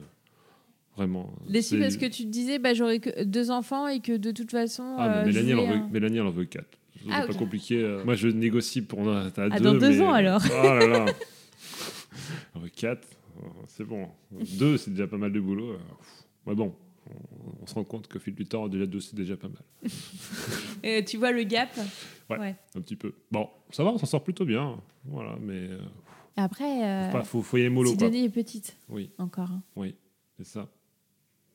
vraiment. 0.95 1.33
euh, 1.47 1.51
Déçu 1.51 1.79
parce 1.79 1.97
que 1.97 2.05
tu 2.05 2.23
te 2.23 2.29
disais, 2.29 2.59
bah, 2.59 2.73
j'aurais 2.73 2.99
que 2.99 3.23
deux 3.23 3.51
enfants 3.51 3.87
et 3.87 3.99
que 3.99 4.15
de 4.17 4.31
toute 4.31 4.51
façon. 4.51 4.95
Ah, 4.97 5.19
euh, 5.21 5.25
mais 5.25 5.31
je 5.31 5.39
Mélanie, 5.39 5.51
elle 5.51 5.59
en 5.59 5.67
veut, 5.67 5.83
un- 5.83 5.89
Mélanie, 5.91 6.17
elle 6.17 6.25
en 6.27 6.31
veut 6.31 6.45
4. 6.45 6.65
C'est 7.03 7.07
Ah, 7.11 7.25
pas 7.25 7.33
compliqué. 7.33 7.81
euh. 7.81 8.03
Moi, 8.05 8.13
je 8.15 8.27
négocie 8.27 8.81
pour 8.83 8.99
Ah, 9.09 9.29
deux. 9.31 9.63
dans 9.63 9.73
deux 9.73 9.89
mais- 9.89 10.01
ans, 10.01 10.13
alors. 10.13 10.41
Oh 10.49 10.63
là 10.63 10.87
là. 10.87 11.05
4, 12.75 13.07
c'est 13.67 13.83
bon. 13.85 14.07
2, 14.31 14.77
c'est 14.77 14.91
déjà 14.91 15.07
pas 15.07 15.17
mal 15.17 15.31
de 15.31 15.39
boulot. 15.39 15.71
euh. 15.71 15.77
Mais 16.45 16.55
bon, 16.55 16.73
on, 17.09 17.13
on 17.63 17.65
se 17.65 17.73
rend 17.73 17.83
compte 17.83 18.07
qu'au 18.07 18.19
fil 18.19 18.33
du 18.35 18.45
temps, 18.45 18.67
déjà 18.67 18.85
2, 18.85 18.99
c'est 18.99 19.15
déjà 19.15 19.35
pas 19.35 19.47
mal. 19.49 19.61
Et 20.83 21.03
tu 21.05 21.17
vois 21.17 21.31
le 21.31 21.43
gap? 21.43 21.69
Ouais. 22.29 22.55
Un 22.75 22.81
petit 22.81 22.95
peu. 22.95 23.13
Bon, 23.31 23.49
ça 23.71 23.83
va, 23.83 23.91
on 23.91 23.97
s'en 23.97 24.05
sort 24.05 24.23
plutôt 24.23 24.45
bien. 24.45 24.77
Voilà, 25.05 25.35
mais 25.41 25.69
euh, 25.69 25.79
Après, 26.37 26.83
euh, 26.85 27.05
faut, 27.11 27.17
pas- 27.17 27.23
faut, 27.23 27.41
faut 27.41 27.57
y 27.57 27.61
aller 27.61 27.69
mollo, 27.69 27.89
quoi. 27.89 27.97
Sidonie 27.99 28.25
est 28.25 28.29
petite 28.29 28.77
Oui, 28.89 29.09
encore. 29.17 29.51
hein. 29.51 29.61
oui, 29.75 29.95
c'est 30.37 30.45
ça. 30.45 30.69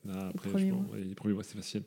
Là, 0.07 0.27
après, 0.33 0.49
premiers 0.49 0.67
je 0.69 0.73
pense- 0.73 0.87
mois. 0.87 0.95
ouais, 0.95 1.03
les 1.03 1.15
premiers 1.15 1.33
mois, 1.35 1.43
c'est 1.43 1.55
facile. 1.57 1.83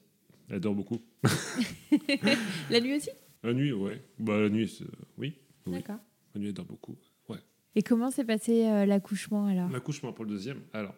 Elle 0.49 0.61
dort 0.61 0.75
beaucoup. 0.75 1.01
La 2.71 2.81
nuit 2.81 2.97
aussi? 2.97 3.11
La 3.43 3.53
nuit, 3.55 3.73
ouais. 3.73 4.01
Bah, 4.19 4.39
la 4.41 4.49
nuit, 4.49 4.81
oui. 5.17 5.35
oui. 5.67 5.73
D'accord. 5.73 5.99
La 6.35 6.41
nuit, 6.41 6.49
elle 6.49 6.55
dort 6.55 6.67
beaucoup. 6.67 6.97
Ouais. 7.29 7.39
Et 7.75 7.83
comment 7.83 8.11
s'est 8.11 8.25
passé 8.25 8.67
euh, 8.67 8.85
l'accouchement 8.85 9.47
alors? 9.47 9.71
L'accouchement 9.71 10.13
pour 10.13 10.25
le 10.25 10.31
deuxième. 10.33 10.61
Alors, 10.73 10.95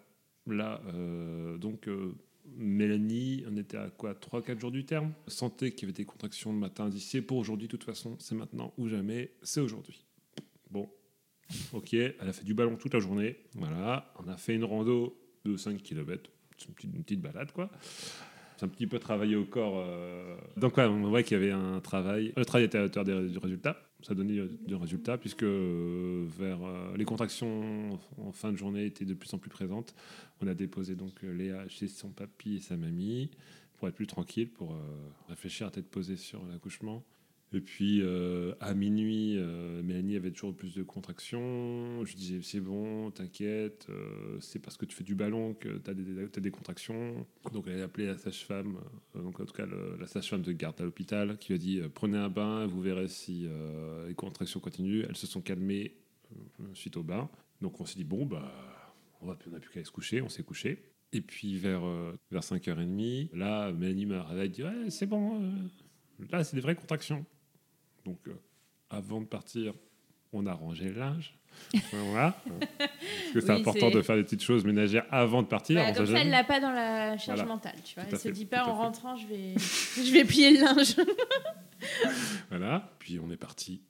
là, 0.46 0.80
euh, 0.86 1.56
donc, 1.58 1.86
euh, 1.88 2.14
Mélanie, 2.56 3.44
on 3.48 3.56
était 3.56 3.76
à 3.76 3.90
quoi? 3.90 4.14
3-4 4.14 4.58
jours 4.60 4.72
du 4.72 4.84
terme? 4.84 5.12
Sentait 5.28 5.70
qu'il 5.70 5.82
y 5.82 5.84
avait 5.86 5.96
des 5.96 6.04
contractions 6.04 6.52
le 6.52 6.58
matin. 6.58 6.88
Dit 6.88 7.00
c'est 7.00 7.22
pour 7.22 7.36
aujourd'hui, 7.38 7.68
de 7.68 7.70
toute 7.70 7.84
façon, 7.84 8.16
c'est 8.18 8.34
maintenant 8.34 8.74
ou 8.78 8.88
jamais, 8.88 9.32
c'est 9.42 9.60
aujourd'hui. 9.60 10.04
Bon, 10.70 10.88
ok, 11.72 11.92
elle 11.94 12.14
a 12.20 12.32
fait 12.32 12.44
du 12.44 12.54
ballon 12.54 12.76
toute 12.76 12.92
la 12.94 13.00
journée. 13.00 13.36
Voilà, 13.54 14.12
on 14.18 14.26
a 14.28 14.36
fait 14.36 14.54
une 14.56 14.64
rando 14.64 15.16
de 15.44 15.56
5 15.56 15.80
km. 15.82 16.30
Une 16.68 16.74
petite, 16.74 16.94
une 16.94 17.02
petite 17.02 17.20
balade, 17.20 17.52
quoi. 17.52 17.70
C'est 18.56 18.66
un 18.66 18.68
petit 18.68 18.86
peu 18.86 18.98
travaillé 18.98 19.34
au 19.34 19.44
corps. 19.44 19.84
euh. 19.84 20.36
Donc, 20.56 20.76
ouais, 20.76 20.84
on 20.84 21.08
voit 21.08 21.22
qu'il 21.22 21.36
y 21.36 21.42
avait 21.42 21.50
un 21.50 21.80
travail. 21.80 22.32
Le 22.36 22.44
travail 22.44 22.66
était 22.66 22.78
à 22.78 22.82
la 22.82 22.86
hauteur 22.86 23.04
du 23.04 23.38
résultat. 23.38 23.76
Ça 24.02 24.14
donnait 24.14 24.38
euh, 24.38 24.48
du 24.66 24.74
résultat, 24.74 25.18
puisque 25.18 25.42
euh, 25.42 26.24
vers 26.38 26.58
les 26.96 27.04
contractions 27.04 27.98
en 28.18 28.32
fin 28.32 28.52
de 28.52 28.56
journée 28.56 28.84
étaient 28.86 29.04
de 29.04 29.14
plus 29.14 29.32
en 29.34 29.38
plus 29.38 29.50
présentes. 29.50 29.94
On 30.40 30.46
a 30.46 30.54
déposé 30.54 30.94
donc 30.94 31.22
Léa 31.22 31.66
chez 31.68 31.88
son 31.88 32.10
papy 32.10 32.56
et 32.56 32.60
sa 32.60 32.76
mamie 32.76 33.30
pour 33.78 33.88
être 33.88 33.94
plus 33.94 34.06
tranquille, 34.06 34.48
pour 34.48 34.76
réfléchir 35.28 35.66
à 35.66 35.70
tête 35.70 35.88
posée 35.88 36.16
sur 36.16 36.44
l'accouchement. 36.46 37.02
Et 37.54 37.60
puis 37.60 38.00
euh, 38.02 38.54
à 38.60 38.72
minuit, 38.72 39.36
euh, 39.36 39.82
Mélanie 39.82 40.16
avait 40.16 40.30
toujours 40.30 40.54
plus 40.54 40.74
de 40.74 40.82
contractions. 40.82 42.02
Je 42.04 42.16
disais 42.16 42.40
c'est 42.42 42.60
bon, 42.60 43.10
t'inquiète, 43.10 43.86
euh, 43.90 44.38
c'est 44.40 44.58
parce 44.58 44.78
que 44.78 44.86
tu 44.86 44.96
fais 44.96 45.04
du 45.04 45.14
ballon 45.14 45.52
que 45.52 45.68
tu 45.68 45.90
as 45.90 45.94
des, 45.94 46.28
t'as 46.28 46.40
des 46.40 46.50
contractions. 46.50 47.26
Donc 47.52 47.66
elle 47.68 47.80
a 47.80 47.84
appelé 47.84 48.06
la 48.06 48.16
sage-femme, 48.16 48.78
euh, 49.16 49.22
donc 49.22 49.38
en 49.38 49.44
tout 49.44 49.52
cas 49.52 49.66
la 49.66 50.06
sage-femme 50.06 50.40
de 50.40 50.52
garde 50.52 50.80
à 50.80 50.84
l'hôpital, 50.84 51.36
qui 51.38 51.48
lui 51.52 51.54
a 51.56 51.58
dit 51.58 51.80
prenez 51.92 52.16
un 52.16 52.30
bain, 52.30 52.66
vous 52.66 52.80
verrez 52.80 53.08
si 53.08 53.46
les 54.08 54.14
contractions 54.14 54.60
continuent. 54.60 55.04
Elles 55.08 55.16
se 55.16 55.26
sont 55.26 55.42
calmées 55.42 55.96
suite 56.72 56.96
au 56.96 57.02
bain. 57.02 57.28
Donc 57.60 57.80
on 57.80 57.84
s'est 57.84 57.96
dit 57.96 58.04
bon 58.04 58.24
bah 58.24 58.50
on 59.20 59.26
n'a 59.26 59.34
plus 59.34 59.50
qu'à 59.50 59.76
aller 59.76 59.84
se 59.84 59.90
coucher, 59.90 60.22
on 60.22 60.28
s'est 60.28 60.42
couché. 60.42 60.82
Et 61.12 61.20
puis 61.20 61.58
vers, 61.58 61.82
vers 62.30 62.40
5h30, 62.40 63.36
là, 63.36 63.70
Mélanie 63.70 64.06
m'a 64.06 64.22
réveillé, 64.22 64.48
dit 64.48 64.62
Ouais, 64.62 64.88
c'est 64.88 65.06
bon, 65.06 65.42
là, 66.30 66.42
c'est 66.42 66.56
des 66.56 66.62
vraies 66.62 66.74
contractions. 66.74 67.26
Donc, 68.04 68.18
euh, 68.28 68.34
avant 68.90 69.20
de 69.20 69.26
partir, 69.26 69.74
on 70.32 70.46
a 70.46 70.52
rangé 70.52 70.86
le 70.86 70.98
linge. 71.00 71.34
voilà. 71.92 72.34
Parce 72.78 72.90
que 73.34 73.40
c'est 73.40 73.52
Oui, 73.52 73.60
important 73.60 73.90
de 73.90 74.00
faire 74.02 74.16
des 74.16 74.24
petites 74.24 74.42
choses 74.42 74.64
ménagères 74.64 75.04
avant 75.10 75.42
de 75.42 75.46
partir. 75.48 75.80
On 75.86 75.92
Comme 75.92 76.06
ça, 76.06 76.18
elle 76.20 76.30
l'a 76.30 76.44
pas 76.44 76.60
dans 76.60 76.70
la 76.72 77.16
charge 77.18 77.38
Voilà. 77.40 77.44
mentale, 77.54 77.76
tu 77.84 77.94
vois. 77.94 78.04
Tout 78.04 78.10
Elle 78.12 78.18
se 78.18 78.22
fait, 78.28 78.32
dit 78.32 78.46
pas 78.46 78.64
en 78.66 78.74
rentrant, 78.74 79.16
je 79.16 79.26
vais, 79.26 79.54
je 79.58 80.12
vais 80.12 80.24
plier 80.24 80.50
le 80.58 80.60
linge. 80.64 80.96
Voilà. 82.50 82.90
Puis 82.98 83.18
on 83.18 83.30
est 83.30 83.36
parti. 83.36 83.82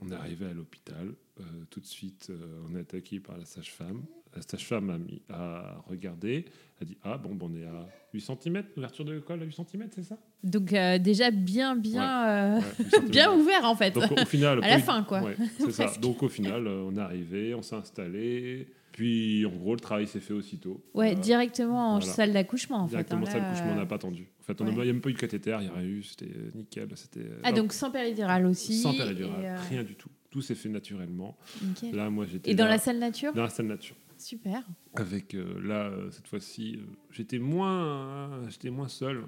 On 0.00 0.10
est 0.10 0.14
arrivé 0.14 0.46
à 0.46 0.52
l'hôpital. 0.52 1.14
Euh, 1.40 1.42
tout 1.70 1.80
de 1.80 1.86
suite, 1.86 2.28
euh, 2.30 2.62
on 2.70 2.74
est 2.76 2.80
attaqué 2.80 3.18
par 3.20 3.36
la 3.38 3.44
sage-femme. 3.44 4.02
La 4.34 4.42
sage-femme 4.42 4.90
a, 4.90 4.98
mis- 4.98 5.22
a 5.30 5.82
regardé, 5.88 6.44
a 6.82 6.84
dit 6.84 6.98
Ah, 7.02 7.16
bon, 7.16 7.34
bon, 7.34 7.50
on 7.50 7.54
est 7.56 7.64
à 7.64 7.88
8 8.12 8.20
cm, 8.20 8.62
ouverture 8.76 9.04
de 9.06 9.18
col 9.20 9.40
à 9.40 9.44
8 9.46 9.52
cm, 9.54 9.88
c'est 9.90 10.02
ça? 10.02 10.18
Donc 10.44 10.72
euh, 10.74 10.98
déjà 10.98 11.30
bien, 11.30 11.74
bien, 11.76 12.56
Ouais, 12.58 12.62
8 12.78 12.82
centimètres. 12.90 13.10
bien 13.10 13.32
ouvert 13.34 13.64
en 13.64 13.74
fait. 13.76 13.92
Donc 13.92 14.12
au 14.12 14.24
final, 14.26 14.58
À 14.62 14.68
la 14.68 14.78
fin, 14.80 15.02
quoi. 15.04 15.22
ouais, 15.22 15.36
c'est 15.58 15.70
ça. 15.72 15.84
Presque. 15.84 16.00
Donc 16.00 16.22
au 16.22 16.28
final, 16.28 16.66
on 16.68 16.94
est 16.96 17.00
arrivé, 17.00 17.54
on 17.54 17.62
s'est 17.62 17.76
installé. 17.76 18.68
Puis 18.96 19.44
en 19.44 19.50
gros, 19.50 19.74
le 19.74 19.80
travail 19.80 20.06
s'est 20.06 20.20
fait 20.20 20.32
aussitôt. 20.32 20.82
Ouais, 20.94 21.12
Euh, 21.12 21.20
directement 21.20 21.96
en 21.96 21.98
voilà. 21.98 22.12
salle 22.14 22.32
d'accouchement 22.32 22.78
en 22.78 22.86
directement 22.86 23.26
fait. 23.26 23.32
ça, 23.32 23.38
hein, 23.38 23.42
le 23.44 23.50
couchement, 23.52 23.66
on 23.72 23.74
là, 23.74 23.80
n'a 23.82 23.86
pas 23.86 23.96
attendu. 23.96 24.26
En 24.40 24.42
fait, 24.42 24.58
on 24.60 24.64
n'a 24.64 24.70
ouais. 24.72 24.86
même 24.86 25.02
pas 25.02 25.10
eu 25.10 25.12
de 25.12 25.18
cathéter, 25.18 25.54
il 25.60 25.64
n'y 25.64 25.68
a 25.68 25.74
rien 25.74 25.86
eu, 25.86 26.02
c'était 26.02 26.30
euh, 26.34 26.50
nickel. 26.54 26.88
C'était 26.94 27.26
Ah 27.42 27.52
donc 27.52 27.74
sans 27.74 27.90
péridurale 27.90 28.46
aussi. 28.46 28.74
sans 28.78 28.94
péridurale, 28.96 29.44
euh, 29.44 29.56
rien 29.68 29.82
du 29.84 29.94
tout. 29.96 30.08
Tout 30.30 30.40
s'est 30.40 30.54
fait 30.54 30.70
naturellement. 30.70 31.36
nickel. 31.62 31.94
Là, 31.94 32.08
moi, 32.08 32.24
j'étais 32.24 32.50
Et 32.50 32.54
dans 32.54 32.64
là, 32.64 32.70
la 32.72 32.78
salle 32.78 32.98
nature 32.98 33.34
dans 33.34 33.42
la 33.42 33.50
salle 33.50 33.66
nature. 33.66 33.96
Super. 34.16 34.62
Avec 34.94 35.34
euh, 35.34 35.60
là, 35.62 35.88
euh, 35.90 36.10
cette 36.10 36.26
fois-ci, 36.26 36.76
euh, 36.78 36.86
j'étais 37.10 37.38
moins, 37.38 38.48
j'étais 38.48 38.70
moins 38.70 38.88
seul. 38.88 39.24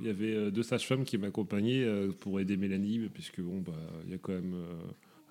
Il 0.00 0.06
y 0.06 0.10
avait 0.10 0.34
euh, 0.34 0.50
deux 0.50 0.62
sages-femmes 0.62 1.04
qui 1.04 1.18
m'accompagnaient 1.18 1.84
euh, 1.84 2.10
pour 2.10 2.40
aider 2.40 2.56
Mélanie, 2.56 3.00
puisque 3.12 3.40
bon, 3.42 3.60
bah, 3.60 3.74
il 4.06 4.12
y 4.12 4.14
a 4.14 4.18
quand 4.18 4.32
même 4.32 4.54
euh, 4.54 4.74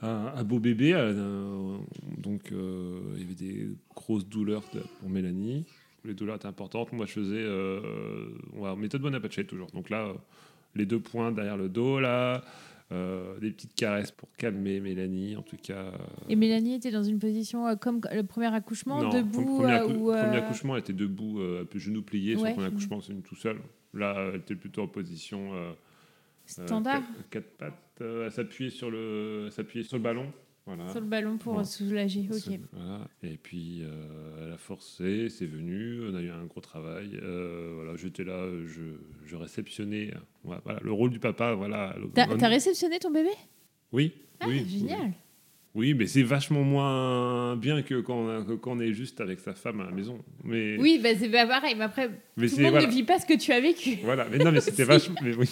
un, 0.01 0.31
un 0.35 0.43
beau 0.43 0.59
bébé, 0.59 0.93
euh, 0.93 1.77
donc 2.17 2.51
euh, 2.51 2.99
il 3.15 3.21
y 3.21 3.25
avait 3.25 3.33
des 3.35 3.69
grosses 3.95 4.27
douleurs 4.27 4.63
pour 4.99 5.09
Mélanie. 5.09 5.65
Les 6.05 6.13
douleurs 6.13 6.35
étaient 6.35 6.45
importantes. 6.47 6.93
Moi, 6.93 7.05
je 7.05 7.13
faisais 7.13 7.35
euh, 7.41 8.29
on 8.55 8.75
méthode 8.75 9.01
Bonaparte 9.01 9.45
toujours. 9.47 9.67
Donc 9.71 9.89
là, 9.89 10.05
euh, 10.07 10.13
les 10.75 10.85
deux 10.85 10.99
points 10.99 11.31
derrière 11.31 11.57
le 11.57 11.67
dos, 11.67 11.99
là, 11.99 12.43
euh, 12.93 13.37
des 13.39 13.51
petites 13.51 13.73
caresses 13.75 14.11
pour 14.11 14.29
calmer 14.37 14.79
Mélanie, 14.79 15.35
en 15.35 15.41
tout 15.41 15.57
cas. 15.61 15.73
euh, 15.73 15.91
Et 16.29 16.35
Mélanie 16.37 16.75
était 16.75 16.91
dans 16.91 17.03
une 17.03 17.19
position 17.19 17.67
euh, 17.67 17.75
comme 17.75 17.99
le 18.13 18.23
premier 18.23 18.53
accouchement, 18.53 19.01
non, 19.01 19.09
debout 19.09 19.57
premier, 19.57 19.73
accou- 19.73 19.93
ou, 19.97 20.11
euh, 20.11 20.23
premier 20.23 20.37
accouchement, 20.37 20.75
elle 20.75 20.81
était 20.81 20.93
debout, 20.93 21.41
un 21.41 21.65
peu 21.65 21.79
genou 21.79 22.01
plié. 22.03 22.35
Sur 22.37 22.45
le 22.45 22.53
premier 22.53 22.67
accouchement, 22.67 23.01
c'est 23.01 23.11
une 23.13 23.23
tout 23.23 23.35
seul. 23.35 23.57
Là, 23.93 24.29
elle 24.33 24.39
était 24.41 24.55
plutôt 24.55 24.83
en 24.83 24.87
position 24.87 25.51
Standard. 26.47 27.03
quatre, 27.29 27.57
pattes, 27.57 27.73
euh, 28.01 28.27
à 28.27 28.29
s'appuyer 28.31 28.69
sur 28.69 28.89
le, 28.89 29.45
à 29.47 29.51
s'appuyer 29.51 29.83
sur 29.83 29.97
le 29.97 30.03
ballon. 30.03 30.31
Voilà. 30.65 30.89
Sur 30.89 30.99
le 30.99 31.07
ballon 31.07 31.37
pour 31.37 31.53
Bon. 31.53 31.63
soulager. 31.63 32.27
Ok. 32.29 32.59
Voilà. 32.73 33.07
Et 33.23 33.37
puis, 33.37 33.83
euh, 33.83 34.45
elle 34.47 34.51
a 34.53 34.57
forcé, 34.57 35.29
c'est 35.29 35.45
venu, 35.45 36.01
on 36.09 36.13
a 36.15 36.21
eu 36.21 36.29
un 36.29 36.43
gros 36.45 36.59
travail. 36.59 37.17
Euh, 37.23 37.71
voilà, 37.75 37.95
j'étais 37.95 38.25
là, 38.25 38.45
je, 38.65 38.81
je 39.25 39.35
réceptionnais. 39.37 40.11
Voilà, 40.43 40.61
voilà, 40.65 40.79
le 40.83 40.91
rôle 40.91 41.09
du 41.11 41.19
papa, 41.19 41.53
voilà. 41.53 41.95
T'as 42.13 42.27
un- 42.29 42.47
réceptionné 42.49 42.99
ton 42.99 43.11
bébé? 43.11 43.29
Oui, 43.93 44.11
Ah, 44.41 44.47
oui. 44.49 44.65
génial. 44.67 45.13
Oui, 45.73 45.93
mais 45.93 46.07
c'est 46.07 46.23
vachement 46.23 46.63
moins 46.63 47.55
bien 47.55 47.81
que 47.83 48.01
quand, 48.01 48.15
on 48.17 48.29
a- 48.29 48.43
que 48.43 48.53
quand 48.53 48.71
on 48.71 48.79
est 48.79 48.93
juste 48.93 49.21
avec 49.21 49.39
sa 49.39 49.53
femme 49.53 49.79
à 49.79 49.85
la 49.85 49.91
maison. 49.91 50.19
Mais, 50.43 50.75
Oui, 50.79 50.99
bah, 51.01 51.09
c'est 51.17 51.29
pas 51.29 51.45
pareil. 51.45 51.75
Mais 51.77 51.83
après, 51.85 52.09
mais 52.35 52.49
tout 52.49 52.57
le 52.57 52.63
monde 52.71 52.81
ne 52.81 52.87
vit 52.87 53.03
pas 53.03 53.19
ce 53.19 53.25
que 53.27 53.37
tu 53.37 53.51
as 53.53 53.61
vécu. 53.61 53.99
Voilà, 54.03 54.27
mais 54.29 54.37
non, 54.39 54.51
mais 54.51 54.59
c'était 54.59 54.83
vachement. 54.85 55.15
Mais 55.23 55.35
oui. 55.35 55.47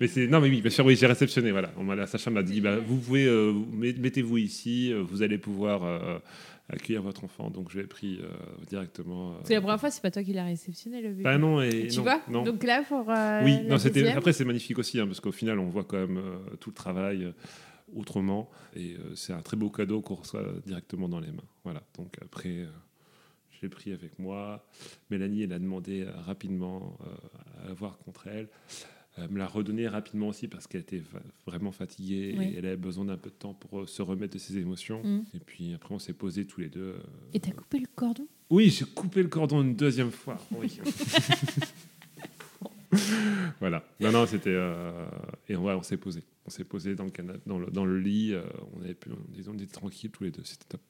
Mais 0.00 0.08
c'est 0.08 0.26
non, 0.26 0.40
mais 0.40 0.48
oui, 0.50 0.60
bien 0.60 0.70
sûr, 0.70 0.84
oui, 0.84 0.94
j'ai 0.96 1.06
réceptionné. 1.06 1.50
Voilà, 1.52 1.72
on 1.76 1.84
m'a, 1.84 1.94
la 1.94 2.06
Sacha 2.06 2.30
m'a 2.30 2.42
dit, 2.42 2.60
bah, 2.60 2.76
vous 2.78 2.98
pouvez, 2.98 3.24
euh, 3.26 3.50
vous- 3.50 3.66
met- 3.76 3.94
mettez-vous 3.94 4.36
ici, 4.38 4.92
euh, 4.92 5.02
vous 5.02 5.22
allez 5.22 5.38
pouvoir 5.38 5.84
euh, 5.84 6.18
accueillir 6.68 7.00
votre 7.02 7.24
enfant. 7.24 7.48
Donc 7.50 7.70
je 7.70 7.78
l'ai 7.80 7.86
pris 7.86 8.18
euh, 8.22 8.28
directement. 8.68 9.36
que 9.46 9.52
la 9.54 9.60
première 9.60 9.80
fois, 9.80 9.90
c'est 9.90 10.02
pas 10.02 10.10
toi 10.10 10.22
qui 10.22 10.32
l'as 10.34 10.44
réceptionné, 10.44 11.00
le 11.00 11.08
bébé. 11.10 11.22
Bah 11.22 11.38
non, 11.38 11.62
et 11.62 11.86
tu 11.88 11.96
non, 11.96 12.02
vois 12.02 12.20
non. 12.28 12.42
Donc 12.42 12.62
là, 12.64 12.82
pour. 12.86 13.06
oui, 13.44 13.62
non, 13.66 13.78
c'était. 13.78 14.08
Après, 14.08 14.32
c'est 14.34 14.44
magnifique 14.44 14.78
aussi, 14.78 15.00
hein, 15.00 15.06
parce 15.06 15.20
qu'au 15.20 15.32
final, 15.32 15.58
on 15.58 15.68
voit 15.68 15.84
quand 15.84 15.98
même 15.98 16.20
tout 16.60 16.70
le 16.70 16.74
travail 16.76 17.32
autrement, 17.94 18.50
et 18.74 18.96
c'est 19.14 19.32
un 19.32 19.40
très 19.42 19.56
beau 19.56 19.70
cadeau 19.70 20.00
qu'on 20.02 20.16
reçoit 20.16 20.44
directement 20.66 21.08
dans 21.08 21.20
les 21.20 21.30
mains. 21.30 21.44
Voilà. 21.64 21.82
Donc 21.96 22.16
après, 22.20 22.66
je 23.52 23.62
l'ai 23.62 23.68
pris 23.70 23.92
avec 23.92 24.18
moi. 24.18 24.66
Mélanie, 25.10 25.44
elle 25.44 25.52
a 25.54 25.58
demandé 25.58 26.04
rapidement 26.26 26.98
euh, 27.06 27.64
à 27.64 27.68
l'avoir 27.68 27.96
contre 27.98 28.26
elle. 28.26 28.48
Elle 29.18 29.30
me 29.30 29.38
l'a 29.38 29.46
redonné 29.46 29.88
rapidement 29.88 30.28
aussi 30.28 30.46
parce 30.46 30.66
qu'elle 30.66 30.82
était 30.82 31.02
vraiment 31.46 31.72
fatiguée 31.72 32.34
Oui. 32.38 32.44
et 32.44 32.58
elle 32.58 32.66
avait 32.66 32.76
besoin 32.76 33.06
d'un 33.06 33.16
peu 33.16 33.30
de 33.30 33.34
temps 33.34 33.54
pour 33.54 33.80
euh, 33.80 33.86
se 33.86 34.02
remettre 34.02 34.34
de 34.34 34.38
ses 34.38 34.58
émotions. 34.58 35.02
Mm. 35.02 35.24
Et 35.34 35.40
puis 35.40 35.72
après, 35.74 35.94
on 35.94 35.98
s'est 35.98 36.12
posés 36.12 36.44
tous 36.46 36.60
les 36.60 36.68
deux. 36.68 36.80
euh, 36.96 36.98
Et 37.32 37.40
t'as 37.40 37.52
coupé 37.52 37.78
le 37.78 37.86
cordon? 37.94 38.26
Oui, 38.50 38.68
j'ai 38.70 38.84
coupé 38.84 39.22
le 39.22 39.28
cordon 39.28 39.62
une 39.62 39.74
deuxième 39.74 40.10
fois. 40.10 40.38
Oui. 40.52 40.78
voilà. 43.60 43.84
Non, 44.00 44.12
non, 44.12 44.26
c'était. 44.26 44.50
euh, 44.54 45.06
Et 45.48 45.56
ouais, 45.56 45.72
on 45.74 45.82
s'est 45.82 45.96
posé. 45.96 46.22
On 46.46 46.50
s'est 46.50 46.64
posé 46.64 46.94
dans 46.94 47.04
le, 47.04 47.10
canapé, 47.10 47.40
dans 47.46 47.58
le, 47.58 47.66
dans 47.66 47.84
le 47.84 47.98
lit. 47.98 48.32
euh, 48.32 48.42
on, 48.76 48.82
avait 48.82 48.94
pu, 48.94 49.10
on, 49.48 49.54
était 49.54 49.66
tranquilles 49.66 50.10
tous 50.10 50.24
les 50.24 50.30
deux. 50.30 50.44
C'était 50.44 50.66
top. 50.68 50.80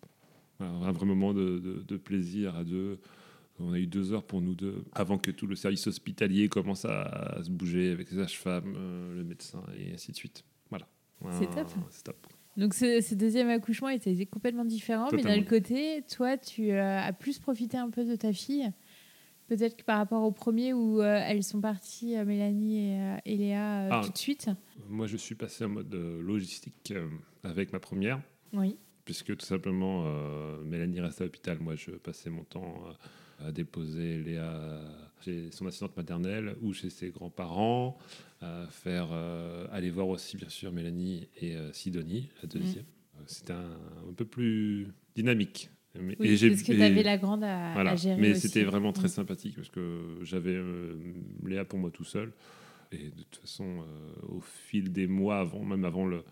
Voilà, 0.59 0.73
un 0.89 0.93
vrai 0.93 1.07
moment 1.07 1.33
de, 1.35 1.59
de- 1.59 1.83
de 1.87 1.97
plaisir 1.97 2.57
à 2.57 2.65
deux. 2.65 2.99
On 3.59 3.73
a 3.73 3.79
eu 3.79 3.87
deux 3.87 4.13
heures 4.13 4.25
pour 4.25 4.41
nous 4.43 4.55
deux 4.55 4.85
avant 4.93 5.17
que 5.19 5.31
tout 5.31 5.47
le 5.47 5.57
service 5.57 5.87
hospitalier 5.87 6.49
commence 6.49 6.85
à, 6.85 7.03
à 7.05 7.43
se 7.43 7.51
bouger 7.51 7.91
avec 7.91 8.11
les 8.11 8.19
sages-femmes, 8.19 8.75
euh, 8.77 9.15
le 9.15 9.25
médecin 9.25 9.63
et 9.79 9.95
ainsi 9.95 10.13
de 10.13 10.17
suite. 10.17 10.45
Voilà. 10.71 10.87
C'est 11.39 11.51
top. 12.03 12.17
Donc 12.59 12.75
ce, 12.75 13.01
ce 13.01 13.15
deuxième 13.15 13.49
accouchement 13.49 13.89
était 13.89 14.27
complètement 14.27 14.65
différent, 14.65 15.09
mais 15.13 15.23
d'un 15.23 15.43
côté, 15.43 16.03
toi, 16.15 16.37
tu 16.37 16.71
euh, 16.71 17.01
as 17.01 17.13
plus 17.13 17.39
profité 17.39 17.77
un 17.79 17.91
peu 17.91 18.05
de 18.05 18.17
ta 18.17 18.33
fille. 18.33 18.71
Peut-être 19.49 19.77
que 19.77 19.85
par 19.85 19.99
rapport 19.99 20.23
au 20.23 20.33
premier 20.33 20.73
où 20.73 21.01
euh, 21.01 21.21
elles 21.25 21.45
sont 21.45 21.61
parties, 21.61 22.17
Mélanie 22.25 22.91
et, 22.91 23.17
et 23.27 23.37
Léa, 23.37 23.89
Ah. 23.91 24.03
tout 24.05 24.11
de 24.13 24.19
suite. 24.19 24.51
Moi, 24.89 25.07
je 25.07 25.17
suis 25.17 25.35
passé 25.35 25.65
en 25.65 25.69
mode 25.69 25.95
logistique 25.95 26.93
avec 27.45 27.73
ma 27.73 27.79
première. 27.81 28.21
Oui. 28.53 28.77
puisque 29.05 29.37
tout 29.37 29.45
simplement 29.47 30.05
Mélanie 30.65 31.01
restait 31.01 31.23
à 31.23 31.27
l'hôpital. 31.27 31.59
Moi, 31.61 31.75
je 31.77 31.91
passais 31.93 32.29
mon 32.31 32.45
temps 32.45 32.75
à 33.39 33.53
déposer 33.53 34.19
Léa 34.23 34.81
chez 35.25 35.51
son 35.51 35.67
assistante 35.67 35.97
maternelle 35.97 36.57
ou 36.63 36.73
chez 36.73 36.91
ses 36.91 37.11
grands-parents, 37.11 37.99
à 38.41 38.67
faire 38.71 39.09
euh, 39.13 39.67
aller 39.73 39.91
voir 39.91 40.09
aussi 40.09 40.37
bien 40.37 40.49
sûr 40.49 40.73
Mélanie 40.73 41.29
et 41.41 41.57
euh, 41.57 41.73
Sidonie, 41.73 42.29
la 42.43 42.49
deuxième. 42.49 42.85
Euh, 43.17 43.23
C'était 43.27 43.53
un, 43.55 43.71
un 44.09 44.13
peu 44.15 44.25
plus 44.25 44.89
dynamique. 45.15 45.71
Mais, 45.99 46.15
Oui, 46.21 46.29
et 46.29 46.37
j'ai- 46.37 46.51
parce 46.51 46.63
que 46.63 46.73
et- 46.73 46.77
tu 46.77 46.83
avais 46.83 47.03
la 47.03 47.17
grande 47.17 47.43
à, 47.45 47.73
voilà. 47.73 47.93
à 47.93 47.97
gérer 47.97 48.21
Mais 48.21 48.35
c'était 48.35 48.65
vraiment 48.65 48.93
très 48.93 49.07
Mm. 49.07 49.09
sympathique 49.09 49.57
parce 49.57 49.71
que 49.71 50.19
j'avais 50.23 50.55
euh, 50.55 50.95
Léa 51.47 51.65
pour 51.65 51.79
moi 51.79 51.91
tout 51.91 52.05
seul. 52.05 52.33
Et 52.93 53.09
de 53.09 53.23
toute 53.23 53.37
façon, 53.41 53.65
euh, 53.81 54.27
au 54.29 54.41
fil 54.41 54.93
des 54.93 55.07
mois, 55.07 55.41
avant, 55.41 55.65
même 55.65 55.85
avant 55.87 56.05
le, 56.07 56.23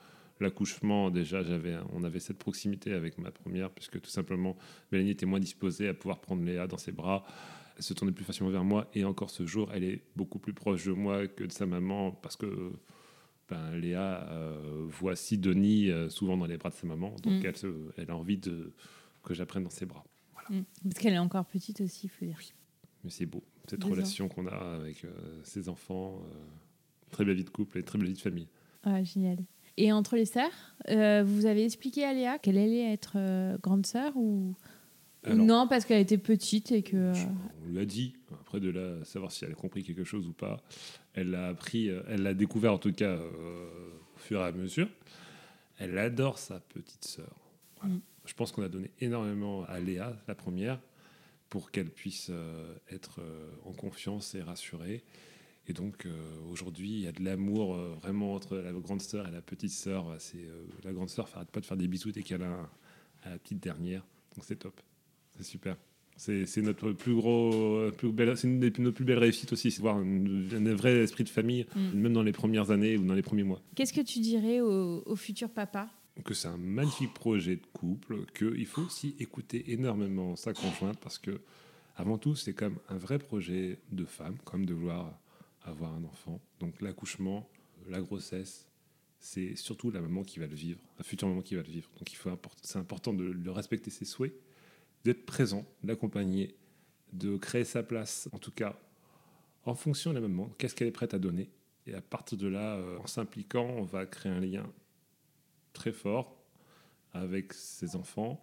l'accouchement, 0.40 1.10
déjà, 1.10 1.42
j'avais, 1.42 1.76
on 1.92 2.02
avait 2.04 2.20
cette 2.20 2.38
proximité 2.38 2.92
avec 2.92 3.18
ma 3.18 3.30
première, 3.30 3.70
puisque 3.70 4.00
tout 4.00 4.10
simplement, 4.10 4.56
Mélanie 4.92 5.10
était 5.10 5.26
moins 5.26 5.40
disposée 5.40 5.88
à 5.88 5.94
pouvoir 5.94 6.20
prendre 6.20 6.42
Léa 6.44 6.66
dans 6.66 6.78
ses 6.78 6.92
bras. 6.92 7.24
Elle 7.76 7.82
se 7.82 7.94
tournait 7.94 8.12
plus 8.12 8.24
facilement 8.24 8.50
vers 8.50 8.64
moi. 8.64 8.88
Et 8.94 9.04
encore 9.04 9.30
ce 9.30 9.46
jour, 9.46 9.70
elle 9.72 9.84
est 9.84 10.02
beaucoup 10.16 10.38
plus 10.38 10.52
proche 10.54 10.84
de 10.86 10.92
moi 10.92 11.26
que 11.26 11.44
de 11.44 11.52
sa 11.52 11.66
maman, 11.66 12.12
parce 12.12 12.36
que 12.36 12.72
ben, 13.48 13.76
Léa 13.76 14.26
euh, 14.30 14.86
voit 14.88 15.16
Sidonie 15.16 15.90
euh, 15.90 16.08
souvent 16.08 16.36
dans 16.36 16.46
les 16.46 16.56
bras 16.56 16.70
de 16.70 16.74
sa 16.74 16.86
maman. 16.86 17.14
Donc, 17.22 17.42
Mm. 17.42 17.46
elle, 17.46 17.56
se- 17.56 17.90
elle 17.98 18.10
a 18.10 18.16
envie 18.16 18.38
de, 18.38 18.72
que 19.22 19.34
j'apprenne 19.34 19.64
dans 19.64 19.70
ses 19.70 19.86
bras. 19.86 20.04
Mm. 20.50 20.60
Parce 20.84 20.98
qu'elle 20.98 21.14
est 21.14 21.18
encore 21.18 21.44
petite 21.46 21.80
aussi, 21.80 22.06
il 22.06 22.10
faut 22.10 22.24
dire. 22.24 22.38
Mais 23.02 23.10
c'est 23.10 23.26
beau, 23.26 23.42
cette 23.68 23.84
relation 23.84 24.28
qu'on 24.28 24.46
a 24.46 24.56
avec 24.76 25.04
euh, 25.04 25.40
ses 25.42 25.68
enfants. 25.68 26.22
euh, 26.30 26.34
très 27.10 27.24
belle 27.24 27.36
vie 27.36 27.44
de 27.44 27.50
couple 27.50 27.78
et 27.78 27.82
très 27.82 27.98
belle 27.98 28.08
vie 28.08 28.14
de 28.14 28.18
famille. 28.18 28.48
Ah, 28.82 29.02
génial. 29.04 29.38
Et 29.76 29.92
entre 29.92 30.16
les 30.16 30.26
sœurs, 30.26 30.52
euh, 30.88 31.24
vous 31.26 31.46
avez 31.46 31.64
expliqué 31.64 32.04
à 32.04 32.12
Léa 32.12 32.38
qu'elle 32.38 32.58
allait 32.58 32.92
être 32.92 33.14
euh, 33.16 33.58
grande 33.58 33.86
sœur 33.86 34.16
ou, 34.16 34.54
non 35.26 35.66
parce 35.66 35.84
qu'elle 35.84 36.00
était 36.00 36.18
petite 36.18 36.70
et 36.70 36.82
que. 36.82 36.96
euh, 36.96 37.14
on 37.64 37.70
lui 37.70 37.80
a 37.80 37.84
dit, 37.84 38.14
après 38.40 38.60
de 38.60 38.70
là, 38.70 39.02
savoir 39.04 39.32
si 39.32 39.44
elle 39.44 39.52
a 39.52 39.54
compris 39.54 39.82
quelque 39.82 40.04
chose 40.04 40.28
ou 40.28 40.32
pas, 40.32 40.62
elle 41.14 41.30
l'a 41.30 41.48
appris, 41.48 41.88
elle 42.08 42.22
l'a 42.22 42.34
découvert 42.34 42.74
en 42.74 42.78
tout 42.78 42.92
cas 42.92 43.16
au 43.16 44.18
fur 44.18 44.40
et 44.40 44.44
à 44.44 44.52
mesure. 44.52 44.88
Elle 45.78 45.98
adore 45.98 46.38
sa 46.38 46.60
petite 46.60 47.04
sœur. 47.04 47.34
Voilà. 47.80 47.96
Mm. 47.96 48.00
Je 48.26 48.34
pense 48.34 48.52
qu'on 48.52 48.62
a 48.62 48.68
donné 48.68 48.90
énormément 49.00 49.64
à 49.64 49.80
Léa, 49.80 50.16
la 50.28 50.34
première, 50.34 50.78
pour 51.50 51.70
qu'elle 51.70 51.90
puisse 51.90 52.30
être 52.90 53.20
en 53.64 53.72
confiance 53.72 54.34
et 54.34 54.40
rassurée. 54.40 55.04
Et 55.66 55.72
donc 55.72 56.04
euh, 56.04 56.10
aujourd'hui, 56.50 56.90
il 56.90 57.00
y 57.00 57.06
a 57.06 57.12
de 57.12 57.22
l'amour 57.24 57.74
euh, 57.74 57.94
vraiment 58.02 58.34
entre 58.34 58.56
la 58.56 58.72
grande 58.72 59.00
sœur 59.00 59.26
et 59.26 59.30
la 59.30 59.40
petite 59.40 59.70
sœur. 59.70 60.14
C'est 60.18 60.36
euh, 60.38 60.64
la 60.84 60.92
grande 60.92 61.08
sœur 61.08 61.28
n'arrête 61.32 61.50
pas 61.50 61.60
de 61.60 61.66
faire 61.66 61.76
des 61.76 61.88
bisous 61.88 62.12
dès 62.12 62.22
qu'elle 62.22 62.42
a 62.42 62.68
à 63.24 63.30
la 63.30 63.38
petite 63.38 63.60
dernière. 63.62 64.02
Donc 64.34 64.44
c'est 64.44 64.56
top, 64.56 64.78
c'est 65.36 65.44
super. 65.44 65.76
C'est 66.16 66.62
notre 66.62 66.92
plus 66.92 67.14
gros, 67.14 67.90
plus 67.98 68.12
belle, 68.12 68.36
c'est 68.36 68.46
une 68.46 68.60
des 68.60 68.72
nos 68.78 68.92
plus 68.92 69.04
belles 69.04 69.18
réussites 69.18 69.52
aussi, 69.52 69.72
c'est 69.72 69.80
voir 69.80 69.96
un, 69.96 70.04
un 70.04 70.74
vrai 70.74 70.92
esprit 70.98 71.24
de 71.24 71.28
famille, 71.28 71.66
Mm. 71.74 71.98
même 71.98 72.12
dans 72.12 72.22
les 72.22 72.30
premières 72.30 72.70
années 72.70 72.96
ou 72.96 73.04
dans 73.04 73.14
les 73.14 73.22
premiers 73.22 73.42
mois. 73.42 73.60
Qu'est-ce 73.74 73.92
que 73.92 74.00
tu 74.00 74.20
dirais 74.20 74.60
au, 74.60 75.02
au 75.06 75.16
futur 75.16 75.50
papa? 75.50 75.88
Que 76.24 76.32
c'est 76.32 76.46
un 76.46 76.56
magnifique 76.56 77.12
projet 77.14 77.56
de 77.56 77.66
couple, 77.72 78.26
qu'il 78.38 78.64
faut 78.66 78.82
aussi 78.82 79.16
écouter 79.18 79.72
énormément 79.72 80.36
sa 80.36 80.52
conjointe 80.52 80.98
parce 81.00 81.18
que, 81.18 81.40
avant 81.96 82.16
tout, 82.16 82.36
c'est 82.36 82.52
comme 82.52 82.76
un 82.88 82.96
vrai 82.96 83.18
projet 83.18 83.80
de 83.90 84.04
femme, 84.04 84.36
comme 84.44 84.66
de 84.66 84.72
vouloir 84.74 85.18
avoir 85.64 85.94
un 85.94 86.04
enfant. 86.04 86.40
Donc 86.60 86.80
l'accouchement, 86.80 87.48
la 87.88 88.00
grossesse, 88.00 88.68
c'est 89.18 89.56
surtout 89.56 89.90
la 89.90 90.00
maman 90.00 90.22
qui 90.22 90.38
va 90.38 90.46
le 90.46 90.54
vivre, 90.54 90.80
la 90.98 91.04
future 91.04 91.26
maman 91.26 91.40
qui 91.40 91.54
va 91.54 91.62
le 91.62 91.70
vivre. 91.70 91.90
Donc 91.98 92.12
il 92.12 92.16
faut 92.16 92.30
c'est 92.62 92.78
important 92.78 93.12
de, 93.14 93.48
respecter 93.48 93.90
ses 93.90 94.04
souhaits, 94.04 94.34
d'être 95.04 95.24
présent, 95.24 95.66
de 95.82 95.88
l'accompagner, 95.88 96.54
de 97.12 97.36
créer 97.36 97.64
sa 97.64 97.82
place, 97.82 98.28
en 98.32 98.38
tout 98.38 98.52
cas 98.52 98.78
en 99.64 99.74
fonction 99.74 100.10
de 100.10 100.16
la 100.16 100.20
maman, 100.20 100.50
qu'est-ce 100.58 100.74
qu'elle 100.74 100.88
est 100.88 100.92
prête 100.92 101.14
à 101.14 101.18
donner. 101.18 101.48
Et 101.86 101.94
à 101.94 102.02
partir 102.02 102.36
de 102.36 102.46
là, 102.46 102.76
euh, 102.76 102.98
en 102.98 103.06
s'impliquant, 103.06 103.64
on 103.64 103.82
va 103.82 104.04
créer 104.04 104.32
un 104.32 104.40
lien 104.40 104.70
très 105.72 105.92
fort 105.92 106.36
avec 107.12 107.52
ses 107.54 107.96
enfants. 107.96 108.42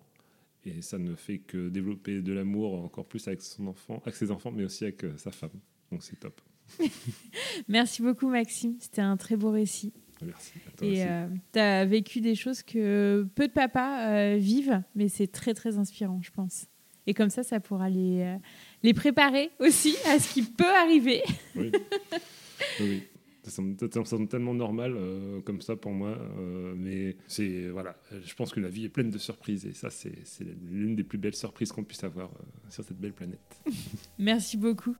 Et 0.63 0.81
ça 0.81 0.97
ne 0.97 1.15
fait 1.15 1.39
que 1.39 1.69
développer 1.69 2.21
de 2.21 2.34
l'amour 2.34 2.84
encore 2.84 3.07
plus 3.07 3.27
avec 3.27 3.41
son 3.41 3.67
enfant, 3.67 4.01
avec 4.03 4.15
ses 4.15 4.31
enfants, 4.31 4.51
mais 4.51 4.63
aussi 4.63 4.84
avec 4.84 5.03
euh, 5.03 5.17
sa 5.17 5.31
femme. 5.31 5.60
Donc 5.91 6.03
c'est 6.03 6.19
top. 6.19 6.41
Merci 7.67 8.01
beaucoup 8.01 8.29
Maxime, 8.29 8.75
c'était 8.79 9.01
un 9.01 9.17
très 9.17 9.36
beau 9.36 9.51
récit. 9.51 9.93
Merci. 10.23 10.53
À 10.67 10.71
toi 10.77 10.88
aussi. 10.88 10.99
Et 10.99 11.05
tu 11.53 11.60
as 11.60 11.86
vécu 11.86 12.21
des 12.21 12.36
choses 12.36 12.62
que 12.63 13.27
peu 13.36 13.47
de 13.47 13.53
papas 13.53 14.10
euh, 14.10 14.38
vivent, 14.38 14.81
mais 14.95 15.10
c'est 15.10 15.27
très 15.27 15.53
très 15.53 15.77
inspirant, 15.77 16.19
je 16.21 16.31
pense. 16.31 16.67
Et 17.07 17.15
comme 17.15 17.31
ça, 17.31 17.41
ça 17.41 17.60
pourra 17.60 17.89
les, 17.89 18.21
euh, 18.21 18.38
les 18.84 18.93
préparer 18.93 19.49
aussi 19.60 19.95
à 20.07 20.19
ce 20.19 20.31
qui 20.31 20.43
peut 20.43 20.75
arriver. 20.84 21.23
Oui. 21.55 21.71
Ça 23.43 23.63
ça 23.91 24.05
semble 24.05 24.27
tellement 24.27 24.53
normal 24.53 24.93
euh, 24.95 25.41
comme 25.41 25.62
ça 25.62 25.75
pour 25.75 25.91
moi, 25.91 26.15
euh, 26.38 26.75
mais 26.77 27.17
c'est 27.27 27.69
voilà. 27.69 27.97
Je 28.23 28.34
pense 28.36 28.53
que 28.53 28.60
la 28.60 28.69
vie 28.69 28.86
est 28.86 28.89
pleine 28.89 29.10
de 29.10 29.17
surprises 29.17 29.65
et 29.65 29.73
ça 29.73 29.89
c'est 29.89 30.15
c'est 30.25 30.45
l'une 30.69 30.95
des 30.95 31.03
plus 31.03 31.17
belles 31.17 31.36
surprises 31.36 31.71
qu'on 31.71 31.84
puisse 31.84 32.03
avoir 32.03 32.29
euh, 32.29 32.43
sur 32.69 32.84
cette 32.84 32.99
belle 32.99 33.13
planète. 33.13 33.39
Merci 34.19 34.57
beaucoup. 34.57 34.95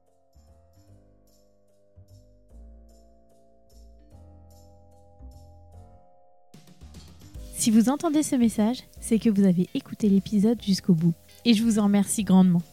Si 7.62 7.70
vous 7.70 7.90
entendez 7.90 8.24
ce 8.24 8.36
message, 8.36 8.80
c'est 9.00 9.20
que 9.20 9.30
vous 9.30 9.44
avez 9.44 9.70
écouté 9.76 10.10
l'épisode 10.10 10.60
jusqu'au 10.64 10.96
bout. 10.96 11.14
Et 11.46 11.54
je 11.54 11.62
vous 11.62 11.78
en 11.78 11.84
remercie 11.84 12.24
grandement. 12.24 12.64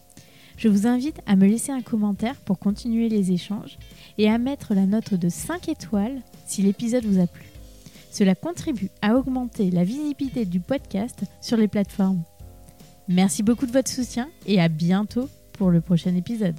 Je 0.57 0.69
vous 0.69 0.87
invite 0.87 1.21
à 1.27 1.37
me 1.37 1.47
laisser 1.47 1.73
un 1.73 1.83
commentaire 1.83 2.37
pour 2.37 2.59
continuer 2.59 3.11
les 3.11 3.31
échanges 3.31 3.79
et 4.17 4.31
à 4.31 4.39
mettre 4.39 4.73
la 4.73 4.87
note 4.87 5.13
de 5.13 5.29
5 5.29 5.69
étoiles 5.69 6.23
si 6.47 6.63
l'épisode 6.63 7.05
vous 7.05 7.21
a 7.21 7.27
plu. 7.27 7.45
Cela 8.11 8.35
contribue 8.35 8.89
à 9.03 9.15
augmenter 9.17 9.71
la 9.71 9.85
visibilité 9.85 10.47
du 10.47 10.59
podcast 10.59 11.21
sur 11.43 11.59
les 11.59 11.69
plateformes. 11.69 12.23
Merci 13.09 13.43
beaucoup 13.43 13.67
de 13.67 13.73
votre 13.73 13.91
soutien 13.91 14.31
et 14.47 14.59
à 14.59 14.69
bientôt 14.69 15.29
pour 15.53 15.71
le 15.71 15.83
prochain 15.83 16.17
épisode. 16.17 16.57